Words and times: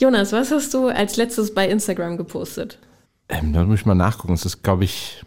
Jonas, 0.00 0.32
was 0.32 0.50
hast 0.50 0.74
du 0.74 0.88
als 0.88 1.16
letztes 1.16 1.54
bei 1.54 1.68
Instagram 1.68 2.16
gepostet? 2.16 2.78
Ähm, 3.28 3.52
da 3.52 3.64
muss 3.64 3.80
ich 3.80 3.86
mal 3.86 3.94
nachgucken. 3.94 4.34
Es 4.34 4.44
ist, 4.44 4.62
glaube 4.62 4.84
ich, 4.84 5.24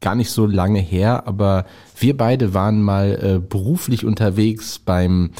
gar 0.00 0.14
nicht 0.14 0.30
so 0.30 0.46
lange 0.46 0.80
her, 0.80 1.26
aber 1.26 1.66
wir 1.98 2.16
beide 2.16 2.54
waren 2.54 2.82
mal 2.82 3.18
äh, 3.22 3.38
beruflich 3.38 4.04
unterwegs 4.04 4.78
beim 4.78 5.30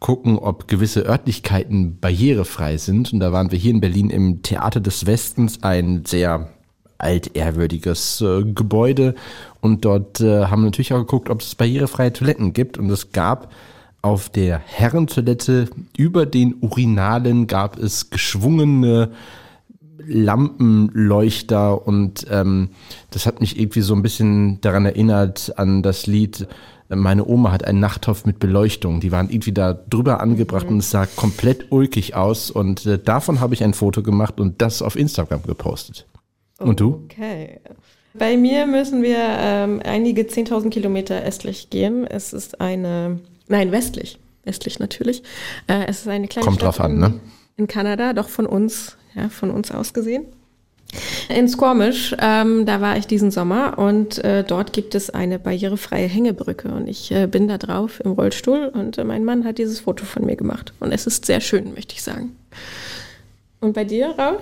gucken, 0.00 0.38
ob 0.38 0.68
gewisse 0.68 1.06
Örtlichkeiten 1.06 1.98
barrierefrei 1.98 2.78
sind. 2.78 3.12
Und 3.12 3.20
da 3.20 3.32
waren 3.32 3.50
wir 3.50 3.58
hier 3.58 3.72
in 3.72 3.80
Berlin 3.80 4.10
im 4.10 4.42
Theater 4.42 4.80
des 4.80 5.06
Westens, 5.06 5.62
ein 5.62 6.04
sehr 6.06 6.48
altehrwürdiges 6.98 8.22
äh, 8.22 8.44
Gebäude. 8.44 9.14
Und 9.60 9.84
dort 9.84 10.20
äh, 10.20 10.46
haben 10.46 10.62
wir 10.62 10.66
natürlich 10.66 10.94
auch 10.94 11.00
geguckt, 11.00 11.28
ob 11.28 11.42
es 11.42 11.54
barrierefreie 11.54 12.12
Toiletten 12.12 12.54
gibt. 12.54 12.78
Und 12.78 12.88
es 12.90 13.12
gab 13.12 13.52
auf 14.06 14.28
der 14.28 14.60
Herrentoilette 14.60 15.68
über 15.96 16.26
den 16.26 16.54
Urinalen 16.60 17.48
gab 17.48 17.76
es 17.76 18.08
geschwungene 18.08 19.10
Lampenleuchter 19.98 21.84
und 21.84 22.24
ähm, 22.30 22.68
das 23.10 23.26
hat 23.26 23.40
mich 23.40 23.58
irgendwie 23.58 23.80
so 23.80 23.96
ein 23.96 24.02
bisschen 24.02 24.60
daran 24.60 24.86
erinnert 24.86 25.58
an 25.58 25.82
das 25.82 26.06
Lied 26.06 26.46
meine 26.88 27.26
Oma 27.26 27.50
hat 27.50 27.64
einen 27.64 27.80
Nachttopf 27.80 28.26
mit 28.26 28.38
Beleuchtung. 28.38 29.00
Die 29.00 29.10
waren 29.10 29.28
irgendwie 29.28 29.50
da 29.50 29.72
drüber 29.72 30.20
angebracht 30.20 30.66
mhm. 30.66 30.74
und 30.74 30.78
es 30.78 30.92
sah 30.92 31.04
komplett 31.06 31.72
ulkig 31.72 32.14
aus. 32.14 32.48
Und 32.48 32.86
äh, 32.86 32.96
davon 32.96 33.40
habe 33.40 33.54
ich 33.54 33.64
ein 33.64 33.74
Foto 33.74 34.04
gemacht 34.04 34.38
und 34.38 34.62
das 34.62 34.82
auf 34.82 34.94
Instagram 34.94 35.42
gepostet. 35.42 36.06
Und 36.60 36.78
du? 36.78 37.02
Okay. 37.06 37.58
Bei 38.14 38.36
mir 38.36 38.68
müssen 38.68 39.02
wir 39.02 39.18
ähm, 39.18 39.82
einige 39.84 40.22
10.000 40.22 40.70
Kilometer 40.70 41.20
östlich 41.22 41.70
gehen. 41.70 42.06
Es 42.06 42.32
ist 42.32 42.60
eine, 42.60 43.18
nein, 43.48 43.72
westlich, 43.72 44.18
westlich 44.44 44.78
natürlich. 44.78 45.22
Äh, 45.66 45.86
es 45.86 46.00
ist 46.00 46.08
eine 46.08 46.28
kleine 46.28 46.46
Kommt 46.46 46.60
Stadt 46.60 46.68
drauf 46.68 46.80
an, 46.80 46.98
ne? 46.98 47.20
In 47.56 47.66
Kanada, 47.66 48.12
doch 48.12 48.28
von 48.28 48.46
uns, 48.46 48.96
ja, 49.14 49.28
von 49.28 49.50
uns 49.50 49.70
aus 49.70 49.94
gesehen. 49.94 50.26
In 51.28 51.48
Squamish, 51.48 52.14
ähm, 52.20 52.64
da 52.64 52.80
war 52.80 52.96
ich 52.96 53.06
diesen 53.06 53.30
Sommer 53.30 53.76
und 53.76 54.22
äh, 54.24 54.44
dort 54.44 54.72
gibt 54.72 54.94
es 54.94 55.10
eine 55.10 55.38
barrierefreie 55.38 56.06
Hängebrücke 56.06 56.68
und 56.68 56.86
ich 56.86 57.10
äh, 57.10 57.26
bin 57.26 57.48
da 57.48 57.58
drauf 57.58 58.00
im 58.04 58.12
Rollstuhl 58.12 58.70
und 58.72 58.96
äh, 58.96 59.04
mein 59.04 59.24
Mann 59.24 59.44
hat 59.44 59.58
dieses 59.58 59.80
Foto 59.80 60.04
von 60.04 60.24
mir 60.24 60.36
gemacht 60.36 60.72
und 60.78 60.92
es 60.92 61.06
ist 61.06 61.26
sehr 61.26 61.40
schön, 61.40 61.74
möchte 61.74 61.94
ich 61.94 62.02
sagen. 62.02 62.36
Und 63.60 63.72
bei 63.72 63.84
dir, 63.84 64.14
Raul? 64.16 64.38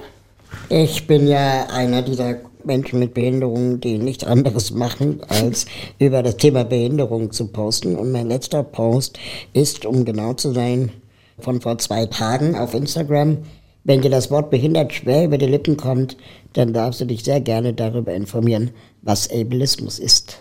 Ich 0.69 1.07
bin 1.07 1.27
ja 1.27 1.67
einer 1.73 2.03
dieser 2.03 2.36
Menschen 2.67 2.98
mit 2.98 3.15
Behinderungen, 3.15 3.81
die 3.81 3.98
nichts 3.98 4.25
anderes 4.25 4.70
machen, 4.70 5.20
als 5.29 5.67
über 5.98 6.23
das 6.23 6.37
Thema 6.37 6.65
Behinderung 6.65 7.31
zu 7.33 7.48
posten. 7.48 7.97
Und 7.97 8.12
mein 8.12 8.29
letzter 8.29 8.62
Post 8.62 9.19
ist, 9.53 9.87
um 9.87 10.05
genau 10.05 10.34
zu 10.34 10.53
sein, 10.53 10.91
von 11.39 11.61
vor 11.61 11.79
zwei 11.79 12.07
Tagen 12.07 12.57
auf 12.57 12.75
Instagram. 12.75 13.39
Wenn 13.85 14.01
dir 14.01 14.11
das 14.11 14.31
Wort 14.31 14.51
behindert 14.51 14.95
schwer 14.95 15.25
über 15.27 15.37
die 15.37 15.47
Lippen 15.47 15.77
kommt, 15.77 16.17
dann 16.55 16.73
darfst 16.73 17.01
du 17.01 17.05
dich 17.05 17.25
sehr 17.25 17.41
gerne 17.41 17.75
darüber 17.75 18.15
informieren, 18.15 18.70
was 19.03 19.31
Ableismus 19.31 19.98
ist. 19.98 20.39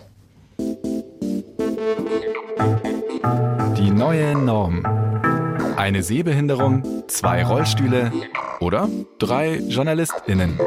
Die 3.78 3.90
neue 3.90 4.34
Norm. 4.34 4.84
Eine 5.76 6.02
Sehbehinderung, 6.02 7.04
zwei 7.08 7.44
Rollstühle 7.44 8.12
oder 8.60 8.88
drei 9.18 9.58
JournalistInnen. 9.58 10.58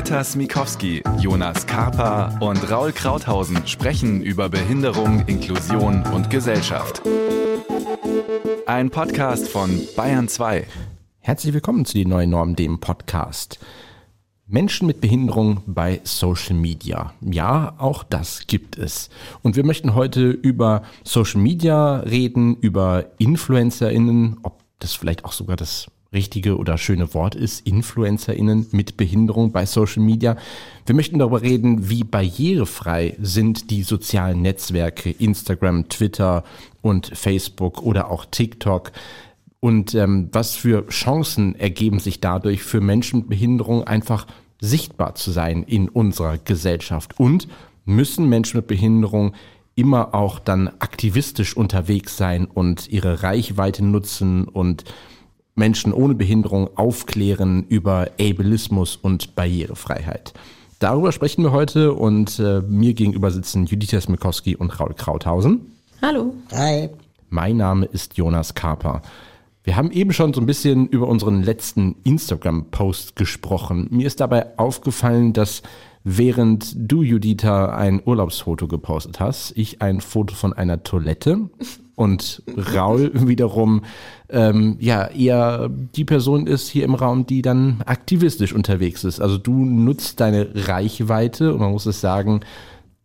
Juditha 0.00 0.24
Smikowski, 0.24 1.02
Jonas 1.18 1.66
Karpa 1.66 2.38
und 2.40 2.70
Raul 2.70 2.92
Krauthausen 2.92 3.66
sprechen 3.66 4.22
über 4.22 4.48
Behinderung, 4.48 5.26
Inklusion 5.26 6.02
und 6.14 6.30
Gesellschaft. 6.30 7.02
Ein 8.66 8.90
Podcast 8.90 9.48
von 9.48 9.80
Bayern 9.96 10.28
2. 10.28 10.66
Herzlich 11.18 11.52
willkommen 11.52 11.84
zu 11.84 11.94
die 11.94 12.06
neue 12.06 12.26
Norm, 12.26 12.56
dem 12.56 12.80
Podcast. 12.80 13.58
Menschen 14.46 14.86
mit 14.86 15.00
Behinderung 15.00 15.62
bei 15.66 16.00
Social 16.04 16.56
Media. 16.56 17.12
Ja, 17.20 17.74
auch 17.78 18.02
das 18.02 18.46
gibt 18.46 18.78
es. 18.78 19.10
Und 19.42 19.54
wir 19.54 19.64
möchten 19.64 19.94
heute 19.94 20.30
über 20.30 20.82
Social 21.04 21.40
Media 21.40 21.96
reden, 21.96 22.56
über 22.56 23.06
InfluencerInnen, 23.18 24.38
ob 24.42 24.60
das 24.78 24.94
vielleicht 24.94 25.24
auch 25.24 25.32
sogar 25.32 25.56
das 25.56 25.88
richtige 26.12 26.56
oder 26.56 26.76
schöne 26.76 27.14
Wort 27.14 27.34
ist, 27.34 27.66
InfluencerInnen 27.66 28.66
mit 28.72 28.96
Behinderung 28.96 29.52
bei 29.52 29.64
Social 29.66 30.02
Media. 30.02 30.36
Wir 30.86 30.94
möchten 30.94 31.18
darüber 31.18 31.42
reden, 31.42 31.88
wie 31.88 32.04
barrierefrei 32.04 33.16
sind 33.20 33.70
die 33.70 33.82
sozialen 33.82 34.42
Netzwerke 34.42 35.10
Instagram, 35.10 35.88
Twitter 35.88 36.44
und 36.82 37.06
Facebook 37.14 37.82
oder 37.82 38.10
auch 38.10 38.24
TikTok. 38.24 38.92
Und 39.60 39.94
ähm, 39.94 40.30
was 40.32 40.56
für 40.56 40.86
Chancen 40.88 41.54
ergeben 41.54 42.00
sich 42.00 42.20
dadurch 42.20 42.62
für 42.62 42.80
Menschen 42.80 43.20
mit 43.20 43.28
Behinderung 43.28 43.84
einfach 43.84 44.26
sichtbar 44.60 45.14
zu 45.14 45.30
sein 45.30 45.62
in 45.62 45.88
unserer 45.88 46.38
Gesellschaft? 46.38 47.20
Und 47.20 47.46
müssen 47.84 48.28
Menschen 48.28 48.58
mit 48.58 48.66
Behinderung 48.66 49.32
immer 49.74 50.14
auch 50.14 50.38
dann 50.38 50.68
aktivistisch 50.78 51.56
unterwegs 51.56 52.16
sein 52.16 52.46
und 52.46 52.88
ihre 52.88 53.22
Reichweite 53.22 53.84
nutzen 53.84 54.44
und 54.44 54.84
Menschen 55.60 55.92
ohne 55.92 56.14
Behinderung 56.14 56.70
aufklären 56.76 57.66
über 57.68 58.08
Ableismus 58.18 58.96
und 58.96 59.36
Barrierefreiheit. 59.36 60.32
Darüber 60.78 61.12
sprechen 61.12 61.44
wir 61.44 61.52
heute 61.52 61.92
und 61.92 62.38
äh, 62.38 62.62
mir 62.62 62.94
gegenüber 62.94 63.30
sitzen 63.30 63.66
Judith 63.66 63.90
Smikowski 63.90 64.56
und 64.56 64.80
Raul 64.80 64.94
Krauthausen. 64.94 65.60
Hallo. 66.00 66.34
Hi. 66.52 66.88
Mein 67.28 67.58
Name 67.58 67.84
ist 67.84 68.16
Jonas 68.16 68.54
Karper. 68.54 69.02
Wir 69.62 69.76
haben 69.76 69.90
eben 69.90 70.14
schon 70.14 70.32
so 70.32 70.40
ein 70.40 70.46
bisschen 70.46 70.86
über 70.88 71.06
unseren 71.06 71.42
letzten 71.42 71.96
Instagram-Post 72.04 73.14
gesprochen. 73.14 73.86
Mir 73.90 74.06
ist 74.06 74.20
dabei 74.20 74.58
aufgefallen, 74.58 75.34
dass 75.34 75.60
während 76.04 76.74
du, 76.74 77.02
Judita, 77.02 77.76
ein 77.76 78.00
Urlaubsfoto 78.02 78.66
gepostet 78.66 79.20
hast, 79.20 79.52
ich 79.56 79.82
ein 79.82 80.00
Foto 80.00 80.34
von 80.34 80.54
einer 80.54 80.82
Toilette 80.82 81.50
und 82.00 82.42
Raul 82.74 83.10
wiederum 83.28 83.82
ähm, 84.30 84.76
ja 84.80 85.06
eher 85.08 85.68
die 85.68 86.06
Person 86.06 86.46
ist 86.46 86.68
hier 86.68 86.84
im 86.84 86.94
Raum, 86.94 87.26
die 87.26 87.42
dann 87.42 87.82
aktivistisch 87.84 88.54
unterwegs 88.54 89.04
ist. 89.04 89.20
Also 89.20 89.36
du 89.36 89.52
nutzt 89.52 90.18
deine 90.18 90.48
Reichweite 90.54 91.52
und 91.52 91.60
man 91.60 91.72
muss 91.72 91.84
es 91.84 92.00
sagen, 92.00 92.40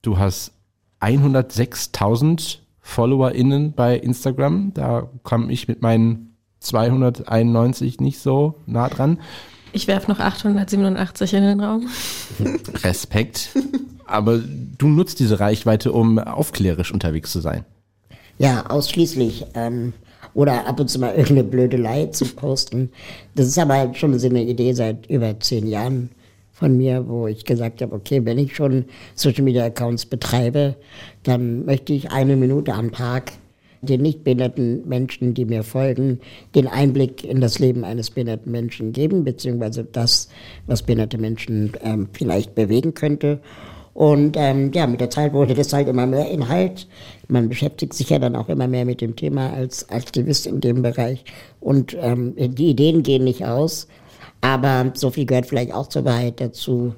du 0.01 0.17
hast 0.17 0.53
106.000 1.01 2.59
FollowerInnen 2.79 3.73
bei 3.73 3.97
Instagram. 3.97 4.71
Da 4.73 5.09
komme 5.23 5.51
ich 5.51 5.67
mit 5.67 5.81
meinen 5.81 6.37
291 6.61 7.99
nicht 7.99 8.19
so 8.19 8.55
nah 8.65 8.87
dran. 8.87 9.19
Ich 9.73 9.87
werfe 9.87 10.09
noch 10.09 10.21
887 10.21 11.33
in 11.33 11.43
den 11.43 11.59
Raum. 11.59 11.89
Respekt. 12.81 13.49
Aber 14.05 14.39
du 14.39 14.87
nutzt 14.87 15.19
diese 15.19 15.41
Reichweite, 15.41 15.91
um 15.91 16.17
aufklärisch 16.17 16.93
unterwegs 16.93 17.33
zu 17.33 17.41
sein. 17.41 17.65
Ja, 18.37 18.65
ausschließlich. 18.67 19.45
Ähm, 19.53 19.93
oder 20.33 20.67
ab 20.67 20.79
und 20.79 20.89
zu 20.89 20.99
mal 20.99 21.15
irgendeine 21.15 21.45
Blödelei 21.45 22.07
zu 22.07 22.25
posten. 22.25 22.91
Das 23.35 23.47
ist 23.47 23.57
aber 23.57 23.93
schon 23.93 24.17
so 24.19 24.27
eine 24.27 24.43
Idee 24.43 24.73
seit 24.73 25.09
über 25.09 25.39
zehn 25.39 25.65
Jahren 25.65 26.09
von 26.51 26.75
mir, 26.77 27.07
wo 27.07 27.27
ich 27.27 27.45
gesagt 27.45 27.81
habe, 27.81 27.95
okay, 27.95 28.23
wenn 28.25 28.37
ich 28.37 28.55
schon 28.55 28.85
Social 29.13 29.43
Media 29.43 29.65
Accounts 29.65 30.05
betreibe, 30.05 30.75
dann 31.23 31.65
möchte 31.65 31.93
ich 31.93 32.11
eine 32.11 32.35
Minute 32.35 32.73
am 32.73 32.91
Tag 32.91 33.31
den 33.81 34.01
nicht 34.01 34.23
behinderten 34.23 34.87
Menschen, 34.87 35.33
die 35.33 35.45
mir 35.45 35.63
folgen, 35.63 36.19
den 36.55 36.67
Einblick 36.67 37.23
in 37.23 37.39
das 37.39 37.59
Leben 37.59 37.83
eines 37.83 38.09
behinderten 38.09 38.51
Menschen 38.51 38.93
geben, 38.93 39.23
beziehungsweise 39.23 39.83
das, 39.83 40.29
was 40.65 40.83
behinderte 40.83 41.17
Menschen 41.17 41.73
ähm, 41.83 42.09
vielleicht 42.11 42.55
bewegen 42.55 42.93
könnte. 42.93 43.39
Und 43.95 44.35
ähm, 44.37 44.73
ja, 44.73 44.87
mit 44.87 44.99
der 44.99 45.09
Zeit 45.09 45.31
wurde 45.31 45.53
das 45.53 45.71
halt 45.71 45.87
immer 45.87 46.05
mehr 46.05 46.29
Inhalt. 46.29 46.85
Man 47.29 47.47
beschäftigt 47.47 47.93
sich 47.93 48.09
ja 48.09 48.19
dann 48.19 48.35
auch 48.35 48.49
immer 48.49 48.67
mehr 48.67 48.83
mit 48.83 48.99
dem 48.99 49.15
Thema 49.15 49.53
als 49.53 49.89
Aktivist 49.89 50.47
in 50.47 50.59
dem 50.59 50.81
Bereich. 50.81 51.23
Und 51.61 51.95
ähm, 52.01 52.35
die 52.35 52.67
Ideen 52.71 53.03
gehen 53.03 53.23
nicht 53.23 53.45
aus. 53.45 53.87
Aber 54.41 54.91
so 54.95 55.11
viel 55.11 55.25
gehört 55.25 55.45
vielleicht 55.45 55.73
auch 55.73 55.87
zur 55.87 56.03
Wahrheit 56.03 56.41
dazu. 56.41 56.93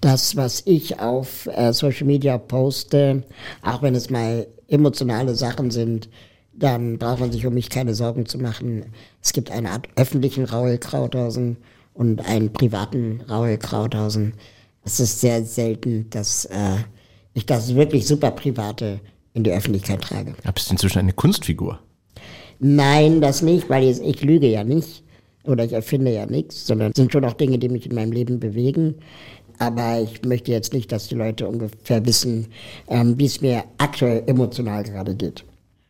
Das, 0.00 0.34
was 0.34 0.62
ich 0.64 1.00
auf 1.00 1.50
äh, 1.54 1.74
Social 1.74 2.06
Media 2.06 2.38
poste, 2.38 3.24
auch 3.60 3.82
wenn 3.82 3.94
es 3.94 4.08
mal 4.08 4.46
emotionale 4.68 5.34
Sachen 5.34 5.70
sind, 5.70 6.08
dann 6.54 6.96
braucht 6.96 7.20
man 7.20 7.30
sich 7.30 7.46
um 7.46 7.52
mich 7.52 7.68
keine 7.68 7.94
Sorgen 7.94 8.24
zu 8.24 8.38
machen. 8.38 8.86
Es 9.22 9.34
gibt 9.34 9.50
eine 9.50 9.70
Art 9.70 9.86
öffentlichen 9.96 10.46
Raul 10.46 10.78
Krauthausen 10.78 11.58
und 11.92 12.26
einen 12.26 12.54
privaten 12.54 13.20
Raul 13.28 13.58
Krauthausen. 13.58 14.32
Es 14.84 15.00
ist 15.00 15.20
sehr 15.20 15.44
selten, 15.44 16.08
dass 16.10 16.44
äh, 16.46 16.76
ich 17.34 17.46
das 17.46 17.74
wirklich 17.74 18.06
super 18.06 18.30
Private 18.30 19.00
in 19.34 19.44
die 19.44 19.52
Öffentlichkeit 19.52 20.02
trage. 20.02 20.34
Aber 20.42 20.52
bist 20.52 20.68
du 20.68 20.74
inzwischen 20.74 20.98
eine 20.98 21.12
Kunstfigur? 21.12 21.78
Nein, 22.58 23.20
das 23.20 23.42
nicht, 23.42 23.68
weil 23.68 23.84
ich, 23.84 24.00
ich 24.00 24.22
lüge 24.22 24.48
ja 24.48 24.64
nicht 24.64 25.02
oder 25.44 25.64
ich 25.64 25.72
erfinde 25.72 26.12
ja 26.12 26.26
nichts, 26.26 26.66
sondern 26.66 26.92
es 26.92 26.96
sind 26.96 27.12
schon 27.12 27.24
auch 27.24 27.32
Dinge, 27.32 27.58
die 27.58 27.68
mich 27.68 27.86
in 27.86 27.94
meinem 27.94 28.12
Leben 28.12 28.38
bewegen. 28.38 28.96
Aber 29.58 30.00
ich 30.00 30.22
möchte 30.24 30.50
jetzt 30.50 30.72
nicht, 30.72 30.90
dass 30.92 31.08
die 31.08 31.14
Leute 31.14 31.48
ungefähr 31.48 32.04
wissen, 32.06 32.48
ähm, 32.88 33.18
wie 33.18 33.26
es 33.26 33.40
mir 33.40 33.64
aktuell 33.78 34.22
emotional 34.26 34.82
gerade 34.82 35.14
geht. 35.14 35.44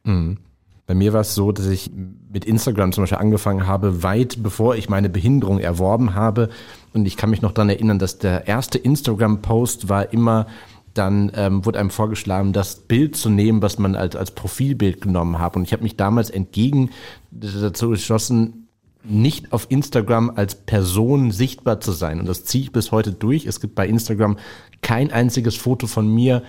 Mhm. 0.04 0.38
Bei 0.86 0.94
mir 0.94 1.12
war 1.12 1.20
es 1.20 1.34
so, 1.34 1.52
dass 1.52 1.66
ich 1.66 1.90
mit 2.32 2.44
Instagram 2.44 2.92
zum 2.92 3.02
Beispiel 3.02 3.18
angefangen 3.18 3.66
habe, 3.66 4.02
weit 4.02 4.42
bevor 4.42 4.74
ich 4.74 4.88
meine 4.88 5.08
Behinderung 5.10 5.58
erworben 5.58 6.14
habe. 6.14 6.48
Und 6.94 7.06
ich 7.06 7.16
kann 7.16 7.30
mich 7.30 7.42
noch 7.42 7.52
daran 7.52 7.68
erinnern, 7.68 7.98
dass 7.98 8.18
der 8.18 8.46
erste 8.46 8.78
Instagram-Post 8.78 9.88
war 9.88 10.12
immer, 10.12 10.46
dann 10.94 11.32
ähm, 11.34 11.64
wurde 11.64 11.78
einem 11.78 11.90
vorgeschlagen, 11.90 12.52
das 12.52 12.76
Bild 12.76 13.16
zu 13.16 13.30
nehmen, 13.30 13.62
was 13.62 13.78
man 13.78 13.94
als, 13.94 14.14
als 14.16 14.30
Profilbild 14.32 15.00
genommen 15.00 15.38
hat. 15.38 15.56
Und 15.56 15.62
ich 15.62 15.72
habe 15.72 15.82
mich 15.82 15.96
damals 15.96 16.30
entgegen 16.30 16.90
dazu 17.30 17.90
entschlossen, 17.90 18.68
nicht 19.04 19.52
auf 19.52 19.66
Instagram 19.68 20.30
als 20.34 20.54
Person 20.54 21.30
sichtbar 21.30 21.80
zu 21.80 21.92
sein. 21.92 22.20
Und 22.20 22.26
das 22.26 22.44
ziehe 22.44 22.64
ich 22.64 22.72
bis 22.72 22.92
heute 22.92 23.12
durch. 23.12 23.46
Es 23.46 23.60
gibt 23.60 23.74
bei 23.74 23.86
Instagram 23.86 24.36
kein 24.80 25.10
einziges 25.10 25.56
Foto 25.56 25.86
von 25.86 26.12
mir, 26.12 26.42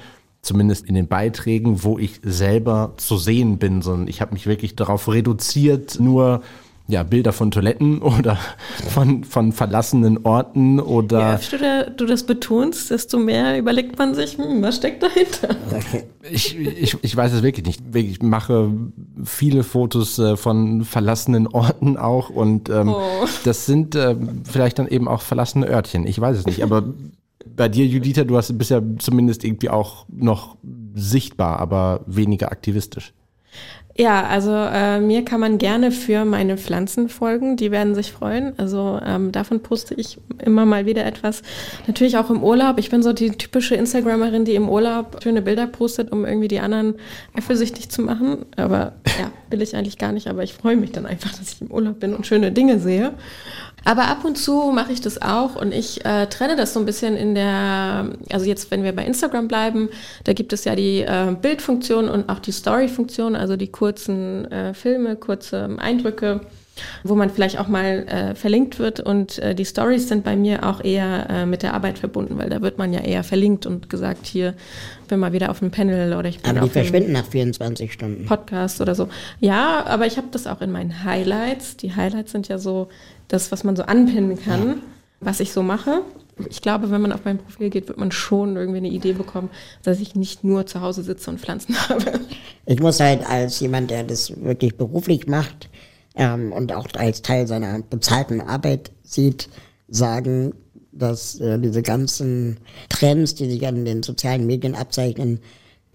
zumindest 0.44 0.86
in 0.86 0.94
den 0.94 1.07
Beiträgen, 1.07 1.84
wo 1.84 1.98
ich 1.98 2.19
selber 2.22 2.94
zu 2.98 3.18
sehen 3.18 3.57
bin, 3.57 3.81
sondern 3.81 4.07
ich 4.07 4.22
habe 4.22 4.34
mich 4.34 4.45
wirklich 4.45 4.75
darauf 4.75 5.07
reduziert, 5.07 6.00
nur 6.00 6.42
ja, 6.86 7.04
Bilder 7.04 7.31
von 7.31 7.50
Toiletten 7.50 8.01
oder 8.01 8.38
von, 8.90 9.24
von 9.24 9.54
verlassenen 9.54 10.25
Orten 10.25 10.81
oder. 10.81 11.30
Je 11.30 11.36
öfter 11.36 11.90
du 11.92 12.06
das 12.06 12.25
betonst, 12.25 12.92
desto 12.92 13.18
mehr 13.19 13.57
überlegt 13.57 13.98
man 13.98 14.13
sich, 14.16 14.38
hm, 14.38 14.62
was 14.62 14.75
steckt 14.75 15.01
dahinter? 15.01 15.56
Ich, 16.30 16.57
ich, 16.57 16.98
ich 17.01 17.16
weiß 17.16 17.31
es 17.31 17.42
wirklich 17.42 17.66
nicht. 17.66 17.96
Ich 17.96 18.22
mache 18.22 18.69
viele 19.24 19.63
Fotos 19.63 20.19
äh, 20.19 20.36
von 20.36 20.84
verlassenen 20.84 21.48
Orten 21.48 21.96
auch 21.96 22.30
und 22.30 22.69
ähm, 22.69 22.89
oh. 22.89 23.01
das 23.46 23.66
sind 23.66 23.96
äh, 23.96 24.18
vielleicht 24.44 24.78
dann 24.78 24.89
eben 24.89 25.07
auch 25.07 25.22
verlassene 25.22 25.68
Örtchen. 25.68 26.06
Ich 26.06 26.19
weiß 26.19 26.38
es 26.38 26.46
nicht, 26.46 26.63
aber 26.63 26.84
bei 27.45 27.69
dir, 27.69 27.86
Juditha, 27.86 28.24
du 28.24 28.38
hast, 28.38 28.57
bist 28.57 28.72
ja 28.72 28.81
zumindest 29.00 29.44
irgendwie 29.44 29.69
auch 29.69 30.06
noch 30.10 30.57
sichtbar, 30.95 31.60
aber 31.60 32.01
weniger 32.06 32.51
aktivistisch. 32.51 33.13
Ja, 33.95 34.25
also 34.25 34.51
äh, 34.51 35.00
mir 35.00 35.24
kann 35.24 35.40
man 35.40 35.60
gerne 35.60 35.92
für 35.92 36.25
meine 36.25 36.57
Pflanzen 36.57 37.10
folgen, 37.10 37.57
die 37.57 37.69
werden 37.69 37.94
sich 37.94 38.12
freuen. 38.12 38.57
Also 38.57 39.00
ähm, 39.06 39.31
davon 39.31 39.60
poste 39.60 39.94
ich 39.94 40.18
immer 40.44 40.66
mal 40.66 40.88
wieder 40.88 41.06
etwas. 41.06 41.44
Natürlich 41.86 42.18
auch 42.18 42.31
im 42.31 42.44
Urlaub. 42.44 42.80
Ich 42.80 42.90
bin 42.90 43.04
so 43.04 43.13
die 43.13 43.30
typische 43.30 43.75
Instagramerin, 43.75 44.46
die 44.46 44.56
im 44.56 44.68
Urlaub 44.68 45.19
schöne 45.22 45.44
Bilder 45.44 45.68
postet, 45.68 46.12
um 46.12 46.25
irgendwie 46.25 46.48
die 46.48 46.60
anderen 46.60 46.96
eifersüchtig 47.38 47.89
zu 47.89 48.01
machen. 48.01 48.48
Aber 48.56 48.94
ja, 49.19 49.31
will 49.53 49.61
ich 49.61 49.75
eigentlich 49.75 49.97
gar 49.97 50.11
nicht. 50.11 50.27
Aber 50.27 50.44
ich 50.44 50.53
freue 50.53 50.75
mich 50.75 50.91
dann 50.91 51.05
einfach, 51.05 51.31
dass 51.31 51.53
ich 51.53 51.61
im 51.61 51.71
Urlaub 51.71 52.01
bin 52.01 52.13
und 52.13 52.27
schöne 52.27 52.51
Dinge 52.51 52.79
sehe. 52.79 53.13
Aber 53.85 54.07
ab 54.07 54.25
und 54.25 54.38
zu 54.38 54.71
mache 54.73 54.94
ich 54.94 55.01
das 55.01 55.21
auch 55.21 55.55
und 55.55 55.73
ich 55.73 56.05
äh, 56.05 56.27
trenne 56.27 56.55
das 56.55 56.73
so 56.73 56.79
ein 56.79 56.85
bisschen 56.85 57.17
in 57.17 57.35
der, 57.35 58.09
also 58.31 58.45
jetzt, 58.45 58.71
wenn 58.71 58.83
wir 58.83 58.94
bei 58.94 59.05
Instagram 59.05 59.47
bleiben, 59.47 59.89
da 60.23 60.33
gibt 60.33 60.53
es 60.53 60.63
ja 60.63 60.75
die 60.75 61.01
äh, 61.01 61.35
Bildfunktion 61.39 62.07
und 62.07 62.29
auch 62.29 62.39
die 62.39 62.53
Story-Funktion, 62.53 63.35
also 63.35 63.57
die 63.57 63.67
kurzen 63.67 64.50
äh, 64.51 64.73
Filme, 64.73 65.17
kurze 65.17 65.69
Eindrücke, 65.79 66.39
wo 67.04 67.16
man 67.16 67.30
vielleicht 67.30 67.60
auch 67.60 67.68
mal 67.68 68.08
äh, 68.08 68.36
verlinkt 68.36 68.80
wird. 68.80 69.00
Und 69.00 69.40
äh, 69.40 69.56
die 69.56 69.66
Stories 69.66 70.08
sind 70.08 70.24
bei 70.24 70.36
mir 70.36 70.66
auch 70.68 70.84
eher 70.84 71.30
äh, 71.30 71.46
mit 71.46 71.64
der 71.64 71.74
Arbeit 71.74 72.00
verbunden, 72.00 72.38
weil 72.38 72.50
da 72.50 72.62
wird 72.62 72.78
man 72.78 72.94
ja 72.94 73.02
eher 73.02 73.24
verlinkt 73.24 73.66
und 73.66 73.90
gesagt, 73.90 74.25
hier 74.25 74.54
bin 75.08 75.20
mal 75.20 75.34
wieder 75.34 75.52
auf 75.52 75.62
einem 75.62 75.72
Panel 75.72 76.14
oder 76.14 76.30
ich 76.30 76.40
bin 76.40 76.58
Aber 76.58 76.66
die 76.66 76.72
verschwinden 76.72 77.12
nach 77.12 77.25
24 77.25 77.94
Stunden. 77.94 78.25
Podcast 78.25 78.81
oder 78.81 78.96
so. 78.96 79.10
Ja, 79.40 79.86
aber 79.86 80.08
ich 80.08 80.18
habe 80.18 80.28
das 80.31 80.48
auch 80.48 80.62
in 80.62 80.72
meinen 80.72 81.04
Highlights. 81.04 81.78
Die 81.78 81.96
Highlights 81.96 82.31
sind 82.31 82.48
ja 82.48 82.58
so 82.58 82.90
das, 83.28 83.52
was 83.52 83.64
man 83.64 83.75
so 83.75 83.84
anpinnen 83.84 84.42
kann, 84.42 84.68
ja. 84.68 84.75
was 85.20 85.40
ich 85.40 85.52
so 85.52 85.62
mache. 85.62 86.02
Ich 86.50 86.62
glaube, 86.62 86.90
wenn 86.90 87.02
man 87.02 87.12
auf 87.12 87.25
mein 87.25 87.38
Profil 87.38 87.70
geht, 87.70 87.88
wird 87.88 88.00
man 88.00 88.12
schon 88.12 88.56
irgendwie 88.56 88.80
eine 88.80 88.90
Idee 88.90 89.14
bekommen, 89.14 89.52
dass 89.84 90.00
ich 90.00 90.16
nicht 90.16 90.44
nur 90.44 90.66
zu 90.66 90.81
Hause 90.81 91.04
sitze 91.04 91.30
und 91.30 91.40
Pflanzen 91.40 91.75
habe. 91.90 92.20
Ich 92.66 92.80
muss 92.80 93.00
halt 93.00 93.24
als 93.30 93.60
jemand, 93.60 93.92
der 93.92 94.04
das 94.04 94.34
wirklich 94.44 94.75
beruflich 94.75 95.28
macht 95.28 95.70
ähm, 96.15 96.51
und 96.51 96.71
auch 96.74 96.88
als 96.95 97.21
Teil 97.21 97.48
seiner 97.48 97.81
bezahlten 97.81 98.42
Arbeit 98.42 98.92
sieht, 99.04 99.50
sagen, 99.88 100.54
dass 100.92 101.39
äh, 101.39 101.60
diese 101.60 101.81
ganzen 101.81 102.57
Trends, 102.89 103.36
die 103.36 103.50
sich 103.50 103.65
an 103.65 103.86
den 103.86 104.04
sozialen 104.04 104.45
Medien 104.45 104.75
abzeichnen, 104.75 105.39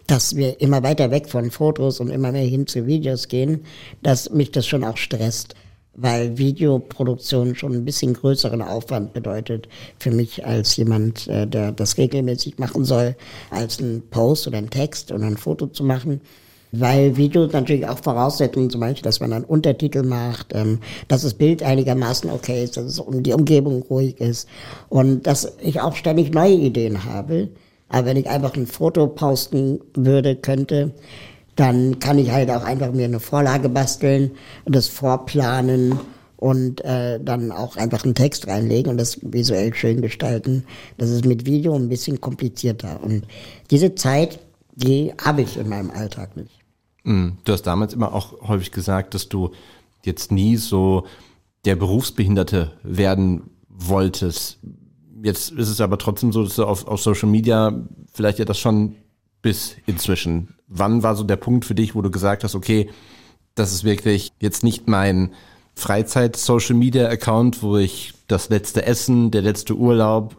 dass 0.06 0.36
wir 0.36 0.60
immer 0.60 0.82
weiter 0.82 1.10
weg 1.10 1.28
von 1.28 1.50
Fotos 1.50 2.00
und 2.00 2.10
immer 2.10 2.32
mehr 2.32 2.44
hin 2.44 2.66
zu 2.66 2.86
Videos 2.86 3.28
gehen, 3.28 3.64
dass 4.02 4.30
mich 4.30 4.50
das 4.50 4.66
schon 4.66 4.84
auch 4.84 4.96
stresst 4.96 5.54
weil 6.00 6.38
Videoproduktion 6.38 7.56
schon 7.56 7.72
ein 7.72 7.84
bisschen 7.84 8.14
größeren 8.14 8.62
Aufwand 8.62 9.12
bedeutet 9.12 9.68
für 9.98 10.12
mich 10.12 10.46
als 10.46 10.76
jemand, 10.76 11.26
äh, 11.26 11.46
der 11.46 11.72
das 11.72 11.98
regelmäßig 11.98 12.58
machen 12.58 12.84
soll, 12.84 13.16
als 13.50 13.80
ein 13.80 14.02
Post 14.08 14.46
oder 14.46 14.58
ein 14.58 14.70
Text 14.70 15.10
oder 15.10 15.26
ein 15.26 15.36
Foto 15.36 15.66
zu 15.66 15.82
machen. 15.82 16.20
Weil 16.72 17.16
Videos 17.16 17.52
natürlich 17.52 17.88
auch 17.88 17.98
voraussetzen, 17.98 18.68
zum 18.68 18.80
Beispiel, 18.80 19.02
dass 19.02 19.20
man 19.20 19.32
einen 19.32 19.44
Untertitel 19.44 20.02
macht, 20.02 20.54
ähm, 20.54 20.80
dass 21.08 21.22
das 21.22 21.34
Bild 21.34 21.62
einigermaßen 21.62 22.30
okay 22.30 22.64
ist, 22.64 22.76
dass 22.76 22.84
es 22.84 22.98
um 22.98 23.22
die 23.22 23.32
Umgebung 23.32 23.82
ruhig 23.82 24.20
ist 24.20 24.48
und 24.88 25.26
dass 25.26 25.56
ich 25.62 25.80
auch 25.80 25.96
ständig 25.96 26.32
neue 26.32 26.54
Ideen 26.54 27.04
habe. 27.04 27.48
Aber 27.88 28.06
wenn 28.06 28.16
ich 28.18 28.28
einfach 28.28 28.54
ein 28.54 28.66
Foto 28.66 29.06
posten 29.06 29.80
würde, 29.94 30.36
könnte, 30.36 30.92
dann 31.56 31.98
kann 31.98 32.18
ich 32.18 32.30
halt 32.30 32.50
auch 32.50 32.62
einfach 32.62 32.92
mir 32.92 33.06
eine 33.06 33.18
Vorlage 33.18 33.68
basteln 33.68 34.30
und 34.64 34.76
das 34.76 34.88
vorplanen 34.88 35.98
und 36.36 36.84
äh, 36.84 37.18
dann 37.20 37.50
auch 37.50 37.76
einfach 37.76 38.04
einen 38.04 38.14
Text 38.14 38.46
reinlegen 38.46 38.92
und 38.92 38.98
das 38.98 39.18
visuell 39.22 39.74
schön 39.74 40.00
gestalten. 40.00 40.64
Das 40.96 41.10
ist 41.10 41.24
mit 41.24 41.46
Video 41.46 41.74
ein 41.74 41.88
bisschen 41.88 42.20
komplizierter. 42.20 43.02
Und 43.02 43.24
diese 43.72 43.96
Zeit, 43.96 44.38
die 44.76 45.12
habe 45.20 45.42
ich 45.42 45.56
in 45.56 45.68
meinem 45.68 45.90
Alltag 45.90 46.36
nicht. 46.36 46.57
Mm, 47.08 47.38
du 47.44 47.52
hast 47.54 47.62
damals 47.62 47.94
immer 47.94 48.12
auch 48.12 48.46
häufig 48.46 48.70
gesagt, 48.70 49.14
dass 49.14 49.30
du 49.30 49.52
jetzt 50.04 50.30
nie 50.30 50.56
so 50.56 51.06
der 51.64 51.74
Berufsbehinderte 51.74 52.72
werden 52.82 53.50
wolltest. 53.70 54.58
Jetzt 55.22 55.50
ist 55.52 55.68
es 55.70 55.80
aber 55.80 55.96
trotzdem 55.96 56.32
so, 56.32 56.44
dass 56.44 56.56
du 56.56 56.64
auf, 56.66 56.86
auf 56.86 57.00
Social 57.00 57.30
Media 57.30 57.72
vielleicht 58.12 58.38
ja 58.38 58.44
das 58.44 58.58
schon 58.58 58.94
bis 59.40 59.76
inzwischen? 59.86 60.54
Wann 60.66 61.02
war 61.02 61.16
so 61.16 61.24
der 61.24 61.36
Punkt 61.36 61.64
für 61.64 61.74
dich, 61.74 61.94
wo 61.94 62.02
du 62.02 62.10
gesagt 62.10 62.44
hast, 62.44 62.54
okay, 62.54 62.90
das 63.54 63.72
ist 63.72 63.84
wirklich 63.84 64.32
jetzt 64.38 64.62
nicht 64.62 64.86
mein 64.86 65.32
Freizeit-Social-Media-Account, 65.76 67.62
wo 67.62 67.78
ich 67.78 68.12
das 68.26 68.50
letzte 68.50 68.84
Essen, 68.84 69.30
der 69.30 69.42
letzte 69.42 69.74
Urlaub, 69.74 70.36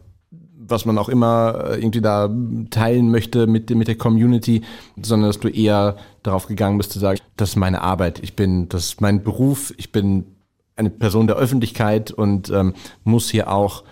was 0.69 0.85
man 0.85 0.97
auch 0.97 1.09
immer 1.09 1.65
äh, 1.65 1.79
irgendwie 1.79 2.01
da 2.01 2.29
teilen 2.69 3.11
möchte 3.11 3.47
mit, 3.47 3.69
mit 3.69 3.87
der 3.87 3.97
Community, 3.97 4.61
sondern 5.01 5.29
dass 5.29 5.39
du 5.39 5.47
eher 5.47 5.97
darauf 6.23 6.47
gegangen 6.47 6.77
bist 6.77 6.91
zu 6.91 6.99
sagen, 6.99 7.19
das 7.37 7.49
ist 7.49 7.55
meine 7.55 7.81
Arbeit, 7.81 8.19
ich 8.23 8.35
bin, 8.35 8.69
das 8.69 8.85
ist 8.85 9.01
mein 9.01 9.23
Beruf, 9.23 9.73
ich 9.77 9.91
bin 9.91 10.35
eine 10.75 10.89
Person 10.89 11.27
der 11.27 11.35
Öffentlichkeit 11.35 12.11
und 12.11 12.49
ähm, 12.49 12.73
muss 13.03 13.29
hier 13.29 13.51
auch 13.51 13.83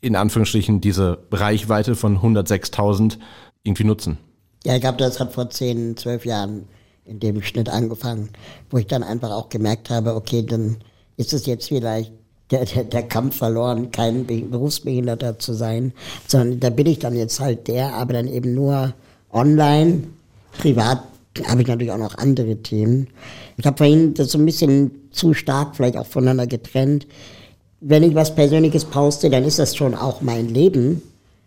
in 0.00 0.16
Anführungsstrichen 0.16 0.80
diese 0.80 1.18
Reichweite 1.30 1.94
von 1.94 2.18
106.000 2.18 3.18
irgendwie 3.62 3.84
nutzen. 3.84 4.18
Ja, 4.64 4.74
ich 4.74 4.80
glaube, 4.80 4.98
das 4.98 5.20
hat 5.20 5.32
vor 5.32 5.50
zehn, 5.50 5.96
zwölf 5.96 6.24
Jahren 6.24 6.68
in 7.04 7.20
dem 7.20 7.42
Schnitt 7.42 7.68
angefangen, 7.68 8.30
wo 8.70 8.78
ich 8.78 8.86
dann 8.86 9.02
einfach 9.02 9.30
auch 9.30 9.48
gemerkt 9.48 9.90
habe, 9.90 10.14
okay, 10.14 10.44
dann 10.44 10.78
ist 11.16 11.32
es 11.32 11.46
jetzt 11.46 11.68
vielleicht 11.68 12.12
der, 12.50 12.64
der, 12.64 12.84
der 12.84 13.02
Kampf 13.02 13.36
verloren, 13.36 13.90
kein 13.90 14.26
Berufsbehinderter 14.26 15.38
zu 15.38 15.52
sein, 15.52 15.92
sondern 16.26 16.60
da 16.60 16.70
bin 16.70 16.86
ich 16.86 16.98
dann 16.98 17.16
jetzt 17.16 17.40
halt 17.40 17.68
der, 17.68 17.94
aber 17.94 18.14
dann 18.14 18.28
eben 18.28 18.54
nur 18.54 18.94
online. 19.32 20.04
Privat 20.58 21.02
habe 21.46 21.62
ich 21.62 21.68
natürlich 21.68 21.92
auch 21.92 21.98
noch 21.98 22.16
andere 22.16 22.56
Themen. 22.56 23.08
Ich 23.56 23.66
habe 23.66 23.76
vorhin 23.76 24.14
das 24.14 24.30
so 24.30 24.38
ein 24.38 24.46
bisschen 24.46 24.90
zu 25.10 25.34
stark 25.34 25.76
vielleicht 25.76 25.96
auch 25.96 26.06
voneinander 26.06 26.46
getrennt. 26.46 27.06
Wenn 27.80 28.02
ich 28.02 28.14
was 28.14 28.34
Persönliches 28.34 28.84
poste, 28.84 29.28
dann 29.28 29.44
ist 29.44 29.58
das 29.58 29.76
schon 29.76 29.94
auch 29.94 30.20
mein 30.22 30.48
Leben. 30.48 31.02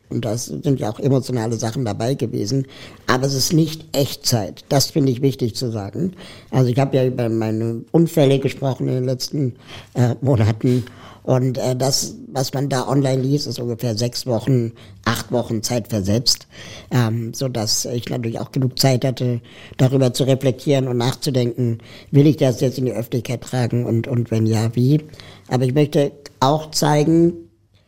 Und 0.09 0.25
da 0.25 0.37
sind 0.37 0.79
ja 0.79 0.89
auch 0.89 0.99
emotionale 0.99 1.55
Sachen 1.55 1.85
dabei 1.85 2.15
gewesen. 2.15 2.65
Aber 3.07 3.27
es 3.27 3.33
ist 3.33 3.53
nicht 3.53 3.85
Echtzeit. 3.95 4.65
Das 4.69 4.87
finde 4.89 5.11
ich 5.11 5.21
wichtig 5.21 5.55
zu 5.55 5.71
sagen. 5.71 6.13
Also 6.51 6.69
ich 6.69 6.79
habe 6.79 6.97
ja 6.97 7.05
über 7.05 7.29
meine 7.29 7.83
Unfälle 7.91 8.39
gesprochen 8.39 8.87
in 8.87 8.95
den 8.95 9.05
letzten 9.05 9.55
äh, 9.93 10.15
Monaten. 10.21 10.83
Und 11.23 11.59
äh, 11.59 11.75
das, 11.75 12.15
was 12.27 12.53
man 12.53 12.69
da 12.69 12.87
online 12.87 13.21
liest, 13.21 13.45
ist 13.45 13.59
ungefähr 13.59 13.95
sechs 13.95 14.25
Wochen, 14.25 14.71
acht 15.05 15.31
Wochen 15.31 15.61
Zeit 15.61 15.89
versetzt, 15.89 16.47
ähm, 16.89 17.35
so 17.35 17.47
dass 17.47 17.85
ich 17.85 18.09
natürlich 18.09 18.39
auch 18.39 18.51
genug 18.51 18.79
Zeit 18.79 19.05
hatte, 19.05 19.41
darüber 19.77 20.11
zu 20.11 20.23
reflektieren 20.23 20.87
und 20.87 20.97
nachzudenken, 20.97 21.79
will 22.09 22.25
ich 22.25 22.37
das 22.37 22.61
jetzt 22.61 22.79
in 22.79 22.85
die 22.85 22.93
Öffentlichkeit 22.93 23.41
tragen 23.41 23.85
und 23.85 24.07
und 24.07 24.31
wenn 24.31 24.47
ja, 24.47 24.75
wie. 24.75 25.01
Aber 25.49 25.65
ich 25.65 25.73
möchte 25.75 26.13
auch 26.39 26.71
zeigen, 26.71 27.33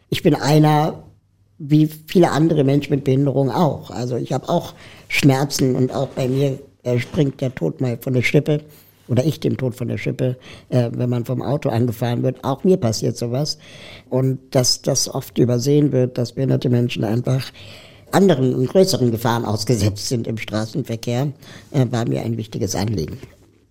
ich 0.09 0.21
bin 0.21 0.35
einer 0.35 1.01
wie 1.63 1.87
viele 2.07 2.31
andere 2.31 2.63
Menschen 2.63 2.91
mit 2.95 3.03
Behinderung 3.03 3.51
auch. 3.51 3.91
Also 3.91 4.15
ich 4.15 4.33
habe 4.33 4.49
auch 4.49 4.73
Schmerzen 5.07 5.75
und 5.75 5.93
auch 5.93 6.07
bei 6.07 6.27
mir 6.27 6.57
äh, 6.83 6.97
springt 6.97 7.39
der 7.39 7.53
Tod 7.53 7.81
mal 7.81 7.97
von 8.01 8.13
der 8.13 8.23
Schippe 8.23 8.61
oder 9.07 9.23
ich 9.23 9.39
den 9.39 9.57
Tod 9.57 9.75
von 9.75 9.87
der 9.87 9.97
Schippe, 9.97 10.37
äh, 10.69 10.89
wenn 10.91 11.09
man 11.09 11.25
vom 11.25 11.43
Auto 11.43 11.69
angefahren 11.69 12.23
wird. 12.23 12.43
Auch 12.43 12.63
mir 12.63 12.77
passiert 12.77 13.15
sowas. 13.15 13.59
Und 14.09 14.39
dass 14.51 14.81
das 14.81 15.07
oft 15.07 15.37
übersehen 15.37 15.91
wird, 15.91 16.17
dass 16.17 16.33
behinderte 16.33 16.69
Menschen 16.69 17.03
einfach 17.03 17.51
anderen 18.11 18.55
und 18.55 18.67
größeren 18.67 19.11
Gefahren 19.11 19.45
ausgesetzt 19.45 20.07
sind 20.07 20.25
im 20.25 20.37
Straßenverkehr, 20.37 21.31
äh, 21.71 21.85
war 21.91 22.07
mir 22.07 22.21
ein 22.21 22.37
wichtiges 22.37 22.75
Anliegen. 22.75 23.19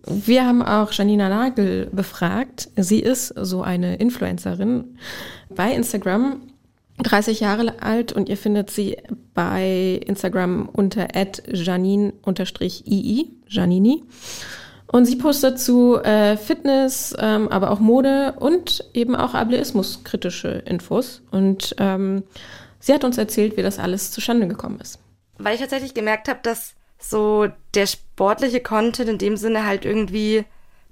Wir 0.07 0.47
haben 0.47 0.61
auch 0.61 0.93
Janina 0.93 1.27
Nagel 1.27 1.87
befragt. 1.91 2.69
Sie 2.77 2.99
ist 2.99 3.33
so 3.37 3.61
eine 3.61 3.97
Influencerin 3.97 4.97
bei 5.53 5.73
Instagram, 5.73 6.41
30 7.03 7.39
Jahre 7.39 7.81
alt 7.81 8.11
und 8.13 8.29
ihr 8.29 8.37
findet 8.37 8.69
sie 8.69 8.97
bei 9.33 9.99
Instagram 10.05 10.69
unter 10.69 11.07
janine-ii, 11.47 13.31
Janini. 13.47 14.03
Und 14.87 15.05
sie 15.05 15.15
postet 15.15 15.57
zu 15.57 15.97
äh, 16.03 16.35
Fitness, 16.35 17.15
ähm, 17.17 17.47
aber 17.47 17.71
auch 17.71 17.79
Mode 17.79 18.33
und 18.37 18.83
eben 18.93 19.15
auch 19.15 19.33
Ableismus-kritische 19.33 20.63
Infos. 20.65 21.21
Und 21.31 21.75
ähm, 21.79 22.23
sie 22.79 22.93
hat 22.93 23.05
uns 23.05 23.17
erzählt, 23.17 23.55
wie 23.55 23.61
das 23.61 23.79
alles 23.79 24.11
zustande 24.11 24.47
gekommen 24.49 24.81
ist. 24.81 24.99
Weil 25.37 25.55
ich 25.55 25.61
tatsächlich 25.61 25.93
gemerkt 25.93 26.27
habe, 26.27 26.39
dass 26.43 26.73
so 26.99 27.47
der 27.73 27.87
sportliche 27.87 28.59
Content 28.59 29.09
in 29.09 29.17
dem 29.17 29.37
Sinne 29.37 29.65
halt 29.65 29.85
irgendwie 29.85 30.43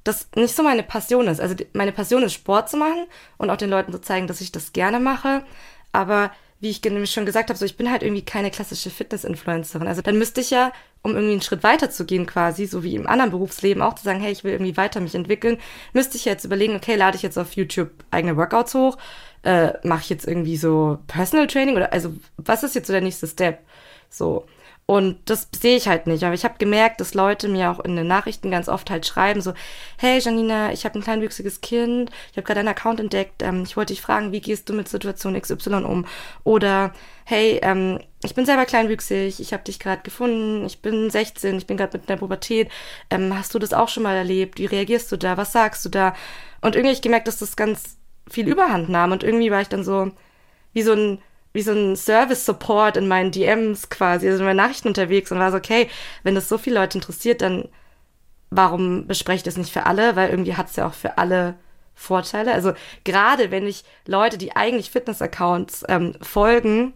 das 0.06 0.30
nicht 0.36 0.56
so 0.56 0.64
meine 0.64 0.84
Passion 0.84 1.28
ist. 1.28 1.42
Also 1.42 1.56
meine 1.74 1.92
Passion 1.92 2.24
ist 2.24 2.34
Sport 2.34 2.70
zu 2.70 2.78
machen 2.78 3.06
und 3.38 3.50
auch 3.50 3.58
den 3.58 3.70
Leuten 3.70 3.92
zu 3.92 4.02
zeigen, 4.02 4.28
dass 4.28 4.42
ich 4.42 4.52
das 4.52 4.72
gerne 4.72 5.00
mache. 5.00 5.44
Aber 5.92 6.32
wie 6.60 6.70
ich 6.70 6.84
nämlich 6.84 7.12
schon 7.12 7.26
gesagt 7.26 7.50
habe, 7.50 7.58
so 7.58 7.66
ich 7.66 7.78
bin 7.78 7.90
halt 7.90 8.04
irgendwie 8.04 8.24
keine 8.24 8.52
klassische 8.52 8.90
Fitness-Influencerin. 8.90 9.88
Also 9.88 10.02
dann 10.02 10.18
müsste 10.18 10.42
ich 10.42 10.50
ja, 10.50 10.74
um 11.02 11.12
irgendwie 11.12 11.34
einen 11.34 11.42
Schritt 11.42 11.64
weiter 11.64 11.90
zu 11.90 12.06
gehen 12.06 12.26
quasi, 12.26 12.66
so 12.66 12.84
wie 12.84 12.96
im 12.96 13.08
anderen 13.08 13.32
Berufsleben 13.32 13.82
auch 13.82 13.96
zu 13.96 14.04
sagen, 14.04 14.20
hey, 14.20 14.32
ich 14.32 14.44
will 14.44 14.52
irgendwie 14.52 14.76
weiter 14.76 15.00
mich 15.00 15.16
entwickeln, 15.16 15.58
müsste 15.94 16.18
ich 16.18 16.26
jetzt 16.26 16.44
überlegen, 16.44 16.76
okay, 16.76 16.96
lade 16.96 17.16
ich 17.16 17.24
jetzt 17.24 17.38
auf 17.38 17.54
YouTube 17.54 17.92
eigene 18.12 18.36
Workouts 18.36 18.76
hoch, 18.76 18.98
äh, 19.44 19.72
mache 19.88 20.02
ich 20.02 20.10
jetzt 20.10 20.28
irgendwie 20.28 20.58
so 20.58 21.00
Personal 21.08 21.48
Training 21.48 21.78
oder 21.78 21.94
also 21.94 22.14
was 22.36 22.64
ist 22.64 22.76
jetzt 22.76 22.88
so 22.88 22.94
der 22.94 23.02
nächste 23.02 23.28
Step? 23.28 23.60
So. 24.10 24.46
Und 24.90 25.30
das 25.30 25.50
sehe 25.56 25.78
ich 25.78 25.88
halt 25.88 26.08
nicht. 26.08 26.24
Aber 26.24 26.34
ich 26.34 26.44
habe 26.44 26.56
gemerkt, 26.58 27.00
dass 27.00 27.14
Leute 27.14 27.48
mir 27.48 27.70
auch 27.70 27.80
in 27.80 27.96
den 27.96 28.08
Nachrichten 28.08 28.50
ganz 28.50 28.68
oft 28.68 28.90
halt 28.90 29.06
schreiben, 29.06 29.40
so, 29.40 29.54
hey 30.00 30.18
Janina, 30.18 30.72
ich 30.72 30.84
habe 30.84 30.98
ein 30.98 31.04
kleinwüchsiges 31.04 31.62
Kind, 31.62 32.10
ich 32.32 32.38
habe 32.38 32.42
gerade 32.42 32.62
einen 32.62 32.70
Account 32.70 33.00
entdeckt, 33.00 33.44
ähm, 33.44 33.62
ich 33.62 33.78
wollte 33.78 33.94
dich 33.94 34.02
fragen, 34.02 34.32
wie 34.32 34.42
gehst 34.42 34.68
du 34.68 34.74
mit 34.74 34.90
Situation 34.90 35.40
XY 35.40 35.84
um? 35.84 36.08
Oder, 36.44 36.92
hey, 37.24 37.60
ähm, 37.62 38.00
ich 38.24 38.34
bin 38.34 38.48
selber 38.48 38.66
kleinwüchsig, 38.66 39.40
ich 39.40 39.54
habe 39.54 39.62
dich 39.62 39.78
gerade 39.78 40.02
gefunden, 40.02 40.66
ich 40.66 40.82
bin 40.82 41.12
16, 41.12 41.60
ich 41.60 41.68
bin 41.68 41.78
gerade 41.78 41.96
mit 41.96 42.06
in 42.06 42.08
der 42.08 42.18
Pubertät, 42.18 42.72
ähm, 43.12 43.38
hast 43.38 43.54
du 43.54 43.60
das 43.60 43.74
auch 43.74 43.90
schon 43.90 44.02
mal 44.02 44.16
erlebt? 44.16 44.58
Wie 44.58 44.66
reagierst 44.66 45.12
du 45.12 45.18
da? 45.18 45.38
Was 45.38 45.52
sagst 45.52 45.86
du 45.86 45.90
da? 45.90 46.16
Und 46.62 46.74
irgendwie 46.74 46.88
habe 46.88 46.96
ich 46.96 47.04
gemerkt, 47.04 47.28
dass 47.28 47.38
das 47.38 47.56
ganz 47.56 48.00
viel 48.28 48.48
Überhand 48.48 48.90
nahm 48.90 49.12
und 49.12 49.22
irgendwie 49.24 49.52
war 49.52 49.62
ich 49.62 49.70
dann 49.70 49.84
so 49.84 50.12
wie 50.74 50.82
so 50.82 50.94
ein 50.94 51.20
wie 51.54 51.62
so 51.62 51.72
ein 51.72 51.96
Service-Support 51.96 52.98
in 52.98 53.08
meinen 53.08 53.32
DMs 53.32 53.90
quasi, 53.90 54.28
also 54.28 54.40
in 54.40 54.46
meinen 54.46 54.58
Nachrichten 54.58 54.88
unterwegs 54.88 55.32
und 55.32 55.40
war 55.40 55.52
so, 55.52 55.58
okay, 55.58 55.90
wenn 56.24 56.36
das 56.36 56.50
so 56.50 56.58
viele 56.58 56.80
Leute 56.80 56.98
interessiert, 56.98 57.42
dann 57.42 57.68
warum 58.52 59.08
bespreche 59.08 59.38
ich 59.38 59.44
das 59.44 59.58
nicht 59.58 59.72
für 59.72 59.86
alle? 59.86 60.16
Weil 60.16 60.30
irgendwie 60.30 60.56
hat 60.56 60.70
es 60.70 60.76
ja 60.76 60.88
auch 60.88 60.94
für 60.94 61.18
alle 61.18 61.56
Vorteile. 61.96 62.54
Also 62.54 62.74
gerade 63.04 63.52
wenn 63.52 63.68
ich 63.68 63.84
Leute, 64.06 64.38
die 64.38 64.56
eigentlich 64.56 64.90
Fitness-Accounts 64.90 65.86
ähm, 65.90 66.14
folgen, 66.22 66.94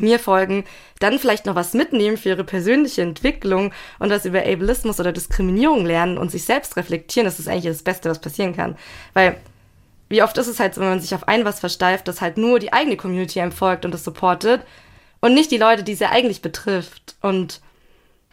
mir 0.00 0.18
folgen, 0.18 0.64
dann 1.00 1.18
vielleicht 1.18 1.46
noch 1.46 1.54
was 1.54 1.74
mitnehmen 1.74 2.16
für 2.16 2.30
ihre 2.30 2.44
persönliche 2.44 3.02
Entwicklung 3.02 3.72
und 3.98 4.10
das 4.10 4.24
über 4.24 4.40
Ableismus 4.40 5.00
oder 5.00 5.12
Diskriminierung 5.12 5.84
lernen 5.84 6.18
und 6.18 6.30
sich 6.30 6.44
selbst 6.44 6.76
reflektieren, 6.76 7.24
das 7.24 7.40
ist 7.40 7.48
eigentlich 7.48 7.64
das 7.64 7.82
Beste, 7.82 8.08
was 8.08 8.20
passieren 8.20 8.54
kann. 8.54 8.76
Weil 9.12 9.36
wie 10.08 10.22
oft 10.22 10.38
ist 10.38 10.46
es 10.46 10.60
halt 10.60 10.74
so, 10.74 10.80
wenn 10.80 10.88
man 10.88 11.00
sich 11.00 11.14
auf 11.14 11.28
ein 11.28 11.44
was 11.44 11.60
versteift, 11.60 12.08
dass 12.08 12.20
halt 12.20 12.38
nur 12.38 12.58
die 12.58 12.72
eigene 12.72 12.96
Community 12.96 13.40
einem 13.40 13.52
folgt 13.52 13.84
und 13.84 13.92
das 13.92 14.04
supportet 14.04 14.62
und 15.20 15.34
nicht 15.34 15.50
die 15.50 15.58
Leute, 15.58 15.82
die 15.82 15.92
es 15.92 16.00
ja 16.00 16.10
eigentlich 16.10 16.42
betrifft. 16.42 17.16
Und 17.20 17.60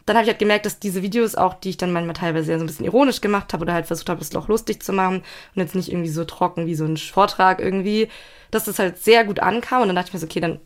dann 0.06 0.16
habe 0.16 0.24
ich 0.24 0.30
halt 0.30 0.38
gemerkt, 0.38 0.66
dass 0.66 0.78
diese 0.78 1.02
Videos 1.02 1.34
auch, 1.34 1.54
die 1.54 1.70
ich 1.70 1.76
dann 1.76 1.92
manchmal 1.92 2.14
teilweise 2.14 2.56
so 2.56 2.64
ein 2.64 2.66
bisschen 2.66 2.86
ironisch 2.86 3.20
gemacht 3.20 3.52
habe 3.52 3.62
oder 3.62 3.74
halt 3.74 3.86
versucht 3.86 4.08
habe, 4.08 4.20
es 4.20 4.30
doch 4.30 4.48
lustig 4.48 4.82
zu 4.82 4.92
machen 4.92 5.16
und 5.54 5.62
jetzt 5.62 5.74
nicht 5.74 5.90
irgendwie 5.90 6.10
so 6.10 6.24
trocken 6.24 6.66
wie 6.66 6.76
so 6.76 6.84
ein 6.84 6.96
Vortrag 6.96 7.60
irgendwie, 7.60 8.08
dass 8.50 8.64
das 8.64 8.78
halt 8.78 8.98
sehr 8.98 9.24
gut 9.24 9.40
ankam 9.40 9.82
und 9.82 9.88
dann 9.88 9.96
dachte 9.96 10.08
ich 10.08 10.14
mir 10.14 10.20
so, 10.20 10.26
okay, 10.26 10.40
dann 10.40 10.60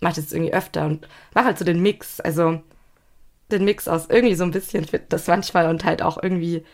mach 0.00 0.10
ich 0.10 0.16
das 0.16 0.32
irgendwie 0.32 0.54
öfter 0.54 0.86
und 0.86 1.08
mach 1.34 1.44
halt 1.44 1.58
so 1.58 1.64
den 1.64 1.82
Mix, 1.82 2.20
also 2.20 2.60
den 3.50 3.64
Mix 3.64 3.88
aus 3.88 4.06
irgendwie 4.08 4.34
so 4.36 4.44
ein 4.44 4.52
bisschen 4.52 4.84
Fitness 4.84 5.26
manchmal 5.26 5.68
und 5.68 5.84
halt 5.84 6.02
auch 6.02 6.22
irgendwie 6.22 6.64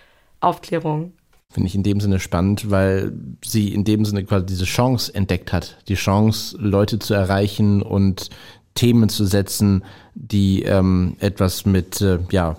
Aufklärung. 0.41 1.15
Finde 1.53 1.69
ich 1.69 1.75
in 1.75 1.83
dem 1.83 2.01
Sinne 2.01 2.19
spannend, 2.19 2.71
weil 2.71 3.13
sie 3.45 3.75
in 3.75 3.85
dem 3.85 4.07
Sinne 4.07 4.25
quasi 4.25 4.47
diese 4.47 4.65
Chance 4.65 5.15
entdeckt 5.15 5.53
hat. 5.53 5.77
Die 5.89 5.95
Chance, 5.95 6.57
Leute 6.59 6.99
zu 6.99 7.13
erreichen 7.13 7.83
und 7.83 8.31
Themen 8.75 9.11
zu 9.11 9.27
setzen, 9.27 9.85
die 10.15 10.63
ähm, 10.63 11.17
etwas 11.21 11.67
mit 11.67 12.01
äh, 12.01 12.21
ja, 12.31 12.57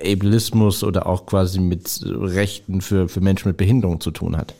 Ableismus 0.00 0.84
oder 0.84 1.06
auch 1.06 1.26
quasi 1.26 1.60
mit 1.60 2.00
Rechten 2.04 2.80
für, 2.80 3.08
für 3.08 3.20
Menschen 3.20 3.48
mit 3.48 3.56
Behinderung 3.56 4.00
zu 4.00 4.12
tun 4.12 4.36
hat. 4.36 4.54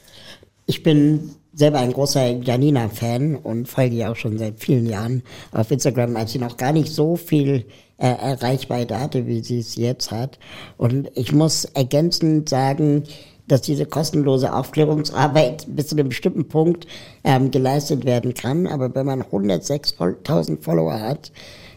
Ich 0.67 0.83
bin 0.83 1.31
selber 1.55 1.79
ein 1.79 1.93
großer 1.93 2.41
Janina-Fan 2.41 3.37
und 3.37 3.69
folge 3.69 3.97
ihr 3.97 4.11
auch 4.11 4.17
schon 4.17 4.39
seit 4.39 4.59
vielen 4.59 4.87
Jahren 4.87 5.23
auf 5.53 5.71
Instagram, 5.71 6.17
als 6.17 6.33
sie 6.33 6.39
noch 6.39 6.57
gar 6.57 6.73
nicht 6.73 6.89
so 6.89 7.17
viel 7.17 7.67
äh, 7.99 8.09
Reichweite 8.09 8.99
hatte, 8.99 9.27
wie 9.27 9.43
sie 9.43 9.59
es 9.59 9.77
jetzt 9.77 10.11
hat. 10.11 10.39
Und 10.79 11.11
ich 11.15 11.33
muss 11.33 11.65
ergänzend 11.65 12.49
sagen, 12.49 13.05
dass 13.53 13.61
diese 13.61 13.85
kostenlose 13.85 14.55
Aufklärungsarbeit 14.55 15.67
bis 15.69 15.89
zu 15.89 15.95
einem 15.95 16.09
bestimmten 16.09 16.49
Punkt 16.49 16.87
ähm, 17.23 17.51
geleistet 17.51 18.07
werden 18.07 18.33
kann. 18.33 18.67
Aber 18.67 18.95
wenn 18.95 19.05
man 19.05 19.23
106.000 19.23 20.63
Follower 20.63 20.99
hat, 20.99 21.33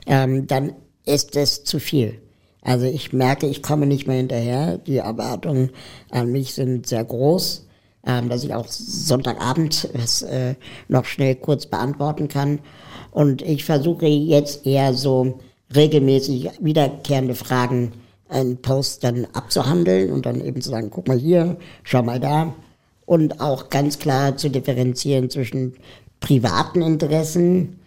ähm, 0.08 0.48
dann 0.48 0.72
ist 1.06 1.36
es 1.36 1.66
zu 1.66 1.80
viel. 1.80 2.22
Also 2.62 2.86
ich 2.86 3.12
merke, 3.12 3.46
ich 3.48 3.62
komme 3.62 3.88
nicht 3.88 4.08
mehr 4.08 4.16
hinterher. 4.16 4.78
Die 4.78 4.98
Erwartungen 4.98 5.70
an 6.12 6.32
mich 6.32 6.54
sind 6.54 6.88
sehr 6.88 7.04
groß, 7.04 7.68
ähm, 8.08 8.30
dass 8.30 8.46
ich 8.46 8.54
auch 8.54 8.68
Sonntagabend 8.70 9.90
das 9.94 10.22
äh, 10.22 10.56
noch 10.88 11.04
schnell 11.04 11.36
kurz 11.36 11.66
beantworten 11.66 12.30
kann. 12.30 12.60
Und 13.12 13.42
ich 13.42 13.66
versuche 13.66 14.06
jetzt 14.06 14.66
eher 14.66 14.94
so 14.94 15.40
regelmäßig 15.76 16.52
wiederkehrende 16.62 17.36
Fragen 17.36 17.92
einen 18.30 18.58
Post 18.62 19.04
dann 19.04 19.28
abzuhandeln 19.34 20.12
und 20.12 20.26
dann 20.26 20.44
eben 20.44 20.62
zu 20.62 20.70
sagen, 20.70 20.90
guck 20.90 21.08
mal 21.08 21.18
hier, 21.18 21.58
schau 21.84 22.04
mal 22.04 22.20
da. 22.20 22.54
Und 23.06 23.40
auch 23.40 23.70
ganz 23.70 24.00
klar 24.00 24.36
zu 24.36 24.50
differenzieren 24.50 25.30
zwischen 25.30 25.76
privaten 26.20 26.82
Interessen, 26.82 27.80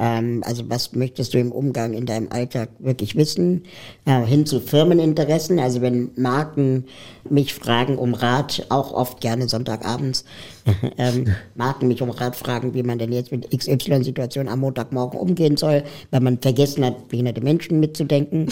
ähm, 0.00 0.42
also 0.46 0.68
was 0.70 0.94
möchtest 0.94 1.34
du 1.34 1.38
im 1.38 1.52
Umgang 1.52 1.92
in 1.92 2.06
deinem 2.06 2.28
Alltag 2.32 2.70
wirklich 2.78 3.16
wissen, 3.16 3.64
äh, 4.06 4.24
hin 4.24 4.46
zu 4.46 4.58
Firmeninteressen. 4.60 5.58
Also 5.58 5.82
wenn 5.82 6.10
Marken 6.16 6.86
mich 7.28 7.52
fragen 7.52 7.98
um 7.98 8.14
Rat, 8.14 8.66
auch 8.70 8.92
oft 8.92 9.20
gerne 9.20 9.46
Sonntagabends, 9.46 10.24
ähm, 10.98 11.34
Marken 11.54 11.86
mich 11.88 12.00
um 12.00 12.08
Rat 12.08 12.34
fragen, 12.34 12.72
wie 12.72 12.82
man 12.82 12.98
denn 12.98 13.12
jetzt 13.12 13.30
mit 13.30 13.50
XY-Situation 13.50 14.48
am 14.48 14.60
Montagmorgen 14.60 15.20
umgehen 15.20 15.58
soll, 15.58 15.84
weil 16.10 16.20
man 16.20 16.38
vergessen 16.38 16.82
hat, 16.84 17.08
behinderte 17.08 17.42
Menschen 17.42 17.78
mitzudenken. 17.78 18.48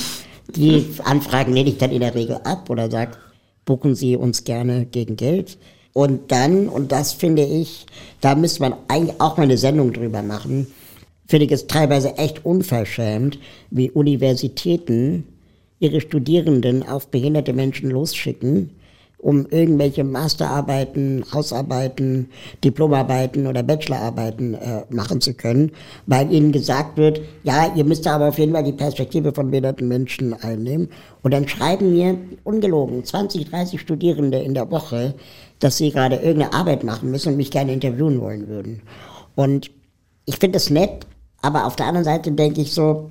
Die 0.57 0.87
Anfragen 1.05 1.52
lehne 1.52 1.71
ich 1.71 1.78
dann 1.78 1.90
in 1.90 2.00
der 2.00 2.14
Regel 2.14 2.37
ab 2.45 2.71
oder 2.71 2.90
sage, 2.90 3.12
buchen 3.64 3.95
Sie 3.95 4.17
uns 4.17 4.45
gerne 4.45 4.87
gegen 4.87 5.17
Geld. 5.17 5.59
Und 5.93 6.31
dann, 6.33 6.69
und 6.69 6.93
das 6.93 7.12
finde 7.12 7.45
ich, 7.45 7.87
da 8.21 8.35
müsste 8.35 8.62
man 8.62 8.75
eigentlich 8.88 9.21
auch 9.21 9.37
mal 9.37 9.45
eine 9.45 9.59
Sendung 9.59 9.93
drüber 9.93 10.23
machen, 10.23 10.69
finde 11.26 11.47
ich 11.47 11.52
es 11.52 11.67
teilweise 11.67 12.17
echt 12.17 12.45
unverschämt, 12.45 13.38
wie 13.71 13.90
Universitäten 13.90 15.25
ihre 15.81 16.00
Studierenden 16.00 16.83
auf 16.83 17.09
behinderte 17.09 17.52
Menschen 17.52 17.90
losschicken 17.90 18.71
um 19.19 19.47
irgendwelche 19.51 20.05
Masterarbeiten, 20.05 21.25
Hausarbeiten, 21.33 22.31
Diplomarbeiten 22.63 23.47
oder 23.49 23.65
Bachelorarbeiten 23.65 24.55
äh, 24.55 24.85
machen 24.91 25.21
zu 25.21 25.35
können, 25.35 25.73
weil 26.07 26.33
ihnen 26.33 26.53
gesagt 26.53 26.97
wird, 26.97 27.21
ja, 27.43 27.73
ihr 27.75 27.85
müsst 27.85 28.07
aber 28.07 28.29
auf 28.29 28.39
jeden 28.39 28.53
Fall 28.53 28.63
die 28.63 28.73
Perspektive 28.73 29.33
von 29.33 29.51
behinderten 29.51 29.89
Menschen 29.89 30.35
einnehmen. 30.35 30.89
Und 31.23 31.35
dann 31.35 31.49
schreiben 31.49 31.93
mir 31.93 32.17
ungelogen 32.45 33.05
20, 33.05 33.51
30 33.51 33.81
Studierende 33.81 34.39
in 34.39 34.55
der 34.55 34.71
Woche, 34.71 35.15
dass 35.59 35.77
sie 35.77 35.91
gerade 35.91 36.17
irgendeine 36.17 36.53
Arbeit 36.53 36.85
machen 36.85 37.11
müssen 37.11 37.31
und 37.31 37.37
mich 37.37 37.51
gerne 37.51 37.73
interviewen 37.73 38.21
wollen 38.21 38.47
würden. 38.47 38.83
Und 39.35 39.71
ich 40.27 40.37
finde 40.37 40.57
das 40.57 40.71
nett, 40.71 41.07
aber 41.43 41.67
auf 41.67 41.75
der 41.75 41.87
anderen 41.87 42.05
Seite 42.05 42.31
denke 42.31 42.61
ich 42.61 42.73
so, 42.73 43.11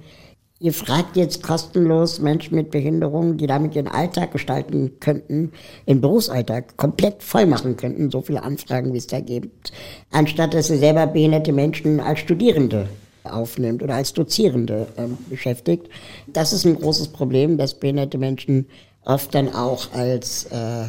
Ihr 0.60 0.74
fragt 0.74 1.16
jetzt 1.16 1.44
kostenlos 1.44 2.20
Menschen 2.20 2.56
mit 2.56 2.72
Behinderungen, 2.72 3.38
die 3.38 3.46
damit 3.46 3.76
ihren 3.76 3.88
Alltag 3.88 4.32
gestalten 4.32 5.00
könnten, 5.00 5.52
den 5.88 6.02
Berufsalltag 6.02 6.76
komplett 6.78 7.22
voll 7.22 7.46
machen 7.46 7.78
könnten, 7.78 8.10
so 8.10 8.22
viele 8.22 8.42
Anfragen, 8.42 8.92
wie 8.92 8.98
es 8.98 9.06
da 9.06 9.20
gibt, 9.20 9.72
anstatt 10.10 10.56
dass 10.56 10.72
ihr 10.72 10.80
selber 10.80 11.06
behinderte 11.06 11.54
Menschen 11.54 12.00
als 12.00 12.20
Studierende 12.22 12.90
aufnimmt 13.24 13.84
oder 13.84 13.96
als 13.96 14.14
Dozierende 14.14 14.88
äh, 14.98 15.04
beschäftigt. 15.30 15.90
Das 16.26 16.54
ist 16.54 16.66
ein 16.66 16.80
großes 16.80 17.10
Problem, 17.10 17.60
dass 17.60 17.76
behinderte 17.76 18.18
Menschen 18.18 18.66
oft 19.06 19.36
dann 19.36 19.54
auch 19.54 19.94
als, 19.94 20.46
äh, 20.46 20.86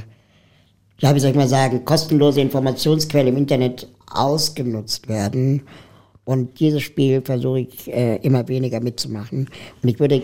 ja, 0.98 1.14
wie 1.14 1.20
soll 1.20 1.32
ich 1.32 1.36
mal 1.36 1.46
sagen, 1.46 1.84
kostenlose 1.84 2.40
Informationsquelle 2.40 3.28
im 3.28 3.36
Internet 3.36 3.86
ausgenutzt 4.10 5.08
werden 5.08 5.62
und 6.28 6.60
dieses 6.60 6.82
Spiel 6.82 7.22
versuche 7.22 7.60
ich 7.60 7.88
äh, 7.88 8.16
immer 8.16 8.48
weniger 8.48 8.80
mitzumachen. 8.80 9.48
Und 9.82 9.88
ich 9.88 9.98
würde 9.98 10.22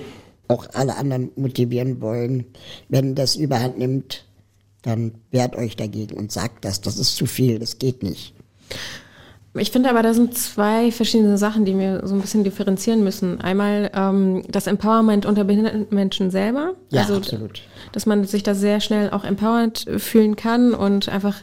auch 0.48 0.66
alle 0.74 0.96
anderen 0.96 1.30
motivieren 1.34 2.02
wollen, 2.02 2.44
wenn 2.90 3.14
das 3.14 3.36
überhand 3.36 3.78
nimmt, 3.78 4.26
dann 4.82 5.12
wehrt 5.30 5.56
euch 5.56 5.76
dagegen 5.76 6.14
und 6.18 6.30
sagt 6.30 6.66
das, 6.66 6.82
das 6.82 6.98
ist 6.98 7.16
zu 7.16 7.24
viel, 7.24 7.58
das 7.58 7.78
geht 7.78 8.02
nicht. 8.02 8.34
Ich 9.54 9.70
finde 9.70 9.88
aber, 9.88 10.02
da 10.02 10.12
sind 10.12 10.36
zwei 10.36 10.92
verschiedene 10.92 11.38
Sachen, 11.38 11.64
die 11.64 11.78
wir 11.78 12.06
so 12.06 12.14
ein 12.14 12.20
bisschen 12.20 12.44
differenzieren 12.44 13.02
müssen. 13.02 13.40
Einmal 13.40 13.90
ähm, 13.94 14.42
das 14.50 14.66
Empowerment 14.66 15.24
unter 15.24 15.44
behinderten 15.44 15.86
Menschen 15.88 16.30
selber. 16.30 16.74
Ja, 16.90 17.00
also, 17.00 17.16
absolut. 17.16 17.62
Dass 17.94 18.06
man 18.06 18.24
sich 18.24 18.42
da 18.42 18.54
sehr 18.54 18.80
schnell 18.80 19.10
auch 19.10 19.22
empowered 19.22 19.86
fühlen 19.98 20.34
kann 20.34 20.74
und 20.74 21.08
einfach 21.08 21.36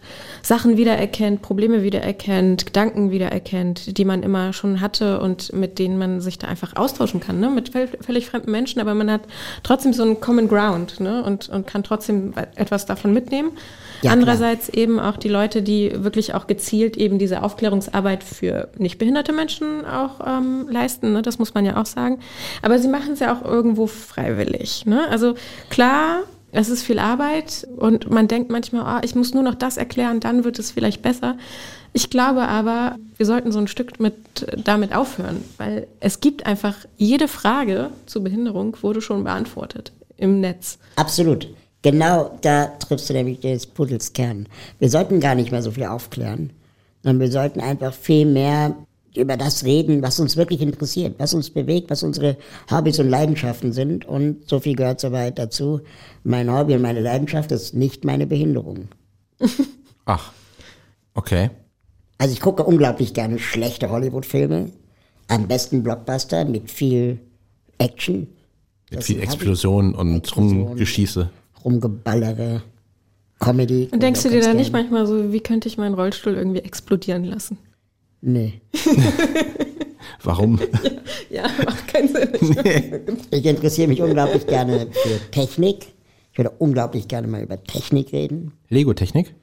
Sachen 0.44 0.76
wiedererkennt, 0.76 1.42
Probleme 1.42 1.82
wiedererkennt, 1.82 2.66
Gedanken 2.66 3.10
wiedererkennt, 3.10 3.98
die 3.98 4.04
man 4.04 4.22
immer 4.22 4.52
schon 4.52 4.82
hatte 4.82 5.22
und 5.22 5.54
mit 5.54 5.80
denen 5.80 5.98
man 5.98 6.20
sich 6.20 6.38
da 6.38 6.48
einfach 6.48 6.76
austauschen 6.76 7.22
kann, 7.22 7.40
ne? 7.40 7.50
mit 7.50 7.72
völlig 8.02 8.26
fremden 8.26 8.52
Menschen, 8.52 8.82
aber 8.82 8.94
man 8.94 9.10
hat 9.10 9.22
trotzdem 9.64 9.94
so 9.94 10.04
einen 10.04 10.20
Common 10.20 10.50
Ground 10.50 11.00
ne? 11.00 11.24
und, 11.24 11.48
und 11.48 11.68
kann 11.68 11.84
trotzdem 11.84 12.34
etwas 12.56 12.86
davon 12.86 13.14
mitnehmen. 13.14 13.52
Ja, 14.02 14.12
Andererseits 14.12 14.68
klar. 14.68 14.84
eben 14.84 15.00
auch 15.00 15.18
die 15.18 15.30
Leute, 15.30 15.62
die 15.62 15.92
wirklich 16.04 16.34
auch 16.34 16.48
gezielt 16.48 16.98
eben 16.98 17.20
diese 17.20 17.44
Aufklärungsarbeit 17.44 18.24
für 18.24 18.70
nicht 18.78 18.98
behinderte 18.98 19.32
Menschen 19.32 19.86
auch 19.86 20.20
ähm, 20.26 20.68
leisten. 20.70 21.14
Ne? 21.14 21.22
Das 21.22 21.38
muss 21.38 21.54
man 21.54 21.66
ja 21.66 21.80
auch 21.80 21.86
sagen. 21.86 22.20
Aber 22.62 22.80
sie 22.80 22.88
machen 22.88 23.14
es 23.14 23.20
ja 23.20 23.34
auch 23.34 23.46
irgendwo 23.46 23.88
freiwillig. 23.88 24.86
Ne? 24.86 25.08
Also 25.10 25.36
klar, 25.70 26.24
es 26.52 26.70
ist 26.70 26.84
viel 26.84 27.00
Arbeit 27.00 27.68
und 27.78 28.10
man 28.10 28.28
denkt 28.28 28.52
manchmal, 28.52 28.98
oh, 28.98 29.06
ich 29.06 29.16
muss 29.16 29.34
nur 29.34 29.44
noch 29.44 29.56
das 29.56 29.78
erklären, 29.78 30.20
dann 30.20 30.44
wird 30.44 30.60
es 30.60 30.72
vielleicht 30.72 31.02
besser. 31.02 31.38
Ich 31.94 32.10
glaube 32.10 32.48
aber, 32.48 32.98
wir 33.18 33.26
sollten 33.26 33.52
so 33.52 33.60
ein 33.60 33.68
Stück 33.68 34.00
mit, 34.00 34.16
damit 34.64 34.94
aufhören, 34.96 35.44
weil 35.58 35.88
es 36.00 36.20
gibt 36.20 36.46
einfach 36.46 36.76
jede 36.98 37.28
Frage 37.28 37.90
zur 38.06 38.24
Behinderung 38.24 38.78
wurde 38.82 39.02
schon 39.02 39.24
beantwortet 39.24 39.92
im 40.18 40.40
Netz. 40.40 40.78
Absolut. 40.96 41.48
Genau 41.82 42.38
da 42.42 42.68
triffst 42.68 43.10
du 43.10 43.14
nämlich 43.14 43.40
des 43.40 43.66
Puddels 43.66 44.14
Kern. 44.14 44.48
Wir 44.80 44.90
sollten 44.90 45.20
gar 45.20 45.36
nicht 45.36 45.52
mehr 45.52 45.64
so 45.64 45.72
viel 45.72 45.86
aufklären, 45.86 46.52
sondern 47.02 47.20
wir 47.20 47.32
sollten 47.32 47.60
einfach 47.60 47.94
viel 47.94 48.26
mehr 48.26 48.76
über 49.16 49.38
das 49.38 49.66
reden, 49.66 50.02
was 50.02 50.20
uns 50.20 50.38
wirklich 50.38 50.62
interessiert, 50.62 51.16
was 51.18 51.34
uns 51.34 51.50
bewegt, 51.50 51.90
was 51.90 52.04
unsere 52.04 52.38
Hobbys 52.70 53.00
und 53.00 53.10
Leidenschaften 53.10 53.74
sind. 53.74 54.06
Und 54.06 54.48
so 54.48 54.60
viel 54.60 54.76
gehört 54.76 55.00
soweit 55.00 55.38
dazu. 55.38 55.82
Mein 56.24 56.52
Hobby 56.52 56.76
und 56.76 56.82
meine 56.82 57.02
Leidenschaft 57.02 57.52
ist 57.52 57.74
nicht 57.74 58.06
meine 58.06 58.28
Behinderung. 58.28 58.88
Ach, 60.06 60.32
okay. 61.14 61.50
Also 62.18 62.34
ich 62.34 62.40
gucke 62.40 62.64
unglaublich 62.64 63.14
gerne 63.14 63.40
schlechte 63.40 63.90
Hollywood-Filme. 63.90 64.70
Am 65.28 65.48
besten 65.48 65.84
Blockbuster 65.84 66.46
mit 66.46 66.70
viel 66.70 67.20
Action. 67.78 68.28
Mit 68.90 69.00
das 69.00 69.06
viel 69.06 69.22
Explosion 69.22 69.96
und 69.96 70.18
Explosion. 70.18 70.62
Rumgeschieße. 70.64 71.30
Rumgeballere, 71.64 72.62
Comedy. 73.40 73.90
Und 73.92 74.04
denkst 74.04 74.24
du 74.24 74.30
dir 74.30 74.42
da 74.42 74.54
nicht 74.54 74.72
manchmal 74.72 75.08
so, 75.08 75.32
wie 75.32 75.40
könnte 75.40 75.68
ich 75.68 75.78
meinen 75.78 75.96
Rollstuhl 75.96 76.34
irgendwie 76.34 76.60
explodieren 76.60 77.24
lassen? 77.24 77.58
Nee. 78.22 78.62
Warum? 80.24 80.60
Ja, 80.60 80.90
ja, 81.30 81.66
macht 81.66 81.88
keinen 81.88 82.08
Sinn. 82.08 82.30
Nee. 82.64 83.02
Ich 83.32 83.46
interessiere 83.46 83.88
mich 83.88 84.02
unglaublich 84.02 84.46
gerne 84.46 84.88
für 84.92 85.32
Technik. 85.32 85.88
Ich 86.32 86.38
würde 86.38 86.52
unglaublich 86.60 87.08
gerne 87.08 87.28
mal 87.28 87.42
über 87.42 87.62
Technik 87.64 88.14
reden. 88.14 88.54
Lego-Technik? 88.70 89.34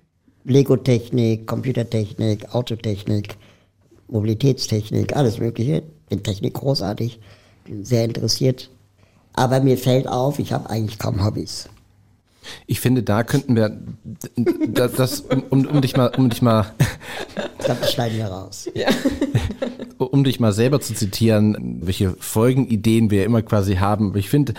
Lego-Technik, 0.45 1.47
Computertechnik, 1.47 2.55
Autotechnik, 2.55 3.37
Mobilitätstechnik, 4.09 5.15
alles 5.15 5.39
Mögliche. 5.39 5.83
Bin 6.09 6.23
Technik 6.23 6.55
großartig, 6.55 7.21
bin 7.65 7.85
sehr 7.85 8.05
interessiert. 8.05 8.71
Aber 9.35 9.61
mir 9.61 9.77
fällt 9.77 10.09
auf, 10.09 10.39
ich 10.39 10.53
habe 10.53 10.71
eigentlich 10.71 10.99
kaum 10.99 11.25
Hobbys. 11.25 11.69
Ich 12.67 12.81
finde, 12.81 13.03
da 13.03 13.23
könnten 13.23 13.57
wir 13.57 13.79
das, 14.69 14.93
das 14.93 15.21
um, 15.21 15.43
um, 15.51 15.67
um, 15.67 15.81
dich 15.81 15.97
mal, 15.97 16.13
um 16.17 16.31
dich 16.31 16.43
mal. 16.43 16.73
Ich 17.59 17.65
glaube, 17.65 17.81
das 17.81 17.93
schneiden 17.93 18.19
wir 18.19 18.27
raus. 18.27 18.69
Ja. 18.75 18.89
Um 19.99 20.25
dich 20.25 20.41
mal 20.41 20.53
selber 20.53 20.81
zu 20.81 20.95
zitieren, 20.95 21.81
welche 21.83 22.15
Folgenideen 22.19 23.11
wir 23.11 23.25
immer 23.25 23.43
quasi 23.43 23.77
haben. 23.77 24.17
Ich 24.17 24.31
finde, 24.31 24.55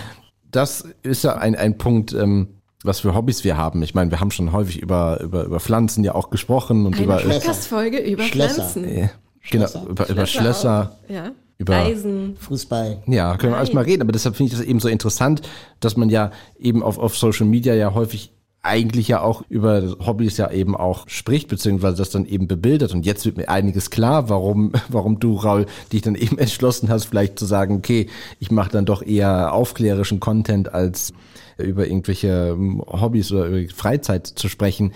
das 0.51 0.85
ist 1.03 1.23
ja 1.23 1.35
ein, 1.35 1.55
ein 1.55 1.77
Punkt, 1.77 2.13
ähm, 2.13 2.49
was 2.83 2.99
für 2.99 3.15
Hobbys 3.15 3.43
wir 3.43 3.57
haben. 3.57 3.83
Ich 3.83 3.93
meine, 3.93 4.11
wir 4.11 4.19
haben 4.19 4.31
schon 4.31 4.51
häufig 4.51 4.81
über, 4.81 5.19
über, 5.21 5.45
über 5.45 5.59
Pflanzen 5.59 6.03
ja 6.03 6.15
auch 6.15 6.29
gesprochen 6.29 6.85
und 6.85 6.95
Eine 6.95 7.03
über. 7.03 7.17
Podcast-Folge 7.17 7.99
über 7.99 8.23
Schlösser. 8.23 8.67
Pflanzen. 8.67 9.09
Genau, 9.49 9.85
über, 9.87 10.09
über 10.09 10.25
Schlösser. 10.25 10.97
Ja 11.07 11.31
über 11.59 11.75
Eisen, 11.75 12.37
Fußball. 12.37 13.03
Ja, 13.05 13.37
können 13.37 13.53
wir 13.53 13.57
alles 13.57 13.73
mal 13.73 13.83
reden. 13.83 14.01
Aber 14.01 14.13
deshalb 14.13 14.35
finde 14.35 14.53
ich 14.53 14.57
das 14.57 14.65
eben 14.65 14.79
so 14.79 14.87
interessant, 14.87 15.41
dass 15.81 15.97
man 15.97 16.09
ja 16.09 16.31
eben 16.57 16.81
auf, 16.81 16.97
auf 16.97 17.17
Social 17.17 17.45
Media 17.45 17.75
ja 17.75 17.93
häufig 17.93 18.31
eigentlich 18.61 19.09
ja 19.09 19.21
auch 19.21 19.43
über 19.49 19.95
Hobbys 20.05 20.37
ja 20.37 20.51
eben 20.51 20.75
auch 20.75 21.07
spricht, 21.07 21.47
beziehungsweise 21.49 21.97
das 21.97 22.09
dann 22.09 22.25
eben 22.25 22.47
bebildert. 22.47 22.93
Und 22.93 23.05
jetzt 23.05 23.25
wird 23.25 23.37
mir 23.37 23.49
einiges 23.49 23.89
klar, 23.89 24.29
warum, 24.29 24.71
warum 24.89 25.19
du, 25.19 25.35
Raul, 25.35 25.65
dich 25.91 26.01
dann 26.01 26.15
eben 26.15 26.37
entschlossen 26.39 26.89
hast, 26.89 27.05
vielleicht 27.05 27.37
zu 27.37 27.45
sagen, 27.45 27.75
okay, 27.75 28.07
ich 28.39 28.51
mache 28.51 28.71
dann 28.71 28.85
doch 28.85 29.01
eher 29.01 29.53
aufklärischen 29.53 30.21
Content, 30.21 30.73
als 30.73 31.13
über 31.57 31.87
irgendwelche 31.87 32.53
ähm, 32.53 32.81
Hobbys 32.87 33.33
oder 33.33 33.47
über 33.47 33.73
Freizeit 33.73 34.27
zu 34.27 34.47
sprechen. 34.47 34.93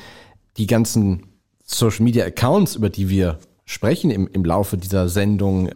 Die 0.55 0.67
ganzen 0.67 1.23
Social 1.65 2.03
Media 2.03 2.25
Accounts, 2.25 2.77
über 2.77 2.89
die 2.89 3.09
wir 3.09 3.37
sprechen 3.73 4.11
im, 4.11 4.29
im 4.31 4.45
Laufe 4.45 4.77
dieser 4.77 5.09
Sendung, 5.09 5.71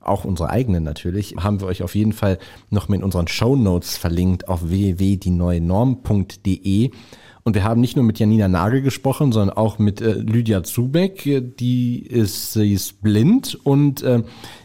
auch 0.00 0.24
unsere 0.24 0.50
eigenen 0.50 0.84
natürlich, 0.84 1.34
haben 1.38 1.60
wir 1.60 1.66
euch 1.66 1.82
auf 1.82 1.94
jeden 1.94 2.12
Fall 2.12 2.38
noch 2.70 2.88
mit 2.88 3.02
unseren 3.02 3.28
Show 3.28 3.56
Notes 3.56 3.96
verlinkt 3.96 4.46
auf 4.48 4.68
www.dieneuenorm.de. 4.68 6.90
Und 7.44 7.54
wir 7.54 7.62
haben 7.64 7.80
nicht 7.80 7.96
nur 7.96 8.04
mit 8.04 8.18
Janina 8.18 8.48
Nagel 8.48 8.82
gesprochen, 8.82 9.32
sondern 9.32 9.56
auch 9.56 9.78
mit 9.78 10.02
äh, 10.02 10.12
Lydia 10.12 10.62
Zubeck. 10.64 11.56
Die 11.58 12.02
ist, 12.02 12.52
sie 12.52 12.74
ist 12.74 13.00
blind 13.02 13.58
und 13.64 14.02
äh, 14.02 14.22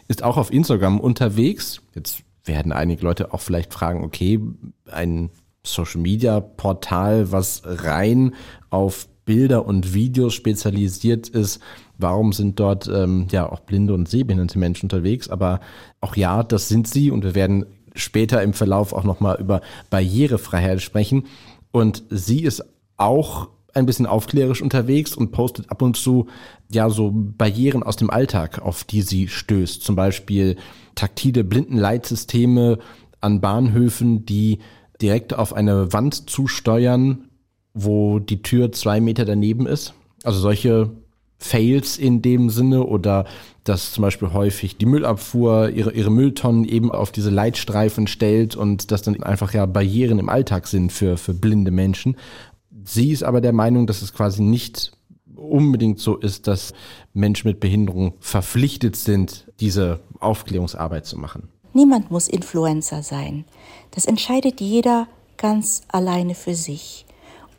ist 0.08 0.22
auch 0.22 0.36
auf 0.36 0.52
Instagram 0.52 1.00
unterwegs. 1.00 1.80
Jetzt 1.94 2.18
werden 2.44 2.72
einige 2.72 3.02
Leute 3.02 3.32
auch 3.32 3.40
vielleicht 3.40 3.72
fragen, 3.72 4.04
okay, 4.04 4.38
ein 4.90 5.30
Social 5.62 6.02
Media 6.02 6.40
Portal, 6.40 7.32
was 7.32 7.62
rein 7.64 8.34
auf 8.68 9.08
Bilder 9.24 9.64
und 9.64 9.94
Videos 9.94 10.34
spezialisiert 10.34 11.30
ist, 11.30 11.60
warum 11.98 12.32
sind 12.32 12.60
dort 12.60 12.88
ähm, 12.88 13.26
ja 13.30 13.50
auch 13.50 13.60
blinde 13.60 13.94
und 13.94 14.08
sehbehinderte 14.08 14.58
Menschen 14.58 14.86
unterwegs. 14.86 15.28
Aber 15.28 15.60
auch 16.00 16.16
ja, 16.16 16.42
das 16.42 16.68
sind 16.68 16.88
sie 16.88 17.10
und 17.10 17.24
wir 17.24 17.34
werden 17.34 17.66
später 17.94 18.42
im 18.42 18.52
Verlauf 18.52 18.92
auch 18.92 19.04
nochmal 19.04 19.40
über 19.40 19.60
Barrierefreiheit 19.90 20.82
sprechen. 20.82 21.24
Und 21.70 22.02
sie 22.10 22.42
ist 22.42 22.64
auch 22.96 23.48
ein 23.72 23.86
bisschen 23.86 24.06
aufklärisch 24.06 24.62
unterwegs 24.62 25.14
und 25.14 25.32
postet 25.32 25.70
ab 25.70 25.82
und 25.82 25.96
zu 25.96 26.28
ja 26.70 26.88
so 26.90 27.10
Barrieren 27.12 27.82
aus 27.82 27.96
dem 27.96 28.10
Alltag, 28.10 28.60
auf 28.62 28.84
die 28.84 29.02
sie 29.02 29.28
stößt. 29.28 29.82
Zum 29.82 29.96
Beispiel 29.96 30.56
taktile 30.94 31.44
Blindenleitsysteme 31.44 32.78
an 33.20 33.40
Bahnhöfen, 33.40 34.24
die 34.26 34.60
direkt 35.00 35.34
auf 35.34 35.52
eine 35.52 35.92
Wand 35.92 36.30
zusteuern, 36.30 37.28
wo 37.72 38.20
die 38.20 38.42
Tür 38.42 38.70
zwei 38.72 39.00
Meter 39.00 39.24
daneben 39.24 39.66
ist. 39.66 39.94
Also 40.22 40.38
solche 40.38 40.90
Fails 41.38 41.98
in 41.98 42.22
dem 42.22 42.50
Sinne 42.50 42.84
oder 42.84 43.26
dass 43.64 43.92
zum 43.92 44.02
Beispiel 44.02 44.32
häufig 44.32 44.76
die 44.76 44.86
Müllabfuhr 44.86 45.70
ihre, 45.70 45.92
ihre 45.92 46.10
Mülltonnen 46.10 46.64
eben 46.64 46.90
auf 46.92 47.12
diese 47.12 47.30
Leitstreifen 47.30 48.06
stellt 48.06 48.56
und 48.56 48.90
das 48.90 49.02
dann 49.02 49.22
einfach 49.22 49.54
ja 49.54 49.66
Barrieren 49.66 50.18
im 50.18 50.28
Alltag 50.28 50.66
sind 50.66 50.92
für, 50.92 51.16
für 51.16 51.34
blinde 51.34 51.70
Menschen. 51.70 52.16
Sie 52.84 53.10
ist 53.10 53.22
aber 53.22 53.40
der 53.40 53.52
Meinung, 53.52 53.86
dass 53.86 54.02
es 54.02 54.12
quasi 54.12 54.42
nicht 54.42 54.92
unbedingt 55.34 55.98
so 55.98 56.16
ist, 56.16 56.46
dass 56.46 56.74
Menschen 57.12 57.48
mit 57.48 57.60
Behinderung 57.60 58.14
verpflichtet 58.20 58.96
sind, 58.96 59.46
diese 59.60 60.00
Aufklärungsarbeit 60.20 61.06
zu 61.06 61.18
machen. 61.18 61.48
Niemand 61.72 62.10
muss 62.10 62.28
Influencer 62.28 63.02
sein. 63.02 63.44
Das 63.90 64.04
entscheidet 64.04 64.60
jeder 64.60 65.08
ganz 65.36 65.82
alleine 65.88 66.34
für 66.34 66.54
sich. 66.54 67.06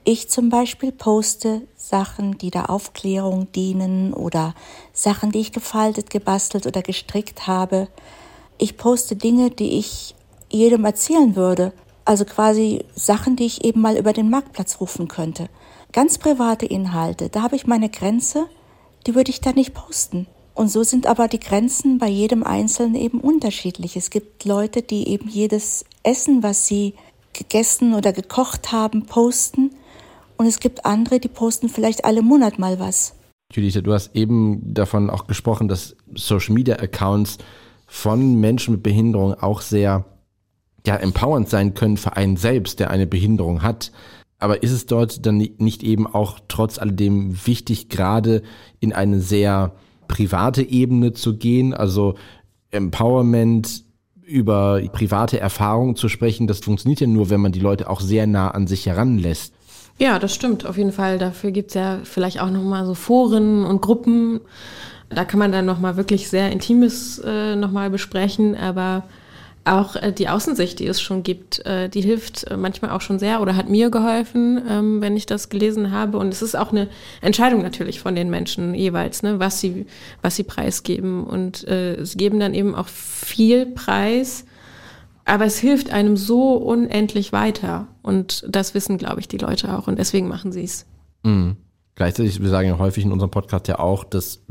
Ich 0.07 0.29
zum 0.29 0.49
Beispiel 0.49 0.91
poste 0.91 1.63
Sachen, 1.75 2.37
die 2.37 2.51
der 2.51 2.69
Aufklärung 2.69 3.51
dienen 3.53 4.13
oder 4.13 4.53
Sachen, 4.93 5.31
die 5.31 5.39
ich 5.39 5.51
gefaltet, 5.51 6.11
gebastelt 6.11 6.67
oder 6.67 6.83
gestrickt 6.83 7.47
habe. 7.47 7.87
Ich 8.59 8.77
poste 8.77 9.15
Dinge, 9.15 9.49
die 9.49 9.79
ich 9.79 10.13
jedem 10.51 10.85
erzählen 10.85 11.35
würde. 11.35 11.73
Also 12.05 12.23
quasi 12.23 12.85
Sachen, 12.93 13.35
die 13.35 13.47
ich 13.47 13.65
eben 13.65 13.81
mal 13.81 13.97
über 13.97 14.13
den 14.13 14.29
Marktplatz 14.29 14.79
rufen 14.79 15.07
könnte. 15.07 15.49
Ganz 15.91 16.19
private 16.19 16.67
Inhalte, 16.67 17.29
da 17.29 17.41
habe 17.41 17.55
ich 17.55 17.65
meine 17.65 17.89
Grenze, 17.89 18.45
die 19.07 19.15
würde 19.15 19.31
ich 19.31 19.41
da 19.41 19.53
nicht 19.53 19.73
posten. 19.73 20.27
Und 20.53 20.67
so 20.67 20.83
sind 20.83 21.07
aber 21.07 21.27
die 21.27 21.39
Grenzen 21.39 21.97
bei 21.97 22.09
jedem 22.09 22.43
Einzelnen 22.43 22.93
eben 22.93 23.21
unterschiedlich. 23.21 23.97
Es 23.97 24.11
gibt 24.11 24.45
Leute, 24.45 24.83
die 24.83 25.07
eben 25.07 25.27
jedes 25.27 25.83
Essen, 26.03 26.43
was 26.43 26.67
sie 26.67 26.93
gegessen 27.33 27.95
oder 27.95 28.13
gekocht 28.13 28.71
haben, 28.71 29.07
posten 29.07 29.71
und 30.37 30.45
es 30.45 30.59
gibt 30.59 30.85
andere, 30.85 31.19
die 31.19 31.27
posten 31.27 31.69
vielleicht 31.69 32.05
alle 32.05 32.21
Monat 32.21 32.59
mal 32.59 32.79
was. 32.79 33.15
Judith, 33.51 33.81
du 33.83 33.93
hast 33.93 34.15
eben 34.15 34.73
davon 34.73 35.09
auch 35.09 35.27
gesprochen, 35.27 35.67
dass 35.67 35.95
Social 36.13 36.53
Media 36.53 36.77
Accounts 36.77 37.37
von 37.87 38.39
Menschen 38.39 38.73
mit 38.73 38.83
Behinderung 38.83 39.35
auch 39.35 39.61
sehr 39.61 40.05
ja, 40.85 40.95
empowernd 40.95 41.49
sein 41.49 41.73
können 41.73 41.97
für 41.97 42.15
einen 42.15 42.37
selbst, 42.37 42.79
der 42.79 42.89
eine 42.89 43.07
Behinderung 43.07 43.61
hat. 43.61 43.91
Aber 44.39 44.63
ist 44.63 44.71
es 44.71 44.85
dort 44.85 45.25
dann 45.25 45.37
nicht 45.37 45.83
eben 45.83 46.07
auch 46.07 46.39
trotz 46.47 46.77
alledem 46.77 47.45
wichtig, 47.45 47.89
gerade 47.89 48.43
in 48.79 48.93
eine 48.93 49.21
sehr 49.21 49.73
private 50.07 50.61
Ebene 50.61 51.13
zu 51.13 51.37
gehen, 51.37 51.73
also 51.73 52.15
Empowerment 52.71 53.85
über 54.23 54.81
private 54.91 55.39
Erfahrungen 55.39 55.95
zu 55.95 56.09
sprechen, 56.09 56.47
das 56.47 56.59
funktioniert 56.59 56.99
ja 56.99 57.07
nur, 57.07 57.29
wenn 57.29 57.41
man 57.41 57.51
die 57.51 57.59
Leute 57.59 57.89
auch 57.89 58.01
sehr 58.01 58.27
nah 58.27 58.49
an 58.49 58.67
sich 58.67 58.85
heranlässt. 58.85 59.54
Ja, 59.97 60.19
das 60.19 60.35
stimmt, 60.35 60.65
auf 60.65 60.77
jeden 60.77 60.91
Fall. 60.91 61.17
Dafür 61.17 61.51
gibt's 61.51 61.73
ja 61.73 61.99
vielleicht 62.03 62.41
auch 62.41 62.49
nochmal 62.49 62.85
so 62.85 62.93
Foren 62.93 63.65
und 63.65 63.81
Gruppen. 63.81 64.41
Da 65.09 65.23
kann 65.23 65.39
man 65.39 65.51
dann 65.51 65.65
nochmal 65.65 65.95
wirklich 65.95 66.29
sehr 66.29 66.51
Intimes 66.51 67.19
äh, 67.19 67.55
nochmal 67.55 67.89
besprechen, 67.89 68.57
aber 68.57 69.03
auch 69.63 69.95
äh, 69.95 70.11
die 70.11 70.29
Außensicht, 70.29 70.79
die 70.79 70.87
es 70.87 71.01
schon 71.01 71.23
gibt, 71.23 71.65
äh, 71.65 71.89
die 71.89 72.01
hilft 72.01 72.45
äh, 72.45 72.57
manchmal 72.57 72.91
auch 72.91 73.01
schon 73.01 73.19
sehr 73.19 73.41
oder 73.41 73.55
hat 73.55 73.69
mir 73.69 73.89
geholfen, 73.89 74.61
ähm, 74.69 75.01
wenn 75.01 75.15
ich 75.15 75.25
das 75.25 75.49
gelesen 75.49 75.91
habe. 75.91 76.17
Und 76.17 76.33
es 76.33 76.41
ist 76.41 76.55
auch 76.55 76.71
eine 76.71 76.87
Entscheidung 77.21 77.61
natürlich 77.61 77.99
von 77.99 78.15
den 78.15 78.29
Menschen 78.29 78.75
jeweils, 78.75 79.23
ne, 79.23 79.39
was 79.39 79.59
sie, 79.59 79.85
was 80.21 80.35
sie 80.35 80.43
preisgeben. 80.43 81.23
Und 81.23 81.67
äh, 81.67 82.03
sie 82.03 82.17
geben 82.17 82.39
dann 82.39 82.53
eben 82.53 82.75
auch 82.75 82.87
viel 82.87 83.65
Preis, 83.65 84.45
aber 85.25 85.45
es 85.45 85.57
hilft 85.57 85.91
einem 85.91 86.15
so 86.15 86.53
unendlich 86.53 87.33
weiter. 87.33 87.87
Und 88.03 88.45
das 88.47 88.73
wissen, 88.73 88.97
glaube 88.97 89.19
ich, 89.19 89.27
die 89.27 89.39
Leute 89.39 89.75
auch. 89.77 89.87
Und 89.87 89.97
deswegen 89.99 90.27
machen 90.27 90.51
sie 90.51 90.63
es. 90.63 90.85
Mhm. 91.23 91.57
Gleichzeitig, 91.95 92.41
wir 92.41 92.49
sagen 92.49 92.67
ja 92.67 92.77
häufig 92.77 93.03
in 93.03 93.11
unserem 93.11 93.31
Podcast 93.31 93.67
ja 93.67 93.79
auch, 93.79 94.03
dass 94.03 94.41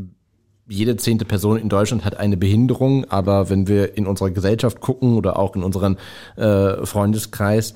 jede 0.66 0.96
zehnte 0.96 1.24
Person 1.24 1.58
in 1.58 1.68
Deutschland 1.68 2.04
hat 2.04 2.16
eine 2.16 2.36
Behinderung, 2.36 3.04
aber 3.04 3.50
wenn 3.50 3.68
wir 3.68 3.96
in 3.96 4.06
unserer 4.06 4.30
Gesellschaft 4.30 4.80
gucken 4.80 5.16
oder 5.16 5.38
auch 5.38 5.54
in 5.54 5.62
unserem 5.62 5.98
äh, 6.36 6.84
Freundeskreis, 6.86 7.74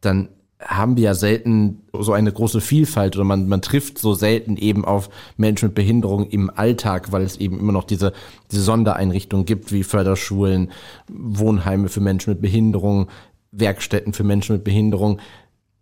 dann 0.00 0.28
haben 0.60 0.96
wir 0.96 1.04
ja 1.04 1.14
selten 1.14 1.82
so 1.92 2.12
eine 2.12 2.32
große 2.32 2.60
Vielfalt 2.60 3.14
oder 3.16 3.24
man, 3.24 3.46
man 3.46 3.60
trifft 3.60 3.98
so 3.98 4.14
selten 4.14 4.56
eben 4.56 4.84
auf 4.84 5.10
Menschen 5.36 5.66
mit 5.66 5.74
Behinderung 5.74 6.28
im 6.28 6.50
Alltag, 6.50 7.12
weil 7.12 7.22
es 7.22 7.36
eben 7.36 7.58
immer 7.60 7.72
noch 7.72 7.84
diese, 7.84 8.12
diese 8.50 8.62
Sondereinrichtungen 8.62 9.44
gibt, 9.44 9.70
wie 9.72 9.82
Förderschulen, 9.82 10.70
Wohnheime 11.08 11.88
für 11.88 12.00
Menschen 12.00 12.30
mit 12.30 12.40
Behinderung, 12.40 13.08
Werkstätten 13.52 14.14
für 14.14 14.24
Menschen 14.24 14.56
mit 14.56 14.64
Behinderung. 14.64 15.20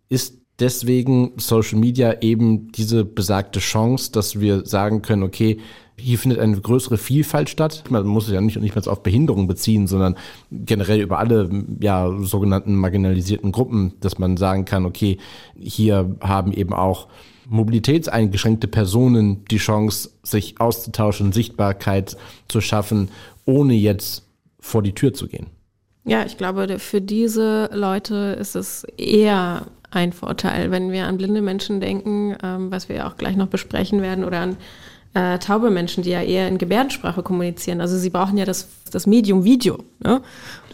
Ist 0.09 0.39
deswegen 0.59 1.33
Social 1.37 1.79
Media 1.79 2.21
eben 2.21 2.71
diese 2.73 3.05
besagte 3.05 3.59
Chance, 3.59 4.11
dass 4.11 4.39
wir 4.39 4.65
sagen 4.65 5.01
können, 5.01 5.23
okay, 5.23 5.59
hier 5.97 6.19
findet 6.19 6.39
eine 6.39 6.59
größere 6.59 6.97
Vielfalt 6.97 7.49
statt. 7.49 7.83
Man 7.89 8.05
muss 8.05 8.27
es 8.27 8.33
ja 8.33 8.41
nicht, 8.41 8.59
nicht 8.59 8.75
mehr 8.75 8.87
auf 8.87 9.03
Behinderung 9.03 9.47
beziehen, 9.47 9.87
sondern 9.87 10.15
generell 10.51 11.01
über 11.01 11.19
alle 11.19 11.49
ja, 11.79 12.11
sogenannten 12.21 12.75
marginalisierten 12.75 13.51
Gruppen, 13.51 13.93
dass 14.01 14.19
man 14.19 14.37
sagen 14.37 14.65
kann, 14.65 14.85
okay, 14.85 15.17
hier 15.57 16.15
haben 16.21 16.51
eben 16.51 16.73
auch 16.73 17.07
mobilitätseingeschränkte 17.47 18.67
Personen 18.67 19.45
die 19.45 19.57
Chance, 19.57 20.11
sich 20.23 20.59
auszutauschen, 20.59 21.31
Sichtbarkeit 21.31 22.17
zu 22.47 22.59
schaffen, 22.59 23.09
ohne 23.45 23.73
jetzt 23.73 24.27
vor 24.59 24.81
die 24.81 24.93
Tür 24.93 25.13
zu 25.13 25.27
gehen. 25.27 25.47
Ja, 26.05 26.25
ich 26.25 26.37
glaube, 26.37 26.79
für 26.79 27.01
diese 27.01 27.69
Leute 27.73 28.37
ist 28.39 28.55
es 28.55 28.83
eher 28.97 29.67
ein 29.91 30.11
Vorteil, 30.11 30.71
wenn 30.71 30.91
wir 30.91 31.07
an 31.07 31.17
blinde 31.17 31.41
Menschen 31.41 31.79
denken, 31.79 32.35
ähm, 32.43 32.71
was 32.71 32.89
wir 32.89 33.07
auch 33.07 33.15
gleich 33.15 33.35
noch 33.35 33.47
besprechen 33.47 34.01
werden, 34.01 34.25
oder 34.25 34.39
an 34.41 34.57
äh, 35.15 35.39
taube 35.39 35.71
Menschen, 35.71 36.03
die 36.03 36.11
ja 36.11 36.21
eher 36.21 36.47
in 36.47 36.57
Gebärdensprache 36.57 37.23
kommunizieren. 37.23 37.81
Also 37.81 37.97
sie 37.97 38.09
brauchen 38.09 38.37
ja 38.37 38.45
das, 38.45 38.67
das 38.91 39.07
Medium 39.07 39.43
Video, 39.43 39.83
ne, 39.99 40.21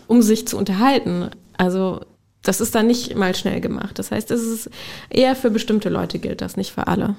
um 0.08 0.22
sich 0.22 0.48
zu 0.48 0.58
unterhalten. 0.58 1.30
Also 1.58 2.02
das 2.42 2.60
ist 2.60 2.74
dann 2.74 2.88
nicht 2.88 3.16
mal 3.16 3.36
schnell 3.36 3.62
gemacht. 3.62 4.00
Das 4.00 4.12
heißt, 4.12 4.32
es 4.32 4.42
ist 4.42 4.70
eher 5.10 5.36
für 5.36 5.52
bestimmte 5.52 5.90
Leute 5.90 6.20
gilt 6.20 6.42
das, 6.42 6.58
nicht 6.58 6.72
für 6.72 6.88
alle. 6.88 7.16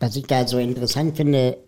Was 0.00 0.16
ich 0.16 0.26
da 0.26 0.46
so 0.48 0.58
interessant 0.58 1.16
finde, 1.16 1.58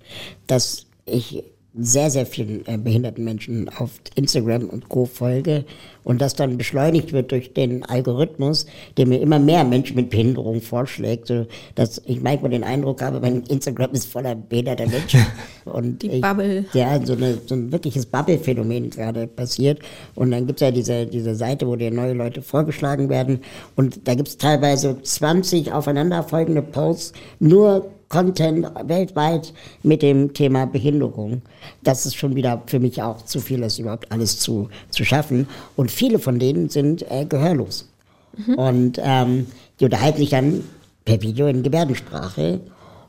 dass 0.47 0.87
ich 1.05 1.45
sehr, 1.75 2.11
sehr 2.11 2.27
vielen 2.27 2.67
äh, 2.67 2.79
behinderten 2.79 3.25
Menschen 3.25 3.69
auf 3.69 3.91
Instagram 4.15 4.69
und 4.69 4.89
Co. 4.89 5.05
folge 5.05 5.65
und 6.03 6.21
das 6.21 6.35
dann 6.35 6.57
beschleunigt 6.57 7.13
wird 7.13 7.31
durch 7.31 7.53
den 7.53 7.85
Algorithmus, 7.85 8.67
der 8.97 9.07
mir 9.07 9.21
immer 9.21 9.39
mehr 9.39 9.63
Menschen 9.65 9.95
mit 9.95 10.09
Behinderung 10.09 10.63
vorschlägt, 10.63 11.29
so 11.29 11.47
dass 11.75 12.01
ich 12.07 12.23
manchmal 12.23 12.51
den 12.51 12.65
Eindruck 12.65 13.03
habe, 13.03 13.21
mein 13.21 13.43
Instagram 13.43 13.93
ist 13.93 14.11
voller 14.11 14.35
behinderter 14.35 14.87
Menschen. 14.87 15.25
Und 15.67 16.03
Die 16.03 16.11
ich, 16.11 16.21
Bubble. 16.23 16.65
Ja, 16.73 17.05
so, 17.05 17.13
eine, 17.13 17.39
so 17.45 17.55
ein 17.55 17.71
wirkliches 17.71 18.07
Bubble-Phänomen 18.07 18.89
gerade 18.89 19.27
passiert. 19.27 19.81
Und 20.15 20.31
dann 20.31 20.47
gibt's 20.47 20.63
ja 20.63 20.71
diese, 20.71 21.07
diese 21.07 21.35
Seite, 21.35 21.67
wo 21.67 21.77
dir 21.77 21.91
neue 21.91 22.15
Leute 22.15 22.41
vorgeschlagen 22.41 23.11
werden. 23.11 23.41
Und 23.77 24.09
da 24.09 24.15
gibt's 24.15 24.39
teilweise 24.39 25.03
20 25.03 25.73
aufeinanderfolgende 25.73 26.63
Posts, 26.63 27.13
nur 27.39 27.91
Content 28.09 28.67
weltweit 28.85 29.53
mit 29.83 30.03
dem 30.03 30.33
Thema 30.33 30.67
Behinderung. 30.67 31.43
Das 31.83 32.07
ist 32.07 32.17
schon 32.17 32.35
wieder 32.35 32.63
für 32.67 32.81
mich 32.81 33.03
auch 33.03 33.23
zu 33.25 33.41
viel, 33.41 33.61
das 33.61 33.79
überhaupt 33.79 34.11
alles 34.11 34.39
zu, 34.39 34.69
zu 34.91 35.05
schaffen. 35.05 35.47
Und 35.77 35.91
viele 35.91 36.19
von 36.19 36.39
denen 36.39 36.69
sind 36.69 37.11
äh, 37.11 37.27
gehörlos. 37.27 37.89
Mhm. 38.37 38.55
Und 38.55 39.01
ähm, 39.03 39.47
die 39.79 39.85
unterhalten 39.85 40.19
sich 40.19 40.31
dann 40.31 40.65
per 41.05 41.21
Video 41.23 41.47
in 41.47 41.63
Gebärdensprache 41.63 42.61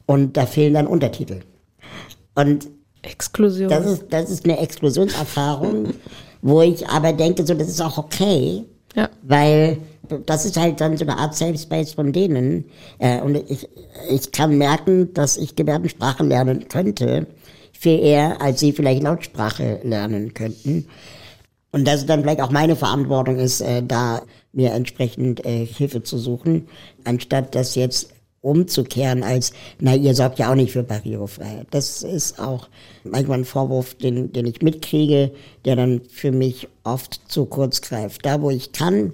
und 0.06 0.38
da 0.38 0.46
fehlen 0.46 0.74
dann 0.74 0.88
Untertitel. 0.88 1.42
Und 2.36 2.68
Exklusion. 3.02 3.70
Das 3.70 3.86
ist, 3.86 4.06
das 4.10 4.30
ist 4.30 4.46
eine 4.46 4.60
Exklusionserfahrung, 4.60 5.94
wo 6.42 6.62
ich 6.62 6.88
aber 6.88 7.14
denke, 7.14 7.46
so, 7.46 7.54
das 7.54 7.70
ist 7.70 7.82
auch 7.82 7.98
okay, 7.98 8.66
ja. 8.96 9.10
weil 9.22 9.78
das 10.26 10.46
ist 10.46 10.58
halt 10.58 10.82
dann 10.82 10.98
so 10.98 11.06
eine 11.06 11.18
Art 11.18 11.36
Safe 11.36 11.58
Space 11.58 11.94
von 11.94 12.12
denen. 12.12 12.66
Äh, 13.00 13.22
und 13.22 13.36
ich, 13.50 13.68
ich 14.10 14.32
kann 14.32 14.58
merken, 14.58 15.14
dass 15.14 15.38
ich 15.38 15.56
Gebärdensprache 15.56 16.24
lernen 16.24 16.68
könnte, 16.68 17.28
viel 17.72 18.00
eher, 18.00 18.42
als 18.42 18.60
sie 18.60 18.72
vielleicht 18.72 19.04
Lautsprache 19.04 19.80
lernen 19.84 20.34
könnten. 20.34 20.88
Und 21.72 21.88
dass 21.88 22.02
es 22.02 22.06
dann 22.06 22.22
vielleicht 22.22 22.42
auch 22.42 22.52
meine 22.52 22.76
Verantwortung 22.76 23.38
ist, 23.38 23.62
äh, 23.62 23.84
da 23.84 24.24
mir 24.52 24.74
entsprechend 24.74 25.46
äh, 25.46 25.66
Hilfe 25.66 26.02
zu 26.02 26.18
suchen, 26.18 26.68
anstatt 27.04 27.54
das 27.54 27.76
jetzt 27.76 28.12
umzukehren 28.42 29.24
als, 29.24 29.52
na, 29.80 29.96
ihr 29.96 30.16
sorgt 30.16 30.40
ja 30.40 30.50
auch 30.50 30.56
nicht 30.56 30.72
für 30.72 30.84
Barrierefreiheit. 30.84 31.68
Das 31.72 32.04
ist 32.04 32.40
auch 32.40 32.70
manchmal 33.04 33.40
ein 33.40 33.46
Vorwurf, 33.46 33.96
den, 33.96 34.32
den 34.32 34.48
ich 34.48 34.62
mitkriege, 34.62 35.32
der 35.66 35.76
dann 35.76 36.02
für 36.10 36.32
mich 36.32 36.68
oft 36.84 37.20
zu 37.28 37.46
kurz 37.46 37.82
greift. 37.82 38.26
Da, 38.26 38.42
wo 38.42 38.50
ich 38.50 38.72
kann, 38.72 39.14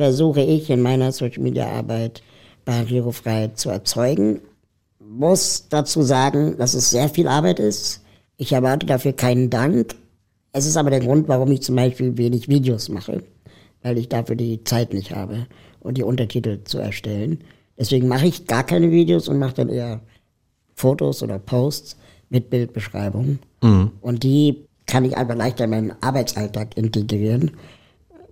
versuche 0.00 0.40
ich 0.40 0.70
in 0.70 0.80
meiner 0.80 1.12
Social 1.12 1.42
Media 1.42 1.68
Arbeit 1.68 2.22
Barrierefreiheit 2.64 3.58
zu 3.58 3.68
erzeugen. 3.68 4.40
Muss 4.98 5.66
dazu 5.68 6.00
sagen, 6.00 6.56
dass 6.56 6.72
es 6.72 6.88
sehr 6.88 7.10
viel 7.10 7.28
Arbeit 7.28 7.60
ist. 7.60 8.00
Ich 8.38 8.52
erwarte 8.52 8.86
dafür 8.86 9.12
keinen 9.12 9.50
Dank. 9.50 9.94
Es 10.52 10.64
ist 10.64 10.78
aber 10.78 10.88
der 10.88 11.00
Grund, 11.00 11.28
warum 11.28 11.52
ich 11.52 11.60
zum 11.60 11.76
Beispiel 11.76 12.16
wenig 12.16 12.48
Videos 12.48 12.88
mache, 12.88 13.22
weil 13.82 13.98
ich 13.98 14.08
dafür 14.08 14.36
die 14.36 14.64
Zeit 14.64 14.94
nicht 14.94 15.14
habe 15.14 15.46
und 15.80 15.98
die 15.98 16.02
Untertitel 16.02 16.64
zu 16.64 16.78
erstellen. 16.78 17.44
Deswegen 17.78 18.08
mache 18.08 18.26
ich 18.26 18.46
gar 18.46 18.64
keine 18.64 18.90
Videos 18.90 19.28
und 19.28 19.38
mache 19.38 19.56
dann 19.56 19.68
eher 19.68 20.00
Fotos 20.76 21.22
oder 21.22 21.38
Posts 21.38 21.98
mit 22.30 22.48
Bildbeschreibung. 22.48 23.38
Mhm. 23.62 23.90
Und 24.00 24.22
die 24.22 24.64
kann 24.86 25.04
ich 25.04 25.18
einfach 25.18 25.36
leichter 25.36 25.64
in 25.64 25.70
meinen 25.70 25.92
Arbeitsalltag 26.00 26.78
integrieren 26.78 27.50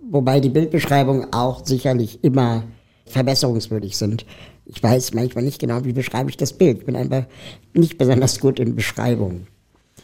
wobei 0.09 0.39
die 0.39 0.49
Bildbeschreibungen 0.49 1.31
auch 1.33 1.65
sicherlich 1.65 2.23
immer 2.23 2.63
verbesserungswürdig 3.05 3.97
sind. 3.97 4.25
Ich 4.65 4.81
weiß 4.81 5.13
manchmal 5.13 5.43
nicht 5.43 5.59
genau, 5.59 5.83
wie 5.83 5.93
beschreibe 5.93 6.29
ich 6.29 6.37
das 6.37 6.53
Bild. 6.53 6.79
Ich 6.79 6.85
bin 6.85 6.95
einfach 6.95 7.23
nicht 7.73 7.97
besonders 7.97 8.39
gut 8.39 8.59
in 8.59 8.75
Beschreibungen. 8.75 9.47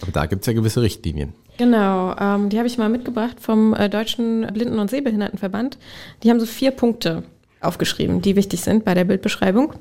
Aber 0.02 0.12
da 0.12 0.26
gibt 0.26 0.42
es 0.42 0.48
ja 0.48 0.54
gewisse 0.54 0.82
Richtlinien. 0.82 1.34
Genau, 1.58 2.16
ähm, 2.20 2.50
die 2.50 2.58
habe 2.58 2.68
ich 2.68 2.78
mal 2.78 2.90
mitgebracht 2.90 3.40
vom 3.40 3.74
äh, 3.74 3.90
Deutschen 3.90 4.46
Blinden- 4.54 4.80
und 4.80 4.90
Sehbehindertenverband. 4.90 5.78
Die 6.24 6.30
haben 6.30 6.40
so 6.40 6.46
vier 6.46 6.72
Punkte 6.72 7.24
aufgeschrieben, 7.62 8.22
die 8.22 8.36
wichtig 8.36 8.62
sind 8.62 8.84
bei 8.84 8.94
der 8.94 9.06
Bildbeschreibung. 9.06 9.74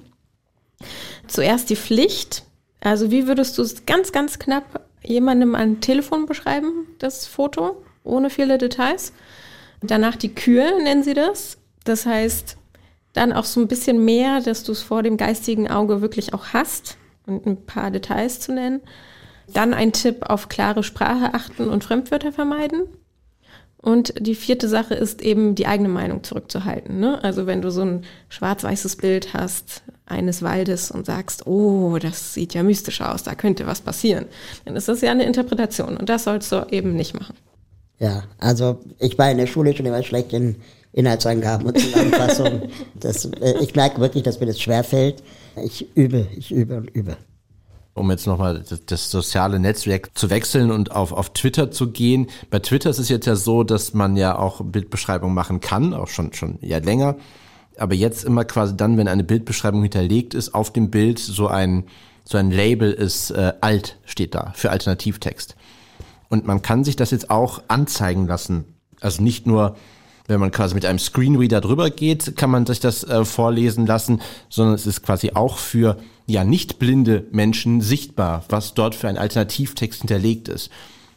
Zuerst 1.27 1.71
die 1.71 1.77
Pflicht. 1.77 2.45
Also 2.81 3.11
wie 3.11 3.27
würdest 3.27 3.59
du 3.59 3.63
es 3.63 3.87
ganz, 3.87 4.13
ganz 4.13 4.39
knapp 4.39 4.83
jemandem 5.03 5.55
am 5.55 5.81
Telefon 5.81 6.27
beschreiben, 6.27 6.87
das 6.99 7.27
Foto, 7.27 7.83
ohne 8.05 8.31
viele 8.31 8.59
Details? 8.59 9.13
Danach 9.87 10.17
die 10.17 10.35
Kür 10.35 10.81
nennen 10.83 11.03
sie 11.03 11.15
das. 11.15 11.59
Das 11.85 12.07
heißt, 12.07 12.57
dann 13.13 13.33
auch 13.33 13.45
so 13.45 13.61
ein 13.61 13.69
bisschen 13.69 14.05
mehr, 14.05 14.41
dass 14.41 14.65
du 14.65 14.73
es 14.73 14.83
vor 14.83 15.03
dem 15.03 15.17
geistigen 15.17 15.71
Auge 15.71 16.01
wirklich 16.01 16.35
auch 16.35 16.47
hast 16.53 16.97
und 17.27 17.47
ein 17.47 17.65
paar 17.65 17.91
Details 17.91 18.41
zu 18.41 18.53
nennen. 18.53 18.81
Dann 19.53 19.75
ein 19.75 19.93
Tipp 19.93 20.25
auf 20.29 20.49
klare 20.49 20.83
Sprache 20.83 21.35
achten 21.35 21.69
und 21.69 21.85
Fremdwörter 21.85 22.33
vermeiden. 22.33 22.83
Und 23.77 24.15
die 24.19 24.35
vierte 24.35 24.67
Sache 24.67 24.95
ist 24.95 25.21
eben 25.21 25.55
die 25.55 25.67
eigene 25.67 25.91
Meinung 25.91 26.25
zurückzuhalten. 26.25 26.99
Ne? 26.99 27.23
Also 27.23 27.47
wenn 27.47 27.61
du 27.61 27.71
so 27.71 27.83
ein 27.83 28.05
schwarz-weißes 28.31 28.97
Bild 28.97 29.35
hast 29.35 29.83
eines 30.07 30.41
Waldes 30.43 30.91
und 30.91 31.05
sagst, 31.05 31.47
oh, 31.47 31.99
das 31.99 32.33
sieht 32.33 32.55
ja 32.55 32.63
mystisch 32.63 33.03
aus, 33.03 33.25
da 33.25 33.35
könnte 33.35 33.67
was 33.67 33.83
passieren, 33.83 34.25
dann 34.65 34.75
ist 34.75 34.89
das 34.89 35.03
ja 35.03 35.11
eine 35.11 35.27
Interpretation 35.27 35.99
und 35.99 36.09
das 36.09 36.25
sollst 36.25 36.51
du 36.51 36.67
eben 36.71 36.97
nicht 36.97 37.13
machen. 37.13 37.37
Ja, 37.99 38.25
also 38.39 38.81
ich 38.99 39.17
war 39.19 39.31
in 39.31 39.39
der 39.39 39.47
Schule 39.47 39.77
schon 39.77 39.87
immer 39.87 40.03
schlecht 40.03 40.33
in 40.33 40.57
Inhaltsangaben 40.93 41.67
und 41.67 41.79
Zusammenfassungen. 41.79 42.71
das, 42.95 43.25
äh, 43.25 43.55
ich 43.61 43.75
merke 43.75 44.01
wirklich, 44.01 44.23
dass 44.23 44.41
mir 44.41 44.47
das 44.47 44.61
schwerfällt. 44.61 45.23
Ich 45.65 45.97
übe, 45.97 46.27
ich 46.37 46.53
übe 46.53 46.77
und 46.77 46.91
übe 46.91 47.17
um 47.95 48.11
jetzt 48.11 48.27
nochmal 48.27 48.63
das, 48.69 48.85
das 48.85 49.11
soziale 49.11 49.59
Netzwerk 49.59 50.11
zu 50.15 50.29
wechseln 50.29 50.71
und 50.71 50.91
auf, 50.91 51.13
auf 51.13 51.33
Twitter 51.33 51.71
zu 51.71 51.91
gehen. 51.91 52.29
Bei 52.51 52.59
Twitter 52.59 52.91
ist 52.91 52.99
es 52.99 53.09
jetzt 53.09 53.27
ja 53.27 53.37
so, 53.37 53.63
dass 53.63 53.95
man 53.95 54.17
ja 54.17 54.37
auch 54.37 54.61
Bildbeschreibung 54.63 55.33
machen 55.33 55.61
kann, 55.61 55.95
auch 55.95 56.09
schon, 56.09 56.33
schon 56.33 56.59
ja 56.61 56.79
länger. 56.79 57.17
Aber 57.79 57.95
jetzt 57.95 58.25
immer 58.25 58.45
quasi 58.45 58.77
dann, 58.77 58.99
wenn 58.99 59.09
eine 59.09 59.25
Bildbeschreibung 59.25 59.83
hinterlegt 59.83 60.35
ist, 60.35 60.55
auf 60.55 60.73
dem 60.73 60.91
Bild 60.91 61.19
so 61.19 61.47
ein, 61.47 61.85
so 62.25 62.37
ein 62.37 62.51
Label 62.51 62.93
ist 62.93 63.31
äh, 63.31 63.55
alt, 63.61 63.97
steht 64.05 64.35
da, 64.35 64.53
für 64.55 64.71
Alternativtext. 64.71 65.57
Und 66.35 66.49
man 66.49 66.63
kann 66.63 66.83
sich 66.83 66.97
das 66.97 67.13
jetzt 67.13 67.31
auch 67.31 67.63
anzeigen 67.69 68.27
lassen. 68.27 68.65
Also 69.01 69.23
nicht 69.23 69.47
nur, 69.47 69.77
wenn 70.27 70.41
man 70.41 70.51
quasi 70.51 70.75
mit 70.75 70.85
einem 70.85 70.99
Screenreader 70.99 71.61
drüber 71.61 71.91
geht, 71.91 72.37
kann 72.37 72.51
man 72.51 72.67
sich 72.67 72.81
das 72.81 73.05
äh, 73.05 73.25
vorlesen 73.25 73.87
lassen, 73.87 74.21
sondern 74.49 74.75
es 74.75 74.85
ist 74.85 75.05
quasi 75.05 75.31
auch 75.35 75.59
für 75.59 75.97
ja 76.27 76.43
nicht 76.43 76.81
blinde 76.81 77.25
Menschen 77.31 77.81
sichtbar, 77.81 78.43
was 78.49 78.75
dort 78.75 78.97
für 78.97 79.07
ein 79.07 79.17
Alternativtext 79.17 80.01
hinterlegt 80.01 80.49
ist. 80.49 80.71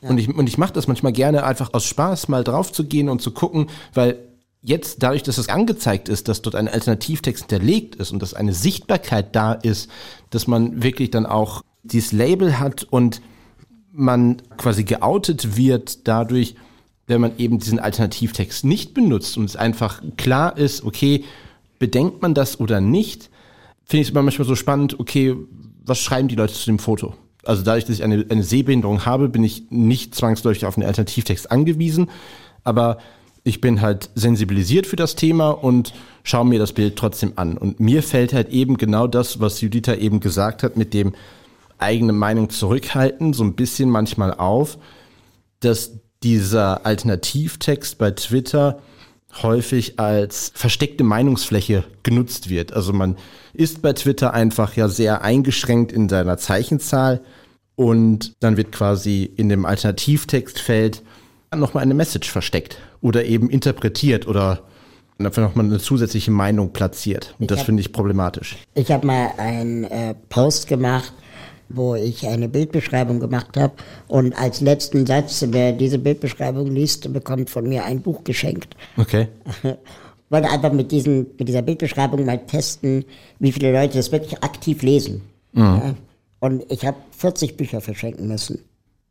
Ja. 0.03 0.09
Und 0.11 0.19
ich, 0.19 0.29
und 0.29 0.47
ich 0.47 0.59
mache 0.59 0.73
das 0.73 0.85
manchmal 0.85 1.13
gerne 1.13 1.43
einfach 1.45 1.73
aus 1.73 1.85
Spaß, 1.85 2.27
mal 2.27 2.43
drauf 2.43 2.71
zu 2.71 2.85
gehen 2.85 3.09
und 3.09 3.19
zu 3.19 3.31
gucken, 3.31 3.71
weil 3.95 4.19
jetzt 4.61 5.01
dadurch, 5.01 5.23
dass 5.23 5.39
es 5.39 5.49
angezeigt 5.49 6.09
ist, 6.09 6.27
dass 6.27 6.43
dort 6.43 6.53
ein 6.53 6.67
Alternativtext 6.67 7.49
hinterlegt 7.49 7.95
ist 7.95 8.11
und 8.11 8.21
dass 8.21 8.35
eine 8.35 8.53
Sichtbarkeit 8.53 9.35
da 9.35 9.53
ist, 9.53 9.89
dass 10.29 10.45
man 10.45 10.83
wirklich 10.83 11.09
dann 11.09 11.25
auch 11.25 11.63
dieses 11.81 12.11
Label 12.11 12.59
hat 12.59 12.83
und 12.83 13.19
man 13.97 14.41
quasi 14.57 14.83
geoutet 14.83 15.57
wird 15.57 16.07
dadurch, 16.07 16.55
wenn 17.07 17.21
man 17.21 17.37
eben 17.37 17.59
diesen 17.59 17.79
Alternativtext 17.79 18.63
nicht 18.63 18.93
benutzt 18.93 19.37
und 19.37 19.45
es 19.45 19.55
einfach 19.55 20.01
klar 20.17 20.57
ist, 20.57 20.83
okay, 20.83 21.23
bedenkt 21.79 22.21
man 22.21 22.33
das 22.33 22.59
oder 22.59 22.79
nicht, 22.79 23.29
finde 23.85 24.01
ich 24.01 24.07
es 24.07 24.11
immer 24.11 24.21
manchmal 24.21 24.47
so 24.47 24.55
spannend, 24.55 24.99
okay, 24.99 25.35
was 25.85 25.99
schreiben 25.99 26.27
die 26.27 26.35
Leute 26.35 26.53
zu 26.53 26.65
dem 26.65 26.79
Foto? 26.79 27.15
Also 27.43 27.63
dadurch, 27.63 27.85
dass 27.85 27.95
ich 27.95 28.03
eine, 28.03 28.25
eine 28.29 28.43
Sehbehinderung 28.43 29.05
habe, 29.05 29.29
bin 29.29 29.43
ich 29.43 29.63
nicht 29.69 30.13
zwangsläufig 30.13 30.65
auf 30.65 30.77
einen 30.77 30.85
Alternativtext 30.85 31.49
angewiesen, 31.49 32.09
aber 32.63 32.97
ich 33.43 33.61
bin 33.61 33.81
halt 33.81 34.09
sensibilisiert 34.13 34.85
für 34.85 34.97
das 34.97 35.15
Thema 35.15 35.51
und 35.51 35.93
schaue 36.23 36.45
mir 36.45 36.59
das 36.59 36.73
Bild 36.73 36.97
trotzdem 36.97 37.33
an. 37.37 37.57
Und 37.57 37.79
mir 37.79 38.03
fällt 38.03 38.33
halt 38.33 38.49
eben 38.49 38.75
genau 38.75 39.07
das, 39.07 39.39
was 39.39 39.61
Juditha 39.61 39.95
eben 39.95 40.19
gesagt 40.19 40.63
hat, 40.63 40.75
mit 40.75 40.93
dem 40.93 41.13
eigene 41.79 42.13
Meinung 42.13 42.49
zurückhalten, 42.49 43.33
so 43.33 43.43
ein 43.43 43.55
bisschen 43.55 43.89
manchmal 43.89 44.33
auf, 44.33 44.77
dass 45.59 45.93
dieser 46.23 46.85
Alternativtext 46.85 47.97
bei 47.97 48.11
Twitter 48.11 48.79
häufig 49.41 49.99
als 49.99 50.51
versteckte 50.55 51.03
Meinungsfläche 51.03 51.83
genutzt 52.03 52.49
wird. 52.49 52.73
Also 52.73 52.93
man 52.93 53.17
ist 53.53 53.81
bei 53.81 53.93
Twitter 53.93 54.33
einfach 54.33 54.75
ja 54.75 54.87
sehr 54.87 55.21
eingeschränkt 55.21 55.91
in 55.91 56.09
seiner 56.09 56.37
Zeichenzahl 56.37 57.21
und 57.75 58.33
dann 58.39 58.57
wird 58.57 58.71
quasi 58.71 59.23
in 59.23 59.49
dem 59.49 59.65
Alternativtextfeld 59.65 61.03
nochmal 61.55 61.83
eine 61.83 61.93
Message 61.93 62.29
versteckt 62.31 62.79
oder 63.01 63.25
eben 63.25 63.49
interpretiert 63.49 64.27
oder 64.27 64.63
einfach 65.19 65.41
nochmal 65.41 65.65
eine 65.65 65.79
zusätzliche 65.79 66.31
Meinung 66.31 66.73
platziert. 66.73 67.35
Und 67.39 67.43
ich 67.43 67.47
das 67.47 67.63
finde 67.63 67.81
ich 67.81 67.91
problematisch. 67.91 68.57
Ich 68.75 68.91
habe 68.91 69.05
mal 69.05 69.31
einen 69.37 69.83
äh, 69.85 70.15
Post 70.29 70.67
gemacht, 70.67 71.13
wo 71.69 71.95
ich 71.95 72.27
eine 72.27 72.47
Bildbeschreibung 72.49 73.19
gemacht 73.19 73.57
habe. 73.57 73.73
Und 74.07 74.33
als 74.37 74.61
letzten 74.61 75.05
Satz, 75.05 75.43
wer 75.49 75.71
diese 75.71 75.99
Bildbeschreibung 75.99 76.71
liest, 76.71 77.11
bekommt 77.11 77.49
von 77.49 77.67
mir 77.67 77.85
ein 77.85 78.01
Buch 78.01 78.23
geschenkt. 78.23 78.75
Okay. 78.97 79.27
Wollte 80.29 80.49
einfach 80.49 80.73
mit, 80.73 80.91
diesen, 80.91 81.27
mit 81.37 81.47
dieser 81.47 81.61
Bildbeschreibung 81.61 82.25
mal 82.25 82.37
testen, 82.37 83.05
wie 83.39 83.51
viele 83.51 83.71
Leute 83.71 83.97
das 83.97 84.11
wirklich 84.11 84.43
aktiv 84.43 84.81
lesen. 84.81 85.21
Mhm. 85.53 85.61
Ja? 85.61 85.95
Und 86.39 86.71
ich 86.71 86.85
habe 86.85 86.97
40 87.11 87.57
Bücher 87.57 87.81
verschenken 87.81 88.27
müssen. 88.27 88.59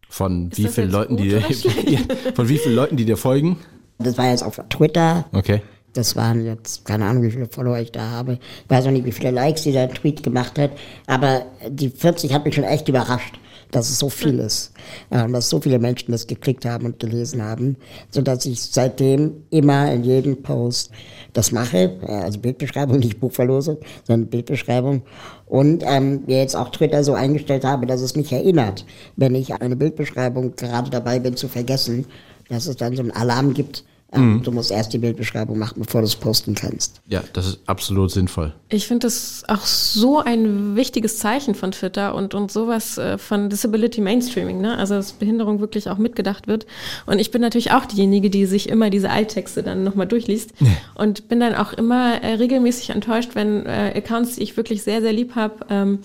Von 0.09 0.51
wie 0.55 0.69
vielen 0.69 0.90
Leuten, 0.90 1.16
die 1.16 1.29
dir, 1.31 1.42
von 2.35 2.49
wie 2.49 2.59
vielen 2.59 2.77
Leuten, 2.77 2.97
die 2.97 3.05
dir 3.05 3.16
folgen? 3.16 3.59
Das 3.99 4.16
war 4.19 4.31
jetzt 4.31 4.42
auf 4.42 4.61
Twitter. 4.69 5.25
Okay. 5.33 5.62
Das 5.97 6.15
waren 6.15 6.45
jetzt, 6.45 6.85
keine 6.85 7.07
Ahnung, 7.07 7.23
wie 7.23 7.31
viele 7.31 7.47
Follower 7.47 7.79
ich 7.79 7.91
da 7.91 8.11
habe. 8.11 8.35
Ich 8.35 8.71
weiß 8.71 8.87
auch 8.87 8.91
nicht, 8.91 9.07
wie 9.07 9.13
viele 9.13 9.31
Likes 9.31 9.63
dieser 9.63 9.89
Tweet 9.89 10.23
gemacht 10.23 10.59
hat. 10.59 10.73
Aber 11.07 11.47
die 11.69 11.89
40 11.89 12.35
hat 12.35 12.45
mich 12.45 12.55
schon 12.55 12.65
echt 12.65 12.87
überrascht, 12.89 13.39
dass 13.71 13.89
es 13.89 13.99
so 13.99 14.11
viel 14.11 14.39
ist. 14.39 14.73
Und 15.09 15.33
dass 15.33 15.49
so 15.49 15.59
viele 15.59 15.79
Menschen 15.79 16.13
das 16.13 16.27
geklickt 16.27 16.67
haben 16.67 16.85
und 16.85 17.01
gelesen 17.01 17.43
haben. 17.43 17.77
Sodass 18.11 18.45
ich 18.45 18.61
seitdem 18.63 19.45
immer 19.49 19.91
in 19.91 20.05
jedem 20.05 20.43
Post 20.43 20.91
das 21.33 21.51
mache. 21.51 21.97
Also 22.07 22.41
Bildbeschreibung, 22.41 22.99
nicht 22.99 23.19
Buchverlosung, 23.19 23.79
sondern 24.05 24.29
Bildbeschreibung. 24.29 25.01
Und 25.47 25.83
ähm, 25.87 26.25
jetzt 26.27 26.57
auch 26.57 26.69
Twitter 26.69 27.05
so 27.05 27.15
eingestellt 27.15 27.65
habe, 27.65 27.87
dass 27.87 28.03
es 28.03 28.17
mich 28.17 28.33
erinnert, 28.33 28.85
wenn 29.17 29.35
ich 29.35 29.55
eine 29.55 29.77
Bildbeschreibung 29.77 30.57
gerade 30.57 30.91
dabei 30.91 31.21
bin 31.21 31.37
zu 31.37 31.49
vergessen, 31.49 32.05
dass 32.51 32.67
es 32.67 32.77
dann 32.77 32.95
so 32.95 33.03
einen 33.03 33.13
Alarm 33.13 33.55
gibt, 33.55 33.85
Mhm. 34.14 34.42
Du 34.42 34.53
musst 34.53 34.71
erst 34.71 34.92
die 34.92 34.99
Bildbeschreibung 34.99 35.59
machen, 35.59 35.83
bevor 35.83 36.01
du 36.01 36.07
es 36.07 36.14
posten 36.14 36.55
kannst. 36.55 37.01
Ja, 37.09 37.25
das 37.33 37.47
ist 37.47 37.61
absolut 37.66 38.11
sinnvoll. 38.11 38.53
Ich 38.69 38.87
finde 38.87 39.07
das 39.07 39.42
auch 39.49 39.64
so 39.66 40.21
ein 40.21 40.77
wichtiges 40.77 41.19
Zeichen 41.19 41.55
von 41.55 41.73
Twitter 41.73 42.14
und, 42.14 42.35
und 42.35 42.53
sowas 42.53 42.99
äh, 42.99 43.19
von 43.19 43.51
Disability 43.51 44.01
Mainstreaming, 44.01 44.61
ne? 44.61 44.79
Also 44.79 44.95
dass 44.95 45.12
Behinderung 45.12 45.61
wirklich 45.61 45.88
auch 45.88 45.99
mitgedacht 45.99 46.47
wird. 46.47 46.66
Und 47.07 47.19
ich 47.19 47.31
bin 47.31 47.42
natürlich 47.42 47.73
auch 47.73 47.85
diejenige, 47.85 48.31
die 48.31 48.47
sich 48.47 48.69
immer 48.69 48.90
diese 48.90 49.11
Alttexte 49.11 49.62
dann 49.62 49.83
nochmal 49.83 50.07
durchliest. 50.07 50.53
Ja. 50.61 50.69
Und 50.95 51.29
bin 51.29 51.40
dann 51.40 51.55
auch 51.55 51.73
immer 51.73 52.23
äh, 52.23 52.35
regelmäßig 52.35 52.90
enttäuscht, 52.90 53.31
wenn 53.35 53.66
äh, 53.66 53.92
Accounts, 53.97 54.37
die 54.37 54.42
ich 54.42 54.57
wirklich 54.57 54.83
sehr, 54.85 55.01
sehr 55.01 55.12
lieb 55.12 55.35
habe, 55.35 55.66
ähm, 55.69 55.99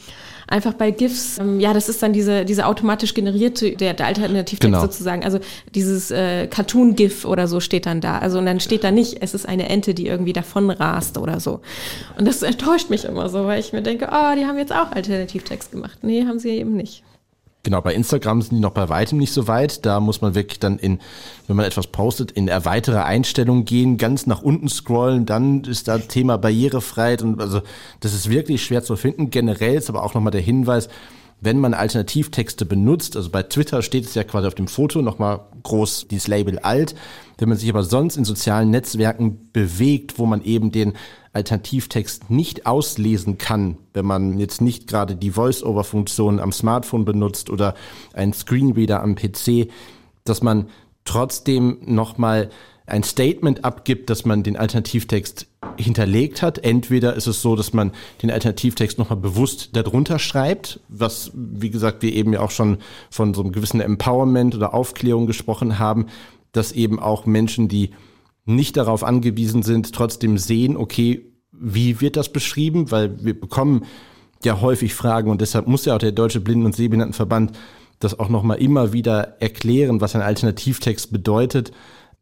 einfach 0.51 0.73
bei 0.73 0.91
GIFs, 0.91 1.39
ähm, 1.39 1.59
ja, 1.59 1.73
das 1.73 1.89
ist 1.89 2.03
dann 2.03 2.13
diese, 2.13 2.45
diese 2.45 2.65
automatisch 2.65 3.13
generierte, 3.13 3.71
der, 3.71 3.93
der 3.93 4.05
Alternativtext 4.07 4.61
genau. 4.61 4.81
sozusagen. 4.81 5.23
Also 5.23 5.39
dieses 5.73 6.11
äh, 6.11 6.47
Cartoon-GIF 6.47 7.25
oder 7.25 7.47
so 7.47 7.59
steht 7.59 7.85
dann 7.91 8.01
da. 8.01 8.17
Also 8.17 8.39
und 8.39 8.45
dann 8.45 8.59
steht 8.59 8.83
da 8.83 8.91
nicht, 8.91 9.21
es 9.21 9.33
ist 9.33 9.47
eine 9.47 9.69
Ente, 9.69 9.93
die 9.93 10.07
irgendwie 10.07 10.33
davon 10.33 10.69
rast 10.69 11.17
oder 11.17 11.39
so. 11.39 11.61
Und 12.17 12.27
das 12.27 12.41
enttäuscht 12.41 12.89
mich 12.89 13.05
immer 13.05 13.29
so, 13.29 13.45
weil 13.45 13.59
ich 13.59 13.73
mir 13.73 13.81
denke, 13.81 14.09
oh, 14.11 14.35
die 14.35 14.45
haben 14.45 14.57
jetzt 14.57 14.73
auch 14.73 14.91
Alternativtext 14.91 15.71
gemacht. 15.71 15.99
Nee, 16.01 16.25
haben 16.25 16.39
sie 16.39 16.49
eben 16.49 16.75
nicht. 16.75 17.03
Genau, 17.63 17.79
bei 17.81 17.93
Instagram 17.93 18.41
sind 18.41 18.55
die 18.55 18.61
noch 18.61 18.71
bei 18.71 18.89
weitem 18.89 19.19
nicht 19.19 19.33
so 19.33 19.47
weit. 19.47 19.85
Da 19.85 19.99
muss 19.99 20.21
man 20.21 20.33
wirklich 20.33 20.59
dann 20.59 20.79
in, 20.79 20.99
wenn 21.45 21.55
man 21.55 21.65
etwas 21.65 21.87
postet, 21.87 22.31
in 22.31 22.47
erweitere 22.47 23.03
Einstellungen 23.03 23.65
gehen, 23.65 23.97
ganz 23.97 24.25
nach 24.25 24.41
unten 24.41 24.67
scrollen, 24.67 25.27
dann 25.27 25.63
ist 25.65 25.87
da 25.87 25.99
Thema 25.99 26.37
Barrierefreiheit 26.37 27.21
und 27.21 27.39
also 27.39 27.61
das 27.99 28.15
ist 28.15 28.31
wirklich 28.31 28.63
schwer 28.63 28.83
zu 28.83 28.95
finden. 28.95 29.29
Generell 29.29 29.75
ist 29.75 29.89
aber 29.89 30.03
auch 30.03 30.15
nochmal 30.15 30.31
der 30.31 30.41
Hinweis, 30.41 30.89
wenn 31.39 31.59
man 31.59 31.73
Alternativtexte 31.73 32.65
benutzt, 32.65 33.15
also 33.15 33.29
bei 33.29 33.43
Twitter 33.43 33.81
steht 33.81 34.05
es 34.05 34.13
ja 34.13 34.23
quasi 34.23 34.47
auf 34.47 34.55
dem 34.55 34.67
Foto 34.67 35.01
nochmal 35.01 35.41
groß 35.63 36.07
dieses 36.07 36.27
Label 36.27 36.59
alt, 36.59 36.95
wenn 37.41 37.49
man 37.49 37.57
sich 37.57 37.69
aber 37.69 37.83
sonst 37.83 38.17
in 38.17 38.23
sozialen 38.23 38.69
Netzwerken 38.69 39.49
bewegt, 39.51 40.19
wo 40.19 40.27
man 40.27 40.43
eben 40.43 40.71
den 40.71 40.93
Alternativtext 41.33 42.29
nicht 42.29 42.67
auslesen 42.67 43.39
kann, 43.39 43.77
wenn 43.93 44.05
man 44.05 44.37
jetzt 44.37 44.61
nicht 44.61 44.87
gerade 44.87 45.15
die 45.15 45.31
Voice-Over-Funktion 45.31 46.39
am 46.39 46.51
Smartphone 46.51 47.03
benutzt 47.03 47.49
oder 47.49 47.73
einen 48.13 48.33
Screenreader 48.33 49.01
am 49.01 49.15
PC, 49.15 49.69
dass 50.23 50.43
man 50.43 50.67
trotzdem 51.03 51.79
nochmal 51.83 52.51
ein 52.85 53.03
Statement 53.03 53.65
abgibt, 53.65 54.09
dass 54.09 54.23
man 54.25 54.43
den 54.43 54.57
Alternativtext 54.57 55.47
hinterlegt 55.77 56.41
hat. 56.41 56.59
Entweder 56.59 57.15
ist 57.15 57.27
es 57.27 57.41
so, 57.41 57.55
dass 57.55 57.73
man 57.73 57.91
den 58.21 58.29
Alternativtext 58.29 58.99
nochmal 58.99 59.17
bewusst 59.17 59.75
darunter 59.75 60.19
schreibt, 60.19 60.79
was, 60.89 61.31
wie 61.33 61.69
gesagt, 61.71 62.03
wir 62.03 62.13
eben 62.13 62.33
ja 62.33 62.41
auch 62.41 62.51
schon 62.51 62.77
von 63.09 63.33
so 63.33 63.41
einem 63.41 63.51
gewissen 63.51 63.81
Empowerment 63.81 64.53
oder 64.53 64.73
Aufklärung 64.73 65.25
gesprochen 65.25 65.79
haben, 65.79 66.07
dass 66.51 66.71
eben 66.71 66.99
auch 66.99 67.25
Menschen, 67.25 67.67
die 67.67 67.91
nicht 68.45 68.77
darauf 68.77 69.03
angewiesen 69.03 69.63
sind, 69.63 69.93
trotzdem 69.93 70.37
sehen, 70.37 70.75
okay, 70.77 71.31
wie 71.51 72.01
wird 72.01 72.17
das 72.17 72.31
beschrieben? 72.31 72.91
Weil 72.91 73.23
wir 73.23 73.39
bekommen 73.39 73.85
ja 74.43 74.61
häufig 74.61 74.93
Fragen 74.93 75.29
und 75.29 75.41
deshalb 75.41 75.67
muss 75.67 75.85
ja 75.85 75.95
auch 75.95 75.99
der 75.99 76.11
Deutsche 76.11 76.41
Blinden- 76.41 76.65
und 76.65 76.75
Sehbehindertenverband 76.75 77.57
das 77.99 78.19
auch 78.19 78.29
nochmal 78.29 78.57
immer 78.57 78.93
wieder 78.93 79.39
erklären, 79.39 80.01
was 80.01 80.15
ein 80.15 80.21
Alternativtext 80.21 81.11
bedeutet, 81.11 81.71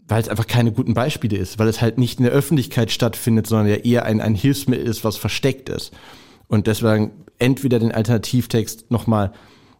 weil 0.08 0.22
es 0.22 0.28
einfach 0.28 0.48
keine 0.48 0.72
guten 0.72 0.94
Beispiele 0.94 1.38
ist, 1.38 1.60
weil 1.60 1.68
es 1.68 1.82
halt 1.82 1.98
nicht 1.98 2.20
in 2.20 2.26
der 2.26 2.34
Öffentlichkeit 2.34 2.92
stattfindet, 2.92 3.48
sondern 3.48 3.68
ja 3.68 3.76
eher 3.76 4.06
ein, 4.06 4.20
ein 4.20 4.36
Hilfsmittel 4.36 4.86
ist, 4.86 5.06
was 5.06 5.16
versteckt 5.18 5.70
ist. 5.70 5.94
Und 6.48 6.68
deswegen 6.68 7.12
entweder 7.38 7.80
den 7.80 7.92
Alternativtext 7.92 8.92
nochmal 8.92 9.32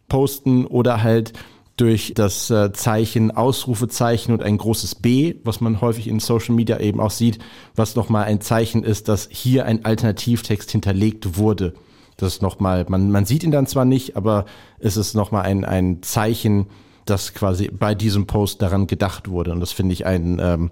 posten 0.08 0.66
oder 0.66 1.02
halt 1.02 1.32
durch 1.76 2.12
das 2.14 2.50
äh, 2.50 2.72
Zeichen 2.72 3.30
Ausrufezeichen 3.30 4.34
und 4.34 4.42
ein 4.42 4.58
großes 4.58 4.96
B, 4.96 5.36
was 5.44 5.60
man 5.60 5.80
häufig 5.80 6.08
in 6.08 6.20
Social 6.20 6.54
Media 6.54 6.78
eben 6.78 7.00
auch 7.00 7.10
sieht, 7.10 7.38
was 7.74 7.96
nochmal 7.96 8.24
ein 8.24 8.40
Zeichen 8.40 8.84
ist, 8.84 9.08
dass 9.08 9.28
hier 9.30 9.64
ein 9.64 9.84
Alternativtext 9.84 10.70
hinterlegt 10.70 11.38
wurde. 11.38 11.74
Das 12.16 12.34
ist 12.34 12.42
nochmal, 12.42 12.84
man, 12.88 13.10
man 13.10 13.24
sieht 13.24 13.44
ihn 13.44 13.50
dann 13.50 13.66
zwar 13.66 13.86
nicht, 13.86 14.16
aber 14.16 14.44
es 14.78 14.98
ist 14.98 15.14
nochmal 15.14 15.42
ein, 15.44 15.64
ein 15.64 16.02
Zeichen, 16.02 16.66
dass 17.06 17.32
quasi 17.32 17.70
bei 17.72 17.94
diesem 17.94 18.26
Post 18.26 18.60
daran 18.60 18.86
gedacht 18.86 19.28
wurde. 19.28 19.52
Und 19.52 19.60
das 19.60 19.72
finde 19.72 19.94
ich 19.94 20.04
ein, 20.04 20.38
ähm, 20.38 20.70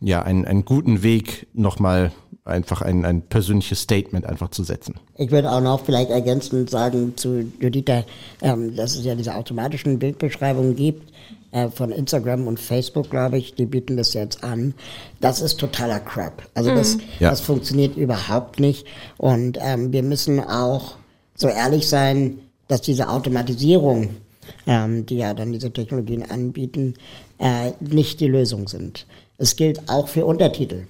ja, 0.00 0.22
einen, 0.22 0.46
einen 0.46 0.64
guten 0.64 1.02
Weg, 1.02 1.46
nochmal 1.52 2.12
einfach 2.48 2.82
ein, 2.82 3.04
ein 3.04 3.22
persönliches 3.22 3.80
Statement 3.80 4.26
einfach 4.26 4.50
zu 4.50 4.64
setzen. 4.64 4.94
Ich 5.16 5.30
würde 5.30 5.50
auch 5.50 5.60
noch 5.60 5.84
vielleicht 5.84 6.10
ergänzend 6.10 6.70
sagen 6.70 7.16
zu 7.16 7.52
Judita, 7.60 8.04
ähm, 8.42 8.74
dass 8.76 8.96
es 8.96 9.04
ja 9.04 9.14
diese 9.14 9.34
automatischen 9.34 9.98
Bildbeschreibungen 9.98 10.76
gibt 10.76 11.12
äh, 11.50 11.68
von 11.68 11.92
Instagram 11.92 12.46
und 12.46 12.60
Facebook, 12.60 13.10
glaube 13.10 13.38
ich, 13.38 13.54
die 13.54 13.66
bieten 13.66 13.96
das 13.96 14.12
jetzt 14.12 14.44
an. 14.44 14.74
Das 15.20 15.40
ist 15.40 15.58
totaler 15.58 16.00
Crap. 16.00 16.42
Also 16.54 16.74
das, 16.74 16.96
mhm. 16.96 17.02
ja. 17.20 17.30
das 17.30 17.40
funktioniert 17.40 17.96
überhaupt 17.96 18.60
nicht. 18.60 18.86
Und 19.16 19.58
ähm, 19.60 19.92
wir 19.92 20.02
müssen 20.02 20.40
auch 20.40 20.96
so 21.34 21.48
ehrlich 21.48 21.88
sein, 21.88 22.40
dass 22.68 22.82
diese 22.82 23.08
Automatisierung, 23.08 24.10
ähm, 24.66 25.06
die 25.06 25.16
ja 25.16 25.32
dann 25.32 25.52
diese 25.52 25.72
Technologien 25.72 26.22
anbieten, 26.30 26.94
äh, 27.38 27.72
nicht 27.80 28.20
die 28.20 28.28
Lösung 28.28 28.68
sind. 28.68 29.06
Es 29.38 29.56
gilt 29.56 29.88
auch 29.88 30.08
für 30.08 30.26
Untertitel. 30.26 30.82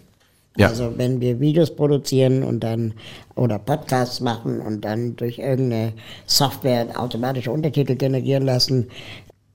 Ja. 0.58 0.68
Also 0.68 0.92
wenn 0.96 1.20
wir 1.20 1.38
Videos 1.38 1.74
produzieren 1.74 2.42
und 2.42 2.60
dann 2.60 2.92
oder 3.36 3.60
Podcasts 3.60 4.20
machen 4.20 4.60
und 4.60 4.84
dann 4.84 5.14
durch 5.14 5.38
irgendeine 5.38 5.92
Software 6.26 6.88
automatische 7.00 7.52
Untertitel 7.52 7.94
generieren 7.94 8.44
lassen, 8.44 8.88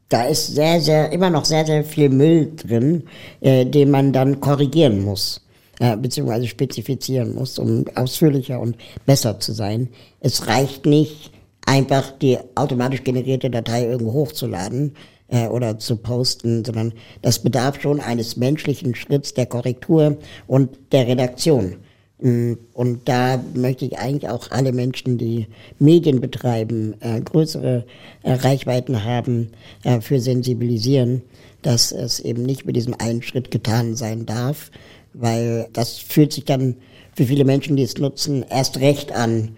da 0.07 0.23
ist 0.23 0.55
sehr, 0.55 0.79
sehr, 0.79 1.11
immer 1.11 1.29
noch 1.29 1.43
sehr, 1.43 1.65
sehr 1.65 1.83
viel 1.83 2.07
Müll 2.07 2.53
drin, 2.55 3.03
äh, 3.41 3.65
den 3.65 3.91
man 3.91 4.13
dann 4.13 4.39
korrigieren 4.39 5.03
muss, 5.03 5.41
äh, 5.79 5.97
beziehungsweise 5.97 6.47
spezifizieren 6.47 7.35
muss, 7.35 7.59
um 7.59 7.83
ausführlicher 7.95 8.59
und 8.61 8.77
besser 9.05 9.39
zu 9.41 9.51
sein. 9.51 9.89
Es 10.21 10.47
reicht 10.47 10.85
nicht, 10.85 11.31
einfach 11.65 12.11
die 12.11 12.37
automatisch 12.55 13.03
generierte 13.03 13.49
Datei 13.49 13.85
irgendwo 13.85 14.13
hochzuladen 14.13 14.93
äh, 15.29 15.47
oder 15.47 15.79
zu 15.79 15.95
posten, 15.97 16.63
sondern 16.63 16.93
das 17.21 17.39
bedarf 17.39 17.81
schon 17.81 17.99
eines 17.99 18.37
menschlichen 18.37 18.93
Schritts 18.93 19.33
der 19.33 19.45
Korrektur 19.45 20.17
und 20.47 20.77
der 20.91 21.07
Redaktion. 21.07 21.77
Mm, 22.19 22.53
und 22.73 23.09
da 23.09 23.43
möchte 23.55 23.85
ich 23.85 23.97
eigentlich 23.97 24.29
auch 24.29 24.51
alle 24.51 24.71
Menschen, 24.73 25.17
die 25.17 25.47
Medien 25.79 26.21
betreiben, 26.21 26.95
äh, 26.99 27.21
größere 27.21 27.85
äh, 28.23 28.33
Reichweiten 28.33 29.03
haben, 29.03 29.49
für 30.01 30.19
sensibilisieren, 30.19 31.23
dass 31.61 31.91
es 31.91 32.19
eben 32.19 32.43
nicht 32.43 32.65
mit 32.65 32.75
diesem 32.75 32.93
einen 32.97 33.21
Schritt 33.21 33.51
getan 33.51 33.95
sein 33.95 34.25
darf, 34.25 34.71
weil 35.13 35.67
das 35.73 35.97
fühlt 35.97 36.31
sich 36.31 36.45
dann 36.45 36.75
für 37.15 37.25
viele 37.25 37.43
Menschen, 37.43 37.75
die 37.75 37.83
es 37.83 37.97
nutzen, 37.97 38.45
erst 38.49 38.79
recht 38.79 39.11
an, 39.11 39.57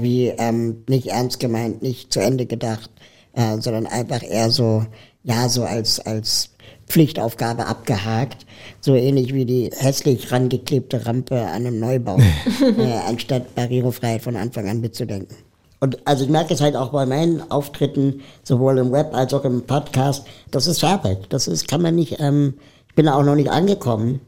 wie 0.00 0.26
ähm, 0.26 0.84
nicht 0.88 1.06
ernst 1.06 1.40
gemeint, 1.40 1.80
nicht 1.80 2.12
zu 2.12 2.20
Ende 2.20 2.44
gedacht, 2.44 2.90
äh, 3.34 3.58
sondern 3.60 3.86
einfach 3.86 4.22
eher 4.22 4.50
so, 4.50 4.84
ja, 5.24 5.48
so 5.48 5.64
als, 5.64 6.00
als 6.00 6.50
Pflichtaufgabe 6.86 7.66
abgehakt. 7.66 8.46
So 8.80 8.94
ähnlich 8.94 9.32
wie 9.32 9.44
die 9.44 9.70
hässlich 9.76 10.30
rangeklebte 10.30 11.06
Rampe 11.06 11.40
an 11.40 11.66
einem 11.66 11.80
Neubau, 11.80 12.18
äh, 12.78 12.92
anstatt 13.08 13.54
Barrierefreiheit 13.54 14.22
von 14.22 14.36
Anfang 14.36 14.68
an 14.68 14.80
mitzudenken. 14.80 15.36
Und 15.80 15.98
also 16.06 16.24
ich 16.24 16.30
merke 16.30 16.54
es 16.54 16.60
halt 16.60 16.76
auch 16.76 16.90
bei 16.90 17.06
meinen 17.06 17.50
Auftritten, 17.50 18.20
sowohl 18.44 18.78
im 18.78 18.92
Web 18.92 19.14
als 19.14 19.34
auch 19.34 19.44
im 19.44 19.62
Podcast, 19.62 20.24
das 20.52 20.68
ist 20.68 20.84
Arbeit. 20.84 21.26
Das 21.30 21.48
ist, 21.48 21.66
kann 21.66 21.82
man 21.82 21.96
nicht, 21.96 22.20
ähm, 22.20 22.54
ich 22.88 22.94
bin 22.94 23.06
da 23.06 23.14
auch 23.14 23.24
noch 23.24 23.34
nicht 23.34 23.50
angekommen. 23.50 24.20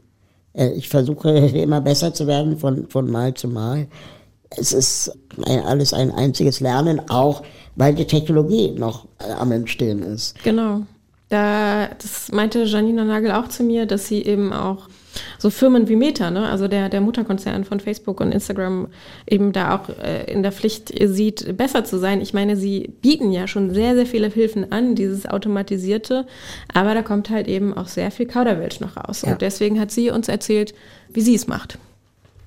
Äh, 0.53 0.71
ich 0.71 0.89
versuche 0.89 1.29
immer 1.37 1.81
besser 1.81 2.13
zu 2.13 2.27
werden 2.27 2.57
von, 2.57 2.89
von 2.89 3.09
Mal 3.09 3.35
zu 3.35 3.47
Mal. 3.47 3.87
Es 4.49 4.73
ist 4.73 5.17
ein, 5.45 5.61
alles 5.61 5.93
ein 5.93 6.11
einziges 6.11 6.59
Lernen, 6.59 7.09
auch 7.09 7.43
weil 7.75 7.93
die 7.93 8.05
Technologie 8.05 8.71
noch 8.71 9.05
äh, 9.19 9.31
am 9.31 9.51
Entstehen 9.51 10.03
ist. 10.03 10.41
Genau. 10.43 10.83
Da, 11.29 11.87
das 11.87 12.31
meinte 12.31 12.63
Janina 12.63 13.03
Nagel 13.03 13.31
auch 13.31 13.47
zu 13.47 13.63
mir, 13.63 13.85
dass 13.87 14.07
sie 14.07 14.21
eben 14.21 14.53
auch 14.53 14.87
so 15.39 15.49
Firmen 15.49 15.87
wie 15.87 15.95
Meta, 15.95 16.29
ne, 16.29 16.47
also 16.47 16.67
der, 16.67 16.89
der 16.89 17.01
Mutterkonzern 17.01 17.63
von 17.63 17.79
Facebook 17.79 18.19
und 18.21 18.31
Instagram, 18.31 18.89
eben 19.27 19.51
da 19.51 19.75
auch 19.75 19.89
äh, 19.89 20.31
in 20.31 20.43
der 20.43 20.51
Pflicht 20.51 20.93
sieht, 21.03 21.57
besser 21.57 21.83
zu 21.83 21.97
sein. 21.97 22.21
Ich 22.21 22.33
meine, 22.33 22.57
sie 22.57 22.93
bieten 23.01 23.31
ja 23.31 23.47
schon 23.47 23.73
sehr, 23.73 23.95
sehr 23.95 24.05
viele 24.05 24.27
Hilfen 24.27 24.71
an, 24.71 24.95
dieses 24.95 25.25
Automatisierte, 25.25 26.27
aber 26.73 26.93
da 26.93 27.01
kommt 27.01 27.29
halt 27.29 27.47
eben 27.47 27.75
auch 27.75 27.87
sehr 27.87 28.11
viel 28.11 28.27
Kauderwelsch 28.27 28.79
noch 28.79 28.97
raus. 28.97 29.23
Ja. 29.23 29.31
Und 29.31 29.41
deswegen 29.41 29.79
hat 29.79 29.91
sie 29.91 30.11
uns 30.11 30.27
erzählt, 30.27 30.73
wie 31.09 31.21
sie 31.21 31.35
es 31.35 31.47
macht. 31.47 31.79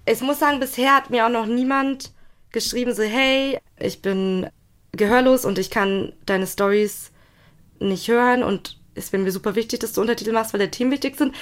Ich 0.07 0.21
muss 0.21 0.39
sagen, 0.39 0.61
bisher 0.61 0.95
hat 0.95 1.11
mir 1.11 1.27
auch 1.27 1.31
noch 1.31 1.47
niemand 1.47 2.13
geschrieben, 2.53 2.95
so, 2.95 3.03
hey, 3.03 3.59
ich 3.79 4.01
bin 4.01 4.47
gehörlos 4.93 5.45
und 5.45 5.59
ich 5.59 5.71
kann 5.71 6.13
deine 6.27 6.47
Stories 6.47 7.13
nicht 7.79 8.09
hören 8.09 8.43
und 8.43 8.79
es 8.95 9.13
wäre 9.13 9.23
mir 9.23 9.31
super 9.31 9.55
wichtig, 9.55 9.81
dass 9.81 9.93
du 9.93 10.01
Untertitel 10.01 10.33
machst, 10.33 10.53
weil 10.53 10.59
der 10.59 10.71
Team 10.71 10.91
wichtig 10.91 11.17
sind, 11.17 11.35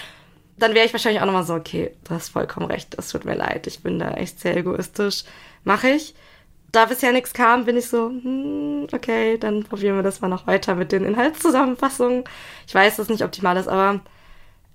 dann 0.58 0.74
wäre 0.74 0.86
ich 0.86 0.92
wahrscheinlich 0.92 1.20
auch 1.20 1.26
nochmal 1.26 1.44
so, 1.44 1.54
okay, 1.54 1.92
du 2.04 2.14
hast 2.14 2.30
vollkommen 2.30 2.66
recht, 2.66 2.96
das 2.96 3.10
tut 3.10 3.24
mir 3.24 3.34
leid, 3.34 3.66
ich 3.66 3.82
bin 3.82 3.98
da 3.98 4.12
echt 4.12 4.40
sehr 4.40 4.56
egoistisch, 4.56 5.24
mache 5.64 5.90
ich. 5.90 6.14
Da 6.72 6.86
bisher 6.86 7.12
nichts 7.12 7.32
kam, 7.32 7.64
bin 7.64 7.76
ich 7.76 7.88
so, 7.88 8.08
hm, 8.08 8.88
okay, 8.92 9.38
dann 9.38 9.64
probieren 9.64 9.96
wir 9.96 10.02
das 10.02 10.20
mal 10.20 10.28
noch 10.28 10.46
weiter 10.46 10.74
mit 10.74 10.92
den 10.92 11.04
Inhaltszusammenfassungen. 11.04 12.24
Ich 12.66 12.74
weiß, 12.74 12.96
dass 12.96 13.04
es 13.04 13.10
nicht 13.10 13.24
optimal 13.24 13.56
ist, 13.56 13.68
aber 13.68 14.00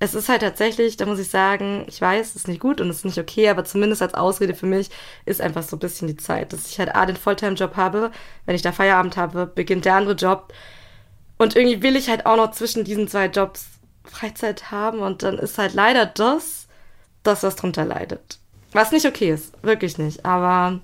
es 0.01 0.15
ist 0.15 0.29
halt 0.29 0.41
tatsächlich, 0.41 0.97
da 0.97 1.05
muss 1.05 1.19
ich 1.19 1.29
sagen, 1.29 1.85
ich 1.87 2.01
weiß, 2.01 2.29
es 2.29 2.35
ist 2.35 2.47
nicht 2.47 2.59
gut 2.59 2.81
und 2.81 2.89
es 2.89 2.97
ist 2.97 3.05
nicht 3.05 3.19
okay, 3.19 3.49
aber 3.49 3.63
zumindest 3.65 4.01
als 4.01 4.15
Ausrede 4.15 4.55
für 4.55 4.65
mich 4.65 4.89
ist 5.25 5.41
einfach 5.41 5.61
so 5.61 5.75
ein 5.75 5.79
bisschen 5.79 6.07
die 6.07 6.17
Zeit, 6.17 6.53
dass 6.53 6.71
ich 6.71 6.79
halt 6.79 6.95
A, 6.95 7.05
den 7.05 7.17
Volltime-Job 7.17 7.75
habe, 7.75 8.09
wenn 8.47 8.55
ich 8.55 8.63
da 8.63 8.71
Feierabend 8.71 9.15
habe, 9.15 9.45
beginnt 9.45 9.85
der 9.85 9.93
andere 9.93 10.15
Job 10.15 10.51
und 11.37 11.55
irgendwie 11.55 11.83
will 11.83 11.95
ich 11.95 12.09
halt 12.09 12.25
auch 12.25 12.35
noch 12.35 12.49
zwischen 12.49 12.83
diesen 12.83 13.07
zwei 13.07 13.27
Jobs 13.27 13.67
Freizeit 14.03 14.71
haben 14.71 15.01
und 15.01 15.21
dann 15.21 15.37
ist 15.37 15.59
halt 15.59 15.75
leider 15.75 16.07
das, 16.07 16.67
das, 17.21 17.43
was 17.43 17.55
drunter 17.55 17.85
leidet. 17.85 18.39
Was 18.71 18.91
nicht 18.91 19.05
okay 19.05 19.29
ist, 19.29 19.53
wirklich 19.61 19.99
nicht. 19.99 20.25
Aber 20.25 20.79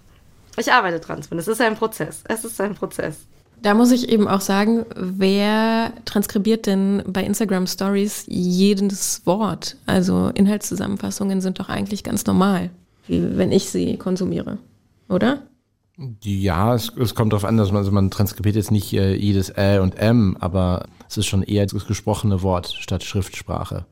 ich 0.57 0.71
arbeite 0.71 0.99
dran 0.99 1.23
zumindest. 1.23 1.47
Es 1.47 1.59
ist 1.59 1.65
ein 1.65 1.75
Prozess. 1.75 2.23
Es 2.27 2.45
ist 2.45 2.61
ein 2.61 2.75
Prozess. 2.75 3.17
Da 3.61 3.73
muss 3.73 3.91
ich 3.91 4.09
eben 4.09 4.27
auch 4.27 4.41
sagen, 4.41 4.85
wer 4.95 5.91
transkribiert 6.05 6.67
denn 6.67 7.03
bei 7.07 7.23
Instagram 7.23 7.67
Stories 7.67 8.25
jedes 8.27 9.25
Wort? 9.25 9.77
Also 9.85 10.29
Inhaltszusammenfassungen 10.33 11.41
sind 11.41 11.59
doch 11.59 11.69
eigentlich 11.69 12.03
ganz 12.03 12.25
normal, 12.25 12.69
wenn 13.07 13.51
ich 13.51 13.69
sie 13.69 13.97
konsumiere, 13.97 14.59
oder? 15.09 15.41
Ja, 16.21 16.75
es, 16.75 16.91
es 16.95 17.15
kommt 17.15 17.33
darauf 17.33 17.45
an, 17.45 17.57
dass 17.57 17.69
man, 17.69 17.77
also 17.77 17.91
man 17.91 18.11
transkribiert 18.11 18.55
jetzt 18.55 18.69
nicht 18.69 18.93
äh, 18.93 19.15
jedes 19.15 19.49
Ä 19.57 19.79
und 19.79 19.97
M, 19.97 20.37
aber 20.39 20.85
es 21.09 21.17
ist 21.17 21.25
schon 21.25 21.41
eher 21.41 21.65
das 21.65 21.87
gesprochene 21.87 22.43
Wort 22.43 22.67
statt 22.67 23.03
Schriftsprache. 23.03 23.85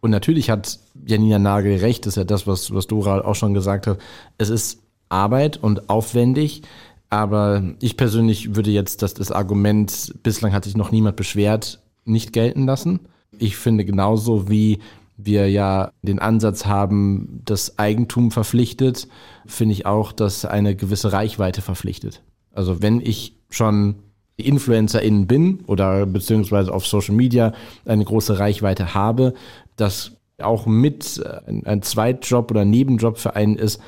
Und 0.00 0.10
natürlich 0.12 0.50
hat 0.50 0.78
Janina 1.04 1.40
Nagel 1.40 1.78
recht, 1.78 2.06
das 2.06 2.12
ist 2.12 2.16
ja 2.16 2.24
das, 2.24 2.46
was, 2.46 2.72
was 2.72 2.86
Dora 2.86 3.22
auch 3.22 3.34
schon 3.34 3.54
gesagt 3.54 3.88
hat. 3.88 3.98
Es 4.38 4.48
ist 4.48 4.78
Arbeit 5.08 5.56
und 5.56 5.90
aufwendig, 5.90 6.62
aber 7.10 7.62
ich 7.80 7.96
persönlich 7.96 8.54
würde 8.54 8.70
jetzt 8.70 9.02
das, 9.02 9.14
das 9.14 9.32
Argument, 9.32 10.14
bislang 10.22 10.52
hat 10.52 10.64
sich 10.64 10.76
noch 10.76 10.90
niemand 10.90 11.16
beschwert, 11.16 11.80
nicht 12.04 12.32
gelten 12.32 12.66
lassen. 12.66 13.00
Ich 13.38 13.56
finde 13.56 13.84
genauso 13.84 14.48
wie 14.48 14.78
wir 15.16 15.50
ja 15.50 15.90
den 16.02 16.20
Ansatz 16.20 16.66
haben, 16.66 17.42
das 17.44 17.78
Eigentum 17.78 18.30
verpflichtet, 18.30 19.08
finde 19.46 19.72
ich 19.72 19.84
auch, 19.84 20.12
dass 20.12 20.44
eine 20.44 20.76
gewisse 20.76 21.12
Reichweite 21.12 21.60
verpflichtet. 21.60 22.22
Also 22.52 22.82
wenn 22.82 23.00
ich 23.00 23.34
schon 23.50 23.96
InfluencerInnen 24.36 25.26
bin 25.26 25.60
oder 25.66 26.06
beziehungsweise 26.06 26.72
auf 26.72 26.86
Social 26.86 27.14
Media 27.14 27.52
eine 27.84 28.04
große 28.04 28.38
Reichweite 28.38 28.94
habe, 28.94 29.34
dass 29.76 30.12
auch 30.40 30.66
mit 30.66 31.20
ein 31.64 31.82
Zweitjob 31.82 32.50
oder 32.52 32.64
Nebenjob 32.64 33.18
für 33.18 33.34
einen 33.34 33.56
ist, 33.56 33.80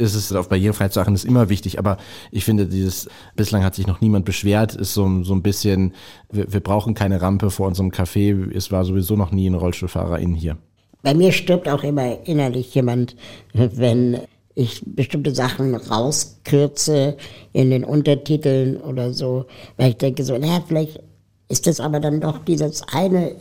ist 0.00 0.14
es 0.14 0.32
auf 0.32 0.48
Barrierefreiheit 0.48 0.92
zu 0.92 1.00
achten, 1.00 1.14
ist 1.14 1.24
immer 1.24 1.48
wichtig. 1.48 1.78
Aber 1.78 1.98
ich 2.30 2.44
finde, 2.44 2.66
dieses, 2.66 3.08
bislang 3.36 3.62
hat 3.62 3.74
sich 3.74 3.86
noch 3.86 4.00
niemand 4.00 4.24
beschwert, 4.24 4.74
ist 4.74 4.94
so, 4.94 5.22
so 5.22 5.34
ein 5.34 5.42
bisschen, 5.42 5.94
wir, 6.30 6.52
wir 6.52 6.60
brauchen 6.60 6.94
keine 6.94 7.20
Rampe 7.20 7.50
vor 7.50 7.66
unserem 7.68 7.90
Café. 7.90 8.50
Es 8.54 8.72
war 8.72 8.84
sowieso 8.84 9.16
noch 9.16 9.30
nie 9.30 9.48
ein 9.48 9.54
Rollstuhlfahrer 9.54 10.18
in 10.18 10.34
hier. 10.34 10.56
Bei 11.02 11.14
mir 11.14 11.32
stirbt 11.32 11.68
auch 11.68 11.82
immer 11.82 12.26
innerlich 12.26 12.74
jemand, 12.74 13.16
wenn 13.52 14.20
ich 14.54 14.82
bestimmte 14.84 15.34
Sachen 15.34 15.74
rauskürze 15.74 17.16
in 17.52 17.70
den 17.70 17.84
Untertiteln 17.84 18.76
oder 18.76 19.12
so, 19.12 19.46
weil 19.76 19.90
ich 19.90 19.96
denke 19.96 20.24
so, 20.24 20.36
naja, 20.36 20.62
vielleicht 20.66 21.00
ist 21.48 21.66
das 21.66 21.80
aber 21.80 22.00
dann 22.00 22.20
doch 22.20 22.38
dieses 22.44 22.82
eine 22.92 23.36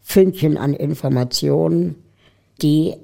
Fünkchen 0.00 0.56
an 0.56 0.74
Informationen, 0.74 1.96
die 2.62 2.94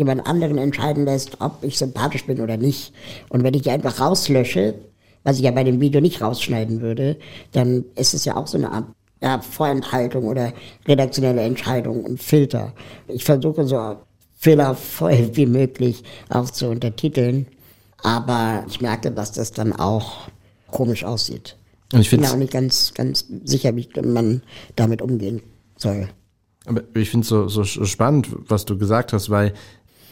jemand 0.00 0.26
anderen 0.26 0.58
entscheiden 0.58 1.04
lässt, 1.04 1.40
ob 1.40 1.62
ich 1.62 1.78
sympathisch 1.78 2.24
bin 2.24 2.40
oder 2.40 2.56
nicht. 2.56 2.92
Und 3.28 3.44
wenn 3.44 3.54
ich 3.54 3.62
die 3.62 3.70
einfach 3.70 4.00
rauslösche, 4.00 4.74
was 5.22 5.36
ich 5.36 5.44
ja 5.44 5.50
bei 5.50 5.62
dem 5.62 5.80
Video 5.80 6.00
nicht 6.00 6.22
rausschneiden 6.22 6.80
würde, 6.80 7.16
dann 7.52 7.84
ist 7.94 8.14
es 8.14 8.24
ja 8.24 8.36
auch 8.36 8.46
so 8.46 8.58
eine 8.58 8.72
Art 8.72 8.86
ja, 9.22 9.40
Vorenthaltung 9.40 10.24
oder 10.24 10.52
redaktionelle 10.88 11.42
Entscheidung 11.42 12.02
und 12.04 12.22
Filter. 12.22 12.72
Ich 13.06 13.24
versuche 13.24 13.66
so 13.66 13.96
fehlervoll 14.38 15.30
wie 15.34 15.46
möglich 15.46 16.02
auch 16.30 16.50
zu 16.50 16.68
untertiteln, 16.68 17.46
aber 18.02 18.64
ich 18.68 18.80
merke, 18.80 19.10
dass 19.10 19.32
das 19.32 19.52
dann 19.52 19.74
auch 19.74 20.28
komisch 20.70 21.04
aussieht. 21.04 21.56
Und 21.92 22.00
ich 22.00 22.10
bin 22.10 22.24
auch 22.24 22.36
nicht 22.36 22.52
ganz, 22.52 22.94
ganz 22.94 23.26
sicher, 23.44 23.76
wie 23.76 23.86
man 24.02 24.42
damit 24.76 25.02
umgehen 25.02 25.42
soll. 25.76 26.08
Aber 26.66 26.82
ich 26.94 27.10
finde 27.10 27.24
es 27.24 27.28
so, 27.28 27.48
so 27.48 27.64
spannend, 27.64 28.28
was 28.30 28.64
du 28.64 28.78
gesagt 28.78 29.12
hast, 29.12 29.28
weil 29.28 29.54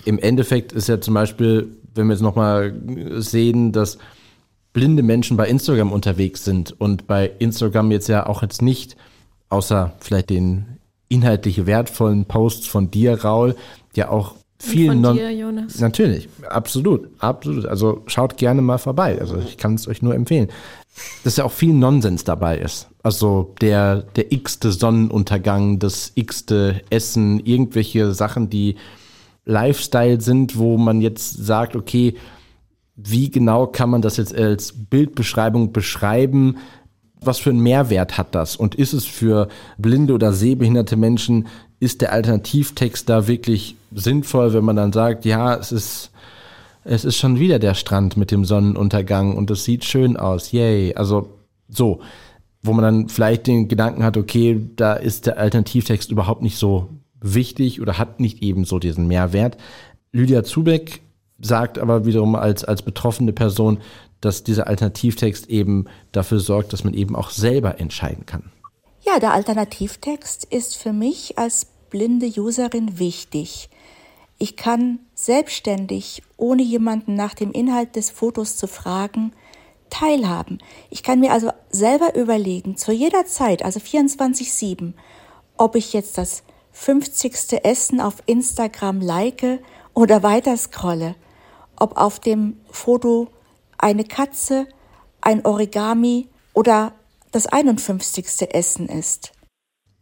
im 0.08 0.18
Endeffekt 0.18 0.72
ist 0.72 0.88
ja 0.88 1.02
zum 1.02 1.12
Beispiel, 1.12 1.76
wenn 1.94 2.06
wir 2.06 2.14
jetzt 2.14 2.22
nochmal 2.22 2.74
sehen, 3.18 3.72
dass 3.72 3.98
blinde 4.72 5.02
Menschen 5.02 5.36
bei 5.36 5.46
Instagram 5.46 5.92
unterwegs 5.92 6.46
sind 6.46 6.74
und 6.80 7.06
bei 7.06 7.30
Instagram 7.38 7.90
jetzt 7.90 8.08
ja 8.08 8.26
auch 8.26 8.40
jetzt 8.40 8.62
nicht, 8.62 8.96
außer 9.50 9.92
vielleicht 10.00 10.30
den 10.30 10.78
inhaltlich 11.10 11.66
wertvollen 11.66 12.24
Posts 12.24 12.68
von 12.68 12.90
dir, 12.90 13.22
Raul, 13.22 13.54
ja 13.94 14.08
auch 14.08 14.34
viel 14.58 14.88
von 14.88 15.02
dir, 15.14 15.30
Jonas. 15.30 15.78
Natürlich, 15.78 16.26
absolut, 16.48 17.10
absolut. 17.18 17.66
Also 17.66 18.02
schaut 18.06 18.38
gerne 18.38 18.62
mal 18.62 18.78
vorbei. 18.78 19.20
Also 19.20 19.36
ich 19.36 19.58
kann 19.58 19.74
es 19.74 19.88
euch 19.88 20.00
nur 20.00 20.14
empfehlen. 20.14 20.48
Dass 21.22 21.36
ja 21.36 21.44
auch 21.44 21.52
viel 21.52 21.74
Nonsens 21.74 22.24
dabei 22.24 22.56
ist. 22.56 22.88
Also 23.02 23.54
der, 23.60 24.04
der 24.16 24.32
x-te 24.32 24.72
Sonnenuntergang, 24.72 25.78
das 25.78 26.12
x-te 26.14 26.80
Essen, 26.88 27.40
irgendwelche 27.40 28.14
Sachen, 28.14 28.48
die 28.48 28.76
Lifestyle 29.48 30.20
sind, 30.20 30.58
wo 30.58 30.76
man 30.76 31.00
jetzt 31.00 31.44
sagt, 31.44 31.74
okay, 31.74 32.14
wie 32.94 33.30
genau 33.30 33.66
kann 33.66 33.90
man 33.90 34.02
das 34.02 34.18
jetzt 34.18 34.36
als 34.36 34.72
Bildbeschreibung 34.72 35.72
beschreiben? 35.72 36.58
Was 37.20 37.38
für 37.38 37.50
einen 37.50 37.60
Mehrwert 37.60 38.18
hat 38.18 38.34
das? 38.34 38.56
Und 38.56 38.74
ist 38.74 38.92
es 38.92 39.06
für 39.06 39.48
blinde 39.78 40.12
oder 40.12 40.32
sehbehinderte 40.32 40.96
Menschen, 40.96 41.48
ist 41.80 42.02
der 42.02 42.12
Alternativtext 42.12 43.08
da 43.08 43.26
wirklich 43.26 43.76
sinnvoll, 43.94 44.52
wenn 44.52 44.64
man 44.64 44.76
dann 44.76 44.92
sagt, 44.92 45.24
ja, 45.24 45.54
es 45.54 45.72
ist, 45.72 46.10
es 46.84 47.04
ist 47.04 47.16
schon 47.16 47.38
wieder 47.38 47.58
der 47.58 47.74
Strand 47.74 48.16
mit 48.16 48.30
dem 48.30 48.44
Sonnenuntergang 48.44 49.36
und 49.36 49.50
es 49.50 49.64
sieht 49.64 49.84
schön 49.84 50.16
aus, 50.16 50.52
yay. 50.52 50.94
Also 50.94 51.30
so, 51.68 52.00
wo 52.62 52.72
man 52.72 52.82
dann 52.82 53.08
vielleicht 53.08 53.46
den 53.46 53.68
Gedanken 53.68 54.02
hat, 54.04 54.16
okay, 54.16 54.60
da 54.76 54.94
ist 54.94 55.26
der 55.26 55.38
Alternativtext 55.38 56.10
überhaupt 56.10 56.42
nicht 56.42 56.58
so 56.58 56.88
wichtig 57.20 57.80
oder 57.80 57.98
hat 57.98 58.20
nicht 58.20 58.42
eben 58.42 58.64
so 58.64 58.78
diesen 58.78 59.06
Mehrwert. 59.06 59.56
Lydia 60.12 60.44
Zubeck 60.44 61.02
sagt 61.40 61.78
aber 61.78 62.04
wiederum 62.04 62.34
als, 62.34 62.64
als 62.64 62.82
betroffene 62.82 63.32
Person, 63.32 63.78
dass 64.20 64.42
dieser 64.42 64.66
Alternativtext 64.66 65.48
eben 65.48 65.86
dafür 66.12 66.40
sorgt, 66.40 66.72
dass 66.72 66.84
man 66.84 66.94
eben 66.94 67.14
auch 67.14 67.30
selber 67.30 67.80
entscheiden 67.80 68.26
kann. 68.26 68.50
Ja, 69.02 69.20
der 69.20 69.32
Alternativtext 69.32 70.44
ist 70.44 70.76
für 70.76 70.92
mich 70.92 71.38
als 71.38 71.66
blinde 71.90 72.28
Userin 72.36 72.98
wichtig. 72.98 73.70
Ich 74.38 74.56
kann 74.56 75.00
selbstständig, 75.14 76.22
ohne 76.36 76.62
jemanden 76.62 77.14
nach 77.14 77.34
dem 77.34 77.52
Inhalt 77.52 77.96
des 77.96 78.10
Fotos 78.10 78.56
zu 78.56 78.66
fragen, 78.66 79.32
teilhaben. 79.90 80.58
Ich 80.90 81.02
kann 81.02 81.20
mir 81.20 81.32
also 81.32 81.50
selber 81.70 82.14
überlegen, 82.14 82.76
zu 82.76 82.92
jeder 82.92 83.24
Zeit, 83.26 83.64
also 83.64 83.80
24-7, 83.80 84.92
ob 85.56 85.74
ich 85.74 85.92
jetzt 85.92 86.18
das 86.18 86.42
50. 86.78 87.64
Essen 87.64 88.00
auf 88.00 88.22
Instagram 88.26 89.00
like 89.00 89.44
oder 89.94 90.22
weiter 90.22 90.56
scrolle, 90.56 91.16
ob 91.76 91.96
auf 91.96 92.20
dem 92.20 92.56
Foto 92.70 93.28
eine 93.78 94.04
Katze, 94.04 94.68
ein 95.20 95.44
Origami 95.44 96.28
oder 96.54 96.92
das 97.32 97.48
51. 97.48 98.54
Essen 98.54 98.88
ist. 98.88 99.32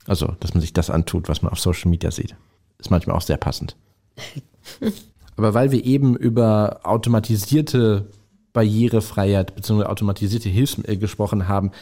Also, 0.07 0.27
dass 0.39 0.53
man 0.53 0.61
sich 0.61 0.75
das 0.75 0.91
antut, 0.91 1.31
was 1.31 1.41
man 1.41 1.51
auf 1.51 1.59
Social 1.59 1.91
Media 1.91 2.11
sieht. 2.11 2.37
Ist 2.79 2.91
manchmal 2.91 3.17
auch 3.17 3.23
sehr 3.23 3.39
passend. 3.39 3.75
Aber 5.37 5.55
weil 5.55 5.73
wir 5.73 5.83
eben 5.83 6.15
über 6.15 6.81
automatisierte 6.85 8.11
Barrierefreiheit 8.53 9.55
bzw. 9.57 9.85
automatisierte 9.85 10.51
Hilfsmittel 10.51 10.99
gesprochen 10.99 11.49
haben 11.49 11.73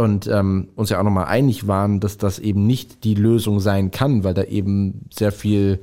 und 0.00 0.26
ähm, 0.26 0.68
uns 0.76 0.90
ja 0.90 0.98
auch 0.98 1.04
nochmal 1.04 1.26
einig 1.26 1.66
waren, 1.66 2.00
dass 2.00 2.18
das 2.18 2.38
eben 2.38 2.66
nicht 2.66 3.04
die 3.04 3.14
Lösung 3.14 3.60
sein 3.60 3.90
kann, 3.90 4.24
weil 4.24 4.34
da 4.34 4.44
eben 4.44 5.06
sehr 5.10 5.32
viel, 5.32 5.80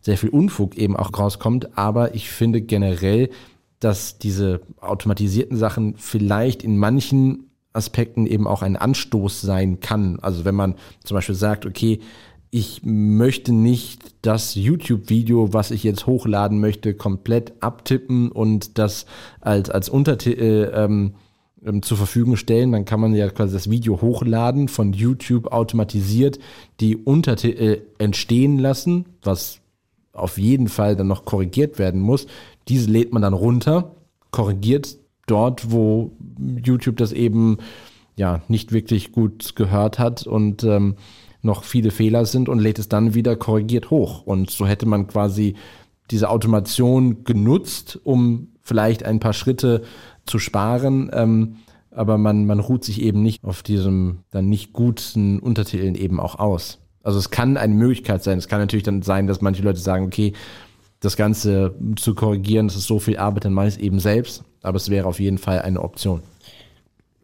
sehr 0.00 0.16
viel 0.16 0.30
Unfug 0.30 0.76
eben 0.76 0.96
auch 0.96 1.16
rauskommt. 1.16 1.76
Aber 1.76 2.14
ich 2.14 2.30
finde 2.30 2.62
generell, 2.62 3.30
dass 3.80 4.18
diese 4.18 4.60
automatisierten 4.80 5.56
Sachen 5.56 5.94
vielleicht 5.96 6.62
in 6.62 6.78
manchen 6.78 7.50
Aspekten 7.72 8.26
eben 8.26 8.46
auch 8.46 8.62
ein 8.62 8.76
Anstoß 8.76 9.40
sein 9.40 9.80
kann. 9.80 10.18
Also 10.20 10.44
wenn 10.44 10.54
man 10.54 10.74
zum 11.04 11.16
Beispiel 11.16 11.34
sagt, 11.34 11.66
okay, 11.66 12.00
ich 12.50 12.82
möchte 12.84 13.52
nicht 13.52 14.14
das 14.20 14.54
YouTube-Video, 14.54 15.54
was 15.54 15.70
ich 15.70 15.84
jetzt 15.84 16.06
hochladen 16.06 16.60
möchte, 16.60 16.92
komplett 16.94 17.54
abtippen 17.60 18.30
und 18.30 18.76
das 18.78 19.06
als, 19.40 19.70
als 19.70 19.88
Untertitel 19.88 20.70
ähm, 20.74 21.14
ähm, 21.64 21.82
zur 21.82 21.96
Verfügung 21.96 22.36
stellen, 22.36 22.72
dann 22.72 22.84
kann 22.84 23.00
man 23.00 23.14
ja 23.14 23.28
quasi 23.28 23.54
das 23.54 23.70
Video 23.70 24.00
hochladen, 24.00 24.68
von 24.68 24.92
YouTube 24.92 25.52
automatisiert 25.52 26.38
die 26.80 26.96
Untertitel 26.96 27.82
entstehen 27.98 28.58
lassen, 28.58 29.06
was 29.22 29.60
auf 30.12 30.38
jeden 30.38 30.68
Fall 30.68 30.96
dann 30.96 31.08
noch 31.08 31.24
korrigiert 31.24 31.78
werden 31.78 32.00
muss. 32.00 32.26
Diese 32.68 32.90
lädt 32.90 33.12
man 33.12 33.22
dann 33.22 33.34
runter, 33.34 33.94
korrigiert 34.30 34.98
dort, 35.26 35.70
wo 35.70 36.12
YouTube 36.64 36.96
das 36.96 37.12
eben 37.12 37.58
ja 38.16 38.42
nicht 38.48 38.72
wirklich 38.72 39.12
gut 39.12 39.56
gehört 39.56 39.98
hat 39.98 40.26
und 40.26 40.64
ähm, 40.64 40.96
noch 41.42 41.64
viele 41.64 41.90
Fehler 41.90 42.24
sind 42.24 42.48
und 42.48 42.60
lädt 42.60 42.78
es 42.78 42.88
dann 42.88 43.14
wieder 43.14 43.36
korrigiert 43.36 43.90
hoch. 43.90 44.22
Und 44.24 44.50
so 44.50 44.66
hätte 44.66 44.86
man 44.86 45.06
quasi 45.08 45.54
diese 46.10 46.28
Automation 46.28 47.24
genutzt, 47.24 47.98
um 48.04 48.48
vielleicht 48.62 49.04
ein 49.04 49.18
paar 49.18 49.32
Schritte 49.32 49.82
zu 50.26 50.38
sparen. 50.38 51.10
Ähm, 51.12 51.56
aber 51.90 52.18
man, 52.18 52.46
man 52.46 52.60
ruht 52.60 52.84
sich 52.84 53.02
eben 53.02 53.22
nicht 53.22 53.44
auf 53.44 53.62
diesem 53.62 54.20
dann 54.30 54.48
nicht 54.48 54.72
guten 54.72 55.38
Untertiteln 55.38 55.94
eben 55.94 56.20
auch 56.20 56.38
aus. 56.38 56.78
Also 57.02 57.18
es 57.18 57.30
kann 57.30 57.56
eine 57.56 57.74
Möglichkeit 57.74 58.22
sein. 58.22 58.38
Es 58.38 58.48
kann 58.48 58.60
natürlich 58.60 58.84
dann 58.84 59.02
sein, 59.02 59.26
dass 59.26 59.40
manche 59.40 59.62
Leute 59.62 59.80
sagen, 59.80 60.06
okay, 60.06 60.32
das 61.00 61.16
Ganze 61.16 61.74
zu 61.96 62.14
korrigieren, 62.14 62.68
das 62.68 62.76
ist 62.76 62.86
so 62.86 62.98
viel 62.98 63.16
Arbeit, 63.16 63.44
dann 63.44 63.52
mache 63.52 63.68
ich 63.68 63.74
es 63.74 63.80
eben 63.80 63.98
selbst. 63.98 64.44
Aber 64.62 64.76
es 64.76 64.88
wäre 64.88 65.06
auf 65.06 65.18
jeden 65.18 65.38
Fall 65.38 65.60
eine 65.60 65.82
Option. 65.82 66.22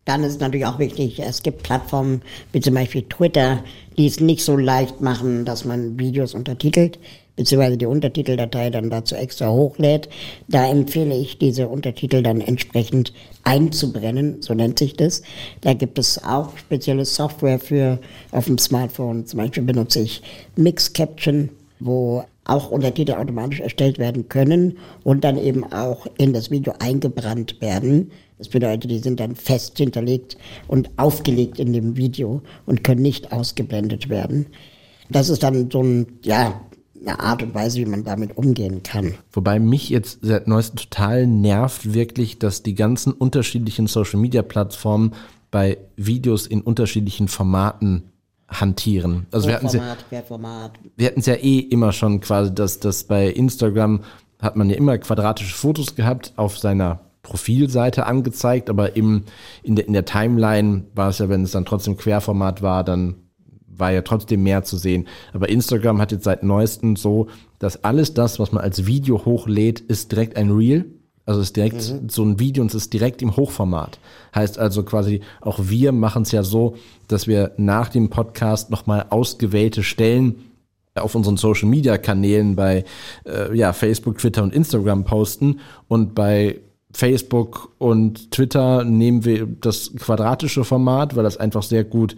Dann 0.05 0.25
ist 0.25 0.35
es 0.35 0.41
natürlich 0.41 0.67
auch 0.67 0.79
wichtig, 0.79 1.21
es 1.21 1.43
gibt 1.43 1.63
Plattformen 1.63 2.23
wie 2.53 2.61
zum 2.61 2.75
Beispiel 2.75 3.03
Twitter, 3.03 3.63
die 3.97 4.07
es 4.07 4.21
nicht 4.21 4.43
so 4.43 4.57
leicht 4.57 5.01
machen, 5.01 5.45
dass 5.45 5.65
man 5.65 5.99
Videos 5.99 6.35
untertitelt, 6.35 6.99
beziehungsweise 7.39 7.79
die 7.79 7.87
Untertiteldatei 7.87 8.69
dann 8.69 8.91
dazu 8.91 9.15
extra 9.15 9.49
hochlädt. 9.49 10.09
Da 10.49 10.69
empfehle 10.69 11.17
ich, 11.17 11.39
diese 11.39 11.69
Untertitel 11.69 12.21
dann 12.21 12.41
entsprechend 12.41 13.13
einzubrennen, 13.45 14.43
so 14.43 14.55
nennt 14.55 14.81
sich 14.81 14.95
das. 14.97 15.23
Da 15.61 15.73
gibt 15.73 15.99
es 16.01 16.23
auch 16.25 16.59
spezielle 16.59 17.05
Software 17.05 17.61
für 17.61 18.01
auf 18.33 18.47
dem 18.47 18.59
Smartphone. 18.59 19.25
Zum 19.25 19.39
Beispiel 19.39 19.63
benutze 19.63 20.01
ich 20.01 20.21
Mix 20.57 20.93
Caption, 20.93 21.51
wo 21.79 22.25
auch 22.45 22.71
Untertitel 22.71 23.13
automatisch 23.13 23.61
erstellt 23.61 23.99
werden 23.99 24.29
können 24.29 24.79
und 25.05 25.23
dann 25.23 25.39
eben 25.39 25.65
auch 25.73 26.07
in 26.19 26.33
das 26.33 26.51
Video 26.51 26.75
eingebrannt 26.81 27.61
werden. 27.61 28.11
Das 28.39 28.49
bedeutet, 28.49 28.91
die 28.91 28.99
sind 28.99 29.21
dann 29.21 29.37
fest 29.37 29.79
hinterlegt 29.79 30.37
und 30.67 30.91
aufgelegt 30.97 31.61
in 31.61 31.73
dem 31.73 31.97
Video 31.97 32.43
und 32.67 32.83
können 32.83 33.03
nicht 33.03 33.33
ausgeblendet 33.33 34.09
werden. 34.09 34.47
Das 35.11 35.29
ist 35.29 35.43
dann 35.43 35.71
so 35.71 35.83
ein, 35.83 36.07
ja, 36.23 36.61
eine 37.01 37.21
Art 37.21 37.43
und 37.43 37.55
Weise, 37.55 37.79
wie 37.79 37.87
man 37.87 38.05
damit 38.05 38.37
umgehen 38.37 38.83
kann. 38.83 39.15
Wobei 39.33 39.59
mich 39.59 39.89
jetzt 39.89 40.19
seit 40.23 40.49
neuestem 40.49 40.77
total 40.77 41.27
nervt 41.27 41.93
wirklich, 41.93 42.39
dass 42.39 42.63
die 42.63 42.75
ganzen 42.75 43.13
unterschiedlichen 43.13 43.87
Social 43.87 44.21
Media 44.21 44.43
Plattformen 44.43 45.13
bei 45.51 45.79
Videos 45.97 46.47
in 46.47 46.61
unterschiedlichen 46.61 47.29
Formaten 47.29 48.11
hantieren. 48.49 49.27
Also 49.31 49.49
wir 49.49 49.57
hatten 49.57 49.69
ja, 49.69 49.97
wir 50.97 51.07
hatten 51.07 51.21
es 51.21 51.27
ja 51.27 51.35
eh 51.35 51.59
immer 51.59 51.93
schon 51.93 52.21
quasi, 52.21 52.55
dass 52.55 52.81
das 52.81 53.05
bei 53.05 53.29
Instagram 53.29 54.01
hat 54.41 54.57
man 54.57 54.71
ja 54.71 54.77
immer 54.77 54.99
quadratische 54.99 55.55
Fotos 55.55 55.97
gehabt 55.97 56.33
auf 56.37 56.59
seiner 56.59 57.01
Profilseite 57.23 58.07
angezeigt, 58.07 58.71
aber 58.71 58.97
im, 58.97 59.25
in, 59.63 59.77
der, 59.77 59.87
in 59.87 59.93
der 59.93 60.05
Timeline 60.05 60.85
war 60.95 61.11
es 61.11 61.19
ja, 61.19 61.29
wenn 61.29 61.43
es 61.43 61.51
dann 61.51 61.65
trotzdem 61.65 61.97
Querformat 61.97 62.63
war, 62.63 62.85
dann 62.85 63.17
war 63.79 63.93
ja 63.93 64.03
trotzdem 64.03 64.43
mehr 64.43 64.65
zu 64.65 64.77
sehen. 64.77 65.07
Aber 65.33 65.49
Instagram 65.49 66.01
hat 66.01 66.13
jetzt 66.13 66.25
seit 66.25 66.43
neuestem 66.43 66.97
so, 66.97 67.29
dass 67.59 67.85
alles 67.85 68.15
das, 68.15 68.39
was 68.39 68.53
man 68.53 68.63
als 68.63 68.87
Video 68.87 69.25
hochlädt, 69.25 69.81
ist 69.81 70.13
direkt 70.13 70.37
ein 70.37 70.51
Reel. 70.51 70.87
Also 71.27 71.43
ist 71.43 71.57
direkt 71.57 71.93
mhm. 71.93 72.09
so 72.09 72.25
ein 72.25 72.39
Video 72.39 72.63
und 72.63 72.69
es 72.69 72.75
ist 72.75 72.93
direkt 72.95 73.21
im 73.21 73.37
Hochformat. 73.37 73.99
Heißt 74.35 74.59
also 74.59 74.83
quasi, 74.83 75.21
auch 75.43 75.59
wir 75.63 75.93
machen 75.93 76.23
es 76.23 76.33
ja 76.33 76.43
so, 76.43 76.77
dass 77.07 77.27
wir 77.27 77.53
nach 77.59 77.91
dem 77.91 78.09
Podcast 78.09 78.71
nochmal 78.71 79.07
ausgewählte 79.11 79.83
Stellen 79.83 80.37
auf 80.95 81.15
unseren 81.15 81.37
Social 81.37 81.69
Media 81.69 81.99
Kanälen 81.99 82.57
bei 82.57 82.85
äh, 83.27 83.55
ja, 83.55 83.75
Facebook, 83.75 84.19
Twitter 84.19 84.43
und 84.43 84.55
Instagram 84.55 85.05
posten 85.05 85.61
und 85.87 86.15
bei 86.15 86.61
Facebook 86.93 87.75
und 87.79 88.31
Twitter 88.31 88.85
nehmen 88.85 89.25
wir 89.25 89.47
das 89.47 89.93
quadratische 89.99 90.65
Format, 90.65 91.15
weil 91.15 91.25
das 91.25 91.37
einfach 91.37 91.63
sehr 91.63 91.85
gut 91.85 92.17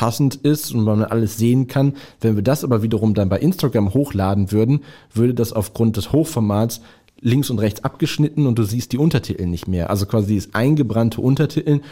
passend 0.00 0.34
ist 0.34 0.72
und 0.72 0.82
man 0.84 1.04
alles 1.04 1.36
sehen 1.36 1.66
kann. 1.66 1.92
Wenn 2.22 2.34
wir 2.34 2.42
das 2.42 2.64
aber 2.64 2.82
wiederum 2.82 3.12
dann 3.12 3.28
bei 3.28 3.38
Instagram 3.38 3.92
hochladen 3.92 4.50
würden, 4.50 4.80
würde 5.12 5.34
das 5.34 5.52
aufgrund 5.52 5.98
des 5.98 6.10
Hochformats 6.10 6.80
links 7.20 7.50
und 7.50 7.58
rechts 7.58 7.84
abgeschnitten 7.84 8.46
und 8.46 8.58
du 8.58 8.62
siehst 8.62 8.92
die 8.92 8.96
Untertitel 8.96 9.44
nicht 9.44 9.68
mehr. 9.68 9.90
Also 9.90 10.06
quasi 10.06 10.28
dieses 10.28 10.54
eingebrannte 10.54 11.20
Untertitel 11.20 11.82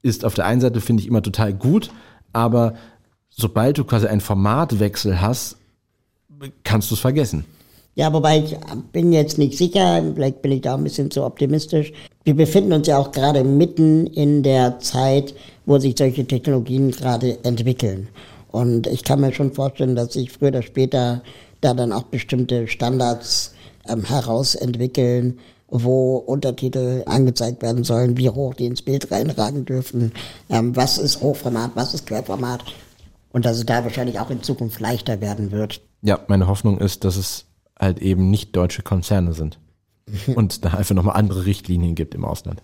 ist 0.00 0.24
auf 0.24 0.34
der 0.34 0.46
einen 0.46 0.60
Seite, 0.60 0.80
finde 0.80 1.02
ich, 1.02 1.08
immer 1.08 1.22
total 1.22 1.52
gut, 1.52 1.90
aber 2.32 2.74
sobald 3.30 3.78
du 3.78 3.84
quasi 3.84 4.06
einen 4.06 4.20
Formatwechsel 4.20 5.20
hast, 5.20 5.56
kannst 6.62 6.92
du 6.92 6.94
es 6.94 7.00
vergessen. 7.00 7.46
Ja, 7.96 8.12
wobei 8.12 8.40
ich 8.40 8.54
bin 8.92 9.10
jetzt 9.10 9.38
nicht 9.38 9.56
sicher, 9.56 10.02
vielleicht 10.14 10.42
bin 10.42 10.52
ich 10.52 10.60
da 10.60 10.74
ein 10.74 10.84
bisschen 10.84 11.10
zu 11.10 11.24
optimistisch. 11.24 11.94
Wir 12.24 12.36
befinden 12.36 12.74
uns 12.74 12.86
ja 12.86 12.98
auch 12.98 13.10
gerade 13.10 13.42
mitten 13.42 14.06
in 14.06 14.42
der 14.42 14.78
Zeit, 14.80 15.34
wo 15.64 15.78
sich 15.78 15.94
solche 15.96 16.26
Technologien 16.26 16.90
gerade 16.90 17.42
entwickeln. 17.42 18.08
Und 18.52 18.86
ich 18.86 19.02
kann 19.02 19.22
mir 19.22 19.32
schon 19.32 19.54
vorstellen, 19.54 19.96
dass 19.96 20.12
sich 20.12 20.30
früher 20.30 20.48
oder 20.48 20.62
später 20.62 21.22
da 21.62 21.72
dann 21.72 21.90
auch 21.90 22.02
bestimmte 22.02 22.68
Standards 22.68 23.54
ähm, 23.88 24.04
herausentwickeln, 24.04 25.38
wo 25.68 26.18
Untertitel 26.18 27.02
angezeigt 27.06 27.62
werden 27.62 27.82
sollen, 27.82 28.18
wie 28.18 28.28
hoch 28.28 28.52
die 28.52 28.66
ins 28.66 28.82
Bild 28.82 29.10
reinragen 29.10 29.64
dürfen, 29.64 30.12
ähm, 30.50 30.76
was 30.76 30.98
ist 30.98 31.22
Hochformat, 31.22 31.70
was 31.74 31.94
ist 31.94 32.06
Querformat. 32.06 32.62
Und 33.32 33.46
dass 33.46 33.56
es 33.56 33.64
da 33.64 33.84
wahrscheinlich 33.84 34.20
auch 34.20 34.30
in 34.30 34.42
Zukunft 34.42 34.80
leichter 34.80 35.22
werden 35.22 35.50
wird. 35.50 35.80
Ja, 36.02 36.20
meine 36.28 36.46
Hoffnung 36.46 36.78
ist, 36.78 37.04
dass 37.04 37.16
es 37.16 37.45
halt 37.78 38.00
eben 38.00 38.30
nicht 38.30 38.56
deutsche 38.56 38.82
Konzerne 38.82 39.32
sind. 39.32 39.58
Und 40.34 40.64
da 40.64 40.74
einfach 40.74 40.94
nochmal 40.94 41.16
andere 41.16 41.46
Richtlinien 41.46 41.94
gibt 41.94 42.14
im 42.14 42.24
Ausland. 42.24 42.62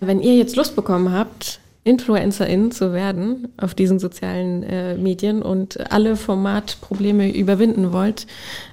Wenn 0.00 0.20
ihr 0.20 0.36
jetzt 0.36 0.56
Lust 0.56 0.76
bekommen 0.76 1.12
habt, 1.12 1.60
InfluencerIn 1.84 2.72
zu 2.72 2.92
werden 2.92 3.48
auf 3.56 3.74
diesen 3.74 3.98
sozialen 3.98 4.62
äh, 4.64 4.96
Medien 4.96 5.40
und 5.40 5.90
alle 5.92 6.16
Formatprobleme 6.16 7.32
überwinden 7.32 7.92
wollt, 7.92 8.26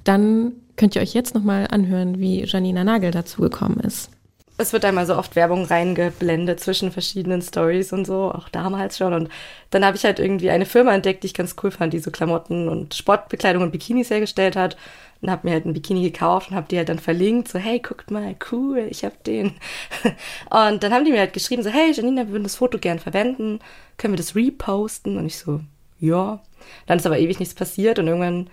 dann 0.04 0.54
könnt 0.76 0.96
ihr 0.96 1.02
euch 1.02 1.14
jetzt 1.14 1.36
nochmal 1.36 1.68
anhören, 1.70 2.20
wie 2.20 2.44
Janina 2.44 2.84
Nagel 2.84 3.12
dazu 3.12 3.42
gekommen 3.42 3.80
ist. 3.82 4.10
Es 4.58 4.74
wird 4.74 4.86
einmal 4.86 5.06
so 5.06 5.16
oft 5.16 5.36
Werbung 5.36 5.66
reingeblendet 5.66 6.60
zwischen 6.60 6.92
verschiedenen 6.92 7.42
Stories 7.42 7.92
und 7.94 8.06
so, 8.06 8.32
auch 8.32 8.50
damals 8.50 8.98
schon. 8.98 9.14
Und 9.14 9.30
dann 9.72 9.86
habe 9.86 9.98
ich 9.98 10.06
halt 10.06 10.20
irgendwie 10.20 10.50
eine 10.50 10.66
Firma 10.66 10.94
entdeckt, 10.94 11.24
die 11.24 11.28
ich 11.28 11.34
ganz 11.34 11.56
cool 11.64 11.72
fand, 11.72 11.94
die 11.94 12.00
so 12.00 12.12
Klamotten 12.12 12.68
und 12.68 12.94
Sportbekleidung 12.94 13.64
und 13.64 13.72
Bikinis 13.72 14.10
hergestellt 14.10 14.56
hat 14.56 14.78
und 15.24 15.32
habe 15.32 15.48
mir 15.48 15.54
halt 15.54 15.66
ein 15.66 15.74
Bikini 15.74 16.04
gekauft 16.04 16.52
und 16.52 16.58
habe 16.58 16.68
die 16.70 16.78
halt 16.78 16.90
dann 16.90 17.00
verlinkt, 17.00 17.48
so 17.48 17.58
hey, 17.58 17.80
guckt 17.80 18.12
mal, 18.12 18.36
cool, 18.52 18.86
ich 18.90 19.06
habe 19.06 19.16
den. 19.26 19.54
Und 20.50 20.84
dann 20.84 20.94
haben 20.94 21.06
die 21.06 21.12
mir 21.12 21.20
halt 21.20 21.32
geschrieben, 21.32 21.64
so 21.64 21.70
hey, 21.70 21.94
Janina, 21.94 22.26
wir 22.26 22.34
würden 22.34 22.44
das 22.44 22.58
Foto 22.58 22.78
gern 22.78 23.00
verwenden, 23.00 23.60
können 23.98 24.14
wir 24.14 24.18
das 24.18 24.36
reposten? 24.36 25.18
Und 25.18 25.26
ich 25.26 25.38
so, 25.38 25.62
ja. 26.00 26.42
Dann 26.88 27.00
ist 27.00 27.06
aber 27.06 27.20
ewig 27.20 27.40
nichts 27.40 27.56
passiert 27.56 28.00
und 28.00 28.08
irgendwann 28.08 28.50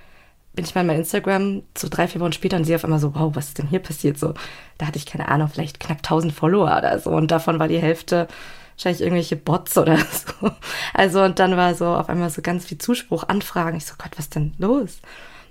bin 0.53 0.65
ich 0.65 0.75
mal 0.75 0.83
in 0.83 0.87
mein 0.87 0.99
Instagram 0.99 1.63
so 1.77 1.89
drei, 1.91 2.07
vier 2.07 2.21
Wochen 2.21 2.33
später 2.33 2.57
und 2.57 2.65
sehe 2.65 2.77
auf 2.77 2.85
einmal 2.85 3.01
so, 3.01 3.15
wow, 3.17 3.35
was 3.35 3.49
ist 3.49 3.59
denn 3.59 3.69
hier 3.69 3.81
passiert? 3.81 4.19
So, 4.19 4.35
da 4.79 4.87
hatte 4.87 4.99
ich 4.99 5.07
keine 5.07 5.29
Ahnung, 5.29 5.49
vielleicht 5.49 5.81
knapp 5.81 5.99
1000 5.99 6.33
Follower 6.33 6.77
oder 6.79 6.99
so 7.01 7.11
und 7.11 7.33
davon 7.33 7.59
war 7.59 7.67
die 7.67 7.79
Hälfte 7.79 8.29
wahrscheinlich 8.77 9.03
irgendwelche 9.03 9.37
Bots 9.37 9.77
oder 9.77 9.97
so. 10.41 10.51
Also 10.95 11.23
und 11.23 11.41
dann 11.41 11.57
war 11.57 11.75
so 11.75 11.87
auf 11.87 12.09
einmal 12.09 12.31
so 12.31 12.43
ganz 12.43 12.65
viel 12.67 12.79
Zuspruch, 12.79 13.25
Anfragen. 13.29 13.77
Ich 13.77 13.87
so, 13.87 13.95
Gott, 13.99 14.13
was 14.17 14.29
denn 14.29 14.55
los? 14.59 15.01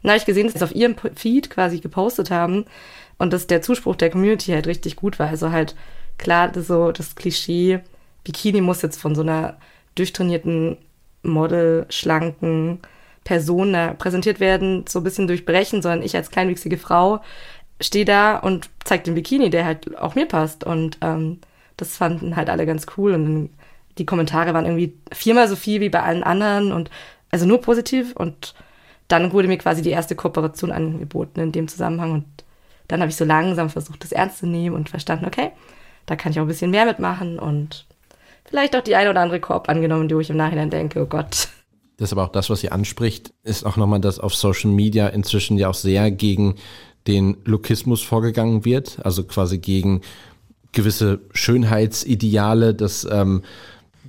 Dann 0.02 0.12
habe 0.12 0.20
ich 0.20 0.26
gesehen, 0.26 0.48
dass 0.48 0.60
sie 0.60 0.64
auf 0.64 0.76
ihrem 0.76 0.96
Feed 1.16 1.50
quasi 1.50 1.80
gepostet 1.80 2.32
haben 2.32 2.66
und 3.18 3.34
dass 3.34 3.48
der 3.48 3.62
Zuspruch 3.62 3.96
der 3.96 4.10
Community 4.10 4.52
halt 4.52 4.68
richtig 4.68 4.96
gut 4.96 5.20
war. 5.20 5.28
Also 5.28 5.52
halt 5.52 5.76
klar, 6.18 6.52
so 6.56 6.92
das 6.92 7.16
Klischee, 7.16 7.80
Bikini 8.24 8.62
muss 8.62 8.82
jetzt 8.82 9.00
von 9.00 9.16
so 9.16 9.22
einer 9.22 9.58
durchtrainierten 9.96 10.78
Model, 11.24 11.86
schlanken 11.90 12.80
Person 13.24 13.76
präsentiert 13.98 14.40
werden, 14.40 14.86
so 14.88 15.00
ein 15.00 15.04
bisschen 15.04 15.28
durchbrechen, 15.28 15.82
sondern 15.82 16.02
ich 16.02 16.16
als 16.16 16.32
kleinwüchsige 16.32 16.78
Frau 16.78 17.22
stehe 17.82 18.06
da 18.06 18.38
und 18.38 18.70
zeige 18.84 19.04
den 19.04 19.16
Bikini, 19.16 19.50
der 19.50 19.66
halt 19.66 19.98
auch 19.98 20.16
mir 20.16 20.26
passt. 20.26 20.64
Und 20.64 20.98
ähm, 21.02 21.40
das 21.78 21.98
fanden 21.98 22.36
halt 22.36 22.50
alle 22.50 22.66
ganz 22.66 22.86
cool. 22.98 23.14
Und 23.14 23.50
die 23.98 24.06
Kommentare 24.06 24.54
waren 24.54 24.66
irgendwie 24.66 24.94
viermal 25.12 25.48
so 25.48 25.56
viel 25.56 25.82
wie 25.82 25.90
bei 25.90 26.02
allen 26.02 26.24
anderen 26.24 26.72
und 26.72 26.90
also 27.32 27.46
nur 27.46 27.62
positiv 27.62 28.16
und 28.16 28.54
dann 29.10 29.34
wurde 29.34 29.50
mir 29.50 29.58
quasi 29.58 29.82
die 29.82 29.90
erste 29.90 30.16
Kooperation 30.16 30.72
angeboten 30.72 31.42
in 31.42 31.52
dem 31.52 31.68
Zusammenhang 31.68 32.14
und 32.14 32.26
dann 32.88 33.02
habe 33.02 33.10
ich 33.10 33.18
so 33.18 33.26
langsam 33.26 33.70
versucht, 33.70 34.04
das 34.04 34.12
ernst 34.12 34.38
zu 34.38 34.48
nehmen 34.48 34.76
und 34.76 34.90
verstanden, 34.90 35.26
okay, 35.26 35.52
da 36.06 36.16
kann 36.16 36.32
ich 36.32 36.40
auch 36.40 36.44
ein 36.44 36.48
bisschen 36.48 36.72
mehr 36.72 36.86
mitmachen 36.86 37.38
und 37.38 37.86
vielleicht 38.46 38.76
auch 38.76 38.82
die 38.82 38.96
eine 38.96 39.10
oder 39.10 39.22
andere 39.22 39.40
Korb 39.40 39.68
angenommen, 39.68 40.10
wo 40.10 40.20
ich 40.20 40.30
im 40.30 40.38
Nachhinein 40.38 40.70
denke, 40.70 41.02
oh 41.02 41.06
Gott. 41.06 41.50
Das 41.98 42.10
ist 42.10 42.14
aber 42.14 42.24
auch 42.24 42.32
das, 42.32 42.50
was 42.50 42.62
sie 42.62 42.72
anspricht, 42.72 43.34
ist 43.44 43.66
auch 43.66 43.76
nochmal, 43.76 44.00
dass 44.00 44.20
auf 44.20 44.34
Social 44.34 44.72
Media 44.72 45.08
inzwischen 45.08 45.58
ja 45.58 45.70
auch 45.70 45.76
sehr 45.76 46.12
gegen 46.12 46.56
den 47.08 47.38
Lokismus 47.46 48.02
vorgegangen 48.02 48.64
wird, 48.64 49.00
also 49.04 49.24
quasi 49.24 49.58
gegen 49.58 50.02
gewisse 50.72 51.20
Schönheitsideale, 51.34 52.74
dass 52.74 53.08
ähm, 53.10 53.44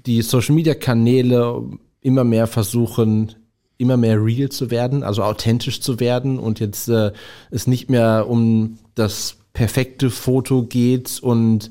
die 0.07 0.23
Social 0.23 0.55
Media 0.55 0.75
Kanäle 0.75 1.63
immer 2.01 2.25
mehr 2.25 2.47
versuchen, 2.47 3.35
immer 3.81 3.97
mehr 3.97 4.23
real 4.23 4.49
zu 4.51 4.71
werden, 4.71 5.03
also 5.03 5.23
authentisch 5.23 5.81
zu 5.81 6.01
werden 6.01 6.39
und 6.39 6.61
jetzt 6.61 6.89
äh, 6.89 7.13
es 7.51 7.67
nicht 7.67 7.91
mehr 7.91 8.27
um 8.29 8.79
das 8.95 9.37
perfekte 9.53 10.11
Foto 10.11 10.63
geht 10.63 11.19
und 11.21 11.71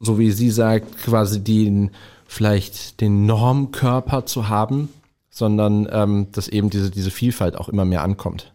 so 0.00 0.18
wie 0.18 0.30
sie 0.30 0.50
sagt, 0.50 0.98
quasi 0.98 1.40
den 1.44 1.90
vielleicht 2.26 3.00
den 3.00 3.26
Normkörper 3.26 4.24
zu 4.24 4.48
haben, 4.48 4.88
sondern 5.30 5.88
ähm, 5.90 6.28
dass 6.32 6.48
eben 6.48 6.70
diese, 6.70 6.90
diese 6.90 7.10
Vielfalt 7.10 7.56
auch 7.56 7.68
immer 7.68 7.84
mehr 7.84 8.02
ankommt. 8.02 8.52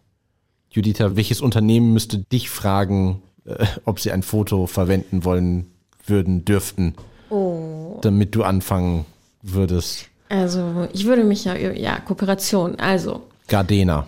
Juditha, 0.70 1.16
welches 1.16 1.40
Unternehmen 1.40 1.92
müsste 1.92 2.18
dich 2.18 2.50
fragen, 2.50 3.22
äh, 3.44 3.66
ob 3.84 4.00
sie 4.00 4.12
ein 4.12 4.22
Foto 4.22 4.66
verwenden 4.66 5.24
wollen 5.24 5.66
würden, 6.06 6.44
dürften, 6.44 6.94
oh. 7.30 7.98
damit 8.02 8.34
du 8.34 8.42
anfangen 8.42 9.06
würdest? 9.42 10.08
Also, 10.28 10.88
ich 10.92 11.04
würde 11.04 11.24
mich 11.24 11.44
ja, 11.44 11.54
ja, 11.56 12.00
Kooperation, 12.00 12.78
also. 12.78 13.22
Gardena. 13.48 14.06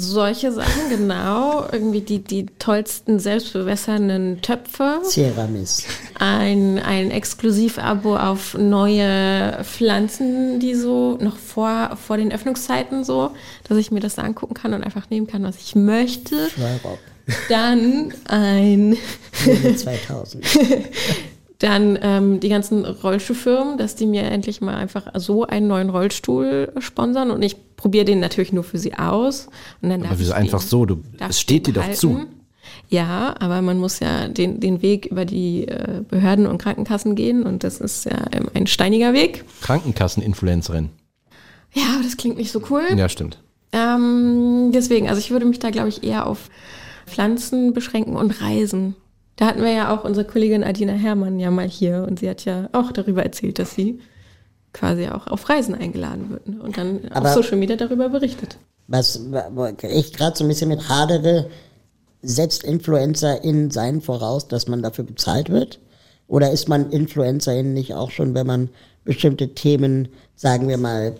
Solche 0.00 0.52
Sachen, 0.52 0.90
genau. 0.90 1.66
Irgendwie 1.72 2.00
die, 2.00 2.20
die 2.20 2.46
tollsten 2.60 3.18
selbstbewässernden 3.18 4.40
Töpfe. 4.42 5.00
Ceramis. 5.02 5.86
Ein, 6.20 6.78
ein 6.78 7.10
Exklusiv-Abo 7.10 8.16
auf 8.16 8.56
neue 8.56 9.64
Pflanzen, 9.64 10.60
die 10.60 10.76
so 10.76 11.18
noch 11.20 11.36
vor, 11.36 11.96
vor 11.96 12.16
den 12.16 12.30
Öffnungszeiten 12.30 13.02
so, 13.02 13.32
dass 13.64 13.76
ich 13.76 13.90
mir 13.90 13.98
das 13.98 14.20
angucken 14.20 14.54
kann 14.54 14.72
und 14.72 14.84
einfach 14.84 15.10
nehmen 15.10 15.26
kann, 15.26 15.42
was 15.42 15.56
ich 15.60 15.74
möchte. 15.74 16.48
Schweirob. 16.50 17.00
Dann 17.48 18.14
ein 18.26 18.96
2000. 19.76 20.44
Dann 21.58 21.98
ähm, 22.02 22.38
die 22.38 22.48
ganzen 22.48 22.84
Rollstuhlfirmen, 22.84 23.78
dass 23.78 23.96
die 23.96 24.06
mir 24.06 24.22
endlich 24.22 24.60
mal 24.60 24.76
einfach 24.76 25.08
so 25.16 25.44
einen 25.44 25.66
neuen 25.66 25.90
Rollstuhl 25.90 26.72
sponsern 26.78 27.32
und 27.32 27.42
ich 27.42 27.56
probiere 27.76 28.04
den 28.04 28.20
natürlich 28.20 28.52
nur 28.52 28.62
für 28.62 28.78
sie 28.78 28.94
aus. 28.94 29.48
Und 29.82 29.90
dann 29.90 30.04
aber 30.04 30.18
wieso 30.18 30.34
einfach 30.34 30.60
so? 30.60 30.86
Du, 30.86 31.02
es 31.18 31.40
steht 31.40 31.66
dir 31.66 31.74
doch 31.74 31.90
zu. 31.92 32.26
Ja, 32.90 33.34
aber 33.40 33.60
man 33.60 33.78
muss 33.78 33.98
ja 33.98 34.28
den, 34.28 34.60
den 34.60 34.82
Weg 34.82 35.06
über 35.06 35.24
die 35.24 35.66
äh, 35.66 36.02
Behörden 36.08 36.46
und 36.46 36.58
Krankenkassen 36.58 37.16
gehen 37.16 37.42
und 37.42 37.64
das 37.64 37.80
ist 37.80 38.04
ja 38.04 38.16
ein 38.54 38.66
steiniger 38.66 39.12
Weg. 39.12 39.44
Krankenkassen-Influencerin. 39.62 40.90
Ja, 41.74 41.82
aber 41.94 42.04
das 42.04 42.16
klingt 42.16 42.36
nicht 42.36 42.52
so 42.52 42.62
cool. 42.70 42.82
Ja, 42.96 43.08
stimmt. 43.08 43.38
Ähm, 43.72 44.70
deswegen, 44.72 45.08
also 45.08 45.18
ich 45.18 45.30
würde 45.30 45.44
mich 45.44 45.58
da, 45.58 45.70
glaube 45.70 45.88
ich, 45.88 46.02
eher 46.02 46.26
auf 46.26 46.48
Pflanzen 47.06 47.74
beschränken 47.74 48.16
und 48.16 48.40
Reisen. 48.40 48.94
Da 49.38 49.46
hatten 49.46 49.62
wir 49.62 49.70
ja 49.70 49.94
auch 49.94 50.02
unsere 50.02 50.26
Kollegin 50.26 50.64
Adina 50.64 50.94
Herrmann 50.94 51.38
ja 51.38 51.52
mal 51.52 51.68
hier 51.68 52.04
und 52.08 52.18
sie 52.18 52.28
hat 52.28 52.44
ja 52.44 52.68
auch 52.72 52.90
darüber 52.90 53.22
erzählt, 53.22 53.60
dass 53.60 53.72
sie 53.72 54.00
quasi 54.72 55.06
auch 55.06 55.28
auf 55.28 55.48
Reisen 55.48 55.76
eingeladen 55.76 56.28
wird 56.30 56.48
ne? 56.48 56.60
und 56.60 56.76
dann 56.76 57.02
Aber 57.10 57.28
auf 57.28 57.34
Social 57.34 57.56
Media 57.56 57.76
darüber 57.76 58.08
berichtet. 58.08 58.58
Was 58.88 59.20
ich 59.82 60.12
gerade 60.12 60.36
so 60.36 60.44
ein 60.44 60.48
bisschen 60.48 60.70
mit 60.70 60.88
hadere, 60.88 61.48
setzt 62.20 62.64
Influencer 62.64 63.44
in 63.44 63.70
sein 63.70 64.00
voraus, 64.00 64.48
dass 64.48 64.66
man 64.66 64.82
dafür 64.82 65.04
bezahlt 65.04 65.50
wird? 65.50 65.78
Oder 66.26 66.50
ist 66.50 66.68
man 66.68 66.90
Influencerin 66.90 67.74
nicht 67.74 67.94
auch 67.94 68.10
schon, 68.10 68.34
wenn 68.34 68.46
man 68.46 68.70
bestimmte 69.04 69.54
Themen, 69.54 70.08
sagen 70.34 70.66
wir 70.66 70.78
mal, 70.78 71.14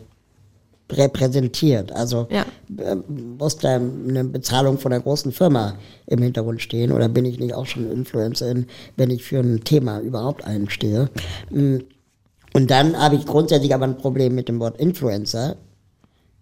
repräsentiert. 0.91 1.93
Also 1.93 2.29
ja. 2.31 2.47
äh, 2.79 2.97
muss 2.97 3.59
da 3.59 3.77
eine 3.77 4.25
Bezahlung 4.25 4.79
von 4.79 4.93
einer 4.93 5.03
großen 5.03 5.33
Firma 5.33 5.75
im 6.07 6.23
Hintergrund 6.23 6.63
stehen 6.63 6.93
oder 6.93 7.09
bin 7.09 7.25
ich 7.25 7.39
nicht 7.39 7.55
auch 7.55 7.67
schon 7.67 7.91
Influencerin, 7.91 8.67
wenn 8.97 9.11
ich 9.11 9.25
für 9.25 9.41
ein 9.41 9.65
Thema 9.65 10.01
überhaupt 10.01 10.45
einstehe? 10.45 11.11
Mm. 11.51 11.79
Und 12.55 12.71
dann 12.71 12.99
habe 12.99 13.17
ich 13.17 13.27
grundsätzlich 13.27 13.75
aber 13.75 13.85
ein 13.85 13.99
Problem 13.99 14.35
mit 14.35 14.49
dem 14.49 14.59
Wort 14.59 14.81
Influencer, 14.81 15.57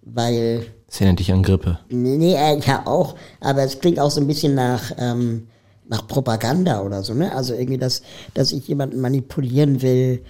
weil... 0.03 0.65
Das 0.87 1.01
erinnert 1.01 1.19
dich 1.19 1.33
an 1.33 1.43
Grippe. 1.43 1.81
Nee, 1.89 2.35
äh, 2.35 2.61
ja 2.61 2.87
auch, 2.87 3.17
aber 3.41 3.65
es 3.65 3.81
klingt 3.81 3.99
auch 3.99 4.11
so 4.11 4.21
ein 4.21 4.27
bisschen 4.27 4.55
nach... 4.55 4.93
Ähm, 4.99 5.49
nach 5.89 6.07
Propaganda 6.09 6.83
oder 6.83 7.05
so, 7.05 7.15
ne? 7.15 7.33
Also 7.33 7.55
irgendwie, 7.55 7.79
dass, 7.79 8.03
dass 8.35 8.51
ich 8.51 8.67
jemanden 8.67 9.01
manipulieren 9.01 9.83
will, 9.83 10.25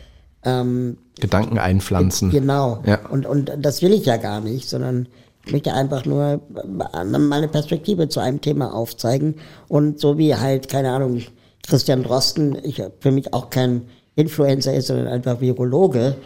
ähm, 0.47 0.97
Gedanken 1.21 1.59
einpflanzen. 1.59 2.31
Genau. 2.31 2.83
Ja. 2.87 3.07
Und, 3.09 3.27
und 3.27 3.53
das 3.59 3.83
will 3.83 3.93
ich 3.93 4.07
ja 4.07 4.17
gar 4.17 4.41
nicht, 4.41 4.69
sondern 4.69 5.09
ich 5.45 5.53
möchte 5.53 5.73
einfach 5.75 6.05
nur 6.05 6.41
meine 6.51 7.49
Perspektive 7.49 8.09
zu 8.09 8.21
einem 8.21 8.41
Thema 8.41 8.75
aufzeigen. 8.75 9.37
Und 9.69 10.01
so 10.01 10.19
wie 10.19 10.35
halt, 10.35 10.69
keine 10.69 10.91
Ahnung, 10.91 11.23
Christian 11.67 12.03
Drosten, 12.03 12.57
ich 12.65 12.83
für 13.01 13.13
mich 13.13 13.33
auch 13.33 13.51
kein 13.51 13.83
Influencer 14.17 14.75
ist, 14.75 14.89
sondern 14.89 15.09
einfach 15.09 15.41
Virologe, 15.41 16.17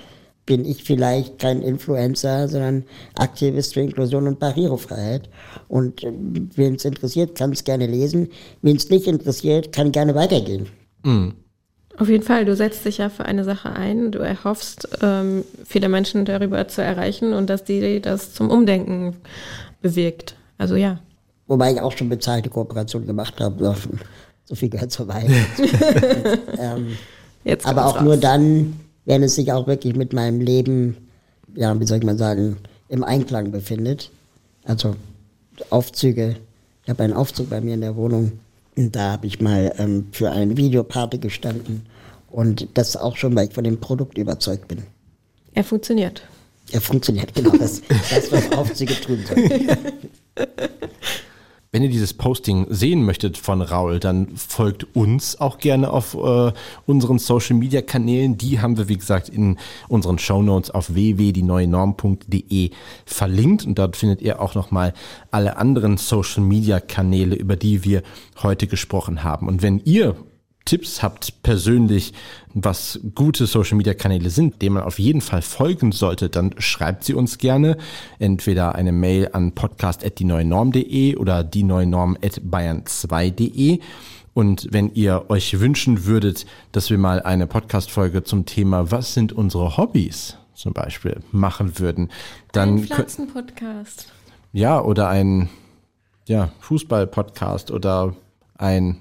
bin 0.47 0.65
ich 0.65 0.85
vielleicht 0.85 1.39
kein 1.39 1.63
Influencer, 1.63 2.49
sondern 2.49 2.85
Aktivist 3.15 3.75
für 3.75 3.81
Inklusion 3.81 4.27
und 4.27 4.39
Barrierefreiheit. 4.39 5.29
Und 5.69 6.03
äh, 6.03 6.13
wen 6.57 6.75
es 6.75 6.85
interessiert, 6.85 7.37
kann 7.37 7.53
es 7.53 7.65
gerne 7.65 7.87
lesen. 7.87 8.29
Wen 8.63 8.77
es 8.77 8.91
nicht 8.91 9.07
interessiert, 9.07 9.73
kann 9.73 9.93
gerne 9.93 10.15
weitergehen. 10.15 10.67
Mhm. 11.05 11.35
Auf 12.01 12.09
jeden 12.09 12.25
Fall, 12.25 12.47
du 12.47 12.57
setzt 12.57 12.87
dich 12.87 12.97
ja 12.97 13.11
für 13.11 13.27
eine 13.27 13.45
Sache 13.45 13.73
ein, 13.73 14.11
du 14.11 14.21
erhoffst, 14.21 14.89
ähm, 15.03 15.45
viele 15.67 15.91
Menschen 15.91 16.25
darüber 16.25 16.67
zu 16.67 16.83
erreichen 16.83 17.35
und 17.35 17.51
dass 17.51 17.63
die 17.63 18.01
das 18.01 18.33
zum 18.33 18.49
Umdenken 18.49 19.17
bewirkt. 19.83 20.35
Also 20.57 20.77
ja. 20.77 20.99
Wobei 21.47 21.75
ich 21.75 21.81
auch 21.83 21.93
schon 21.93 22.09
bezahlte 22.09 22.49
Kooperationen 22.49 23.07
gemacht 23.07 23.39
habe. 23.39 23.77
So 24.47 24.55
viel 24.55 24.71
gehört 24.71 24.93
zur 24.93 25.09
Wahrheit. 25.09 25.31
ähm, 26.59 26.97
aber 27.65 27.85
auch 27.85 28.01
nur 28.01 28.15
raus. 28.15 28.21
dann, 28.21 28.81
wenn 29.05 29.23
es 29.23 29.35
sich 29.35 29.53
auch 29.53 29.67
wirklich 29.67 29.95
mit 29.95 30.15
meinem 30.15 30.41
Leben, 30.41 30.97
ja, 31.55 31.79
wie 31.79 31.85
soll 31.85 31.99
ich 31.99 32.05
mal 32.05 32.17
sagen, 32.17 32.57
im 32.89 33.05
Einklang 33.05 33.51
befindet. 33.51 34.11
Also 34.65 34.97
Aufzüge. 35.69 36.37
Ich 36.85 36.89
habe 36.89 37.03
einen 37.03 37.13
Aufzug 37.13 37.51
bei 37.51 37.61
mir 37.61 37.75
in 37.75 37.83
der 37.83 37.95
Wohnung. 37.95 38.33
Und 38.75 38.97
da 38.97 39.13
habe 39.13 39.27
ich 39.27 39.39
mal 39.43 39.75
ähm, 39.77 40.07
für 40.13 40.31
eine 40.31 40.57
Videoparty 40.57 41.19
gestanden. 41.19 41.90
Und 42.31 42.69
das 42.75 42.97
auch 42.97 43.17
schon, 43.17 43.35
weil 43.35 43.49
ich 43.49 43.55
von 43.55 43.65
dem 43.65 43.81
Produkt 43.81 44.17
überzeugt 44.17 44.69
bin. 44.69 44.83
Er 45.53 45.65
funktioniert. 45.65 46.23
Er 46.71 46.81
funktioniert, 46.81 47.35
genau. 47.35 47.51
Das, 47.57 47.83
das 47.89 48.31
was 48.31 48.53
Aufzüge 48.53 48.95
tun 49.01 49.19
sollen. 49.27 49.77
Wenn 51.73 51.85
ihr 51.85 51.89
dieses 51.89 52.15
Posting 52.15 52.67
sehen 52.69 53.05
möchtet 53.05 53.39
von 53.39 53.63
Raul, 53.63 54.01
dann 54.01 54.37
folgt 54.37 54.97
uns 54.97 55.41
auch 55.41 55.59
gerne 55.59 55.93
auf 55.93 56.15
äh, 56.15 56.53
unseren 56.85 57.21
Social 57.21 57.57
Media 57.57 57.81
Kanälen. 57.81 58.37
Die 58.37 58.61
haben 58.61 58.77
wir, 58.77 58.89
wie 58.89 58.97
gesagt, 58.97 59.29
in 59.29 59.57
unseren 59.87 60.19
Show 60.19 60.43
Notes 60.43 60.73
auf 60.73 60.93
www.dieneuenorm.de 60.95 62.71
verlinkt 63.05 63.67
und 63.67 63.79
dort 63.79 63.97
findet 63.97 64.21
ihr 64.21 64.41
auch 64.41 64.57
nochmal 64.57 64.95
alle 65.31 65.59
anderen 65.59 65.97
Social 65.97 66.43
Media 66.43 66.81
Kanäle, 66.81 67.37
über 67.37 67.55
die 67.55 67.85
wir 67.85 68.03
heute 68.43 68.67
gesprochen 68.67 69.23
haben. 69.23 69.47
Und 69.47 69.63
wenn 69.63 69.81
ihr 69.85 70.17
Tipps 70.65 71.03
habt 71.03 71.43
persönlich, 71.43 72.13
was 72.55 73.01
gute 73.15 73.47
Social 73.47 73.77
Media 73.77 73.95
Kanäle 73.95 74.31
sind, 74.31 74.63
denen 74.63 74.75
man 74.75 74.83
auf 74.85 74.99
jeden 74.99 75.21
Fall 75.21 75.43
folgen 75.43 75.93
sollte, 75.93 76.29
dann 76.29 76.55
schreibt 76.59 77.05
sie 77.05 77.15
uns 77.15 77.39
gerne. 77.39 77.77
Entweder 78.19 78.75
eine 78.75 78.93
Mail 78.93 79.31
an 79.33 79.53
podcast.dieneuenorm.de 79.53 81.17
oder 81.17 81.45
dieneuenorm.bayern2.de. 81.45 83.81
Und 84.33 84.69
wenn 84.71 84.95
ihr 84.95 85.25
euch 85.29 85.59
wünschen 85.59 86.05
würdet, 86.07 86.47
dass 86.73 86.91
wir 86.91 86.99
mal 86.99 87.21
eine 87.23 87.47
Podcast-Folge 87.47 88.23
zum 88.23 88.47
Thema 88.47 88.91
Was 88.91 89.15
sind 89.15 89.33
unsere 89.33 89.77
Hobbys 89.77 90.37
zum 90.55 90.73
Beispiel 90.73 91.21
machen 91.33 91.79
würden, 91.79 92.11
dann 92.53 92.77
Ein 92.77 92.85
Pflanzenpodcast. 92.85 94.13
ja, 94.53 94.81
oder 94.81 95.09
ein 95.09 95.49
ja, 96.29 96.53
Fußball-Podcast 96.61 97.71
oder 97.71 98.15
ein, 98.57 98.99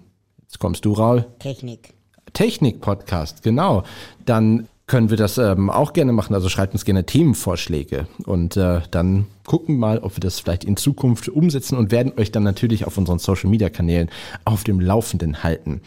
jetzt 0.50 0.58
kommst 0.60 0.84
du, 0.84 0.94
Raul, 0.94 1.26
Technik. 1.38 1.94
Technik-Podcast, 2.34 3.44
genau. 3.44 3.84
Dann 4.26 4.68
können 4.90 5.10
wir 5.10 5.18
das 5.18 5.38
ähm, 5.38 5.70
auch 5.70 5.94
gerne 5.94 6.12
machen. 6.12 6.34
Also 6.34 6.50
schreibt 6.50 6.74
uns 6.74 6.84
gerne 6.84 7.06
Themenvorschläge 7.06 8.08
und 8.26 8.58
äh, 8.58 8.82
dann 8.92 9.28
gucken 9.46 9.76
wir 9.76 9.80
mal, 9.80 10.00
ob 10.00 10.18
wir 10.18 10.22
das 10.22 10.40
vielleicht 10.40 10.66
in 10.66 10.76
Zukunft 10.76 11.30
umsetzen 11.30 11.78
und 11.78 11.92
werden 11.92 12.12
euch 12.18 12.32
dann 12.32 12.44
natürlich 12.44 12.86
auf 12.86 12.98
unseren 12.98 13.20
Social-Media-Kanälen 13.20 14.10
auf 14.44 14.64
dem 14.64 14.82
Laufenden 14.82 15.44
halten. 15.44 15.82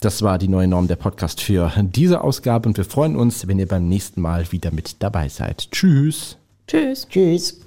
Das 0.00 0.22
war 0.22 0.38
die 0.38 0.48
neue 0.48 0.66
Norm 0.66 0.88
der 0.88 0.96
Podcast 0.96 1.40
für 1.40 1.72
diese 1.80 2.22
Ausgabe 2.22 2.68
und 2.68 2.76
wir 2.76 2.84
freuen 2.84 3.16
uns, 3.16 3.46
wenn 3.46 3.58
ihr 3.58 3.68
beim 3.68 3.88
nächsten 3.88 4.20
Mal 4.20 4.50
wieder 4.50 4.72
mit 4.72 4.96
dabei 5.02 5.28
seid. 5.28 5.70
Tschüss. 5.70 6.36
Tschüss. 6.66 7.06
Tschüss. 7.08 7.60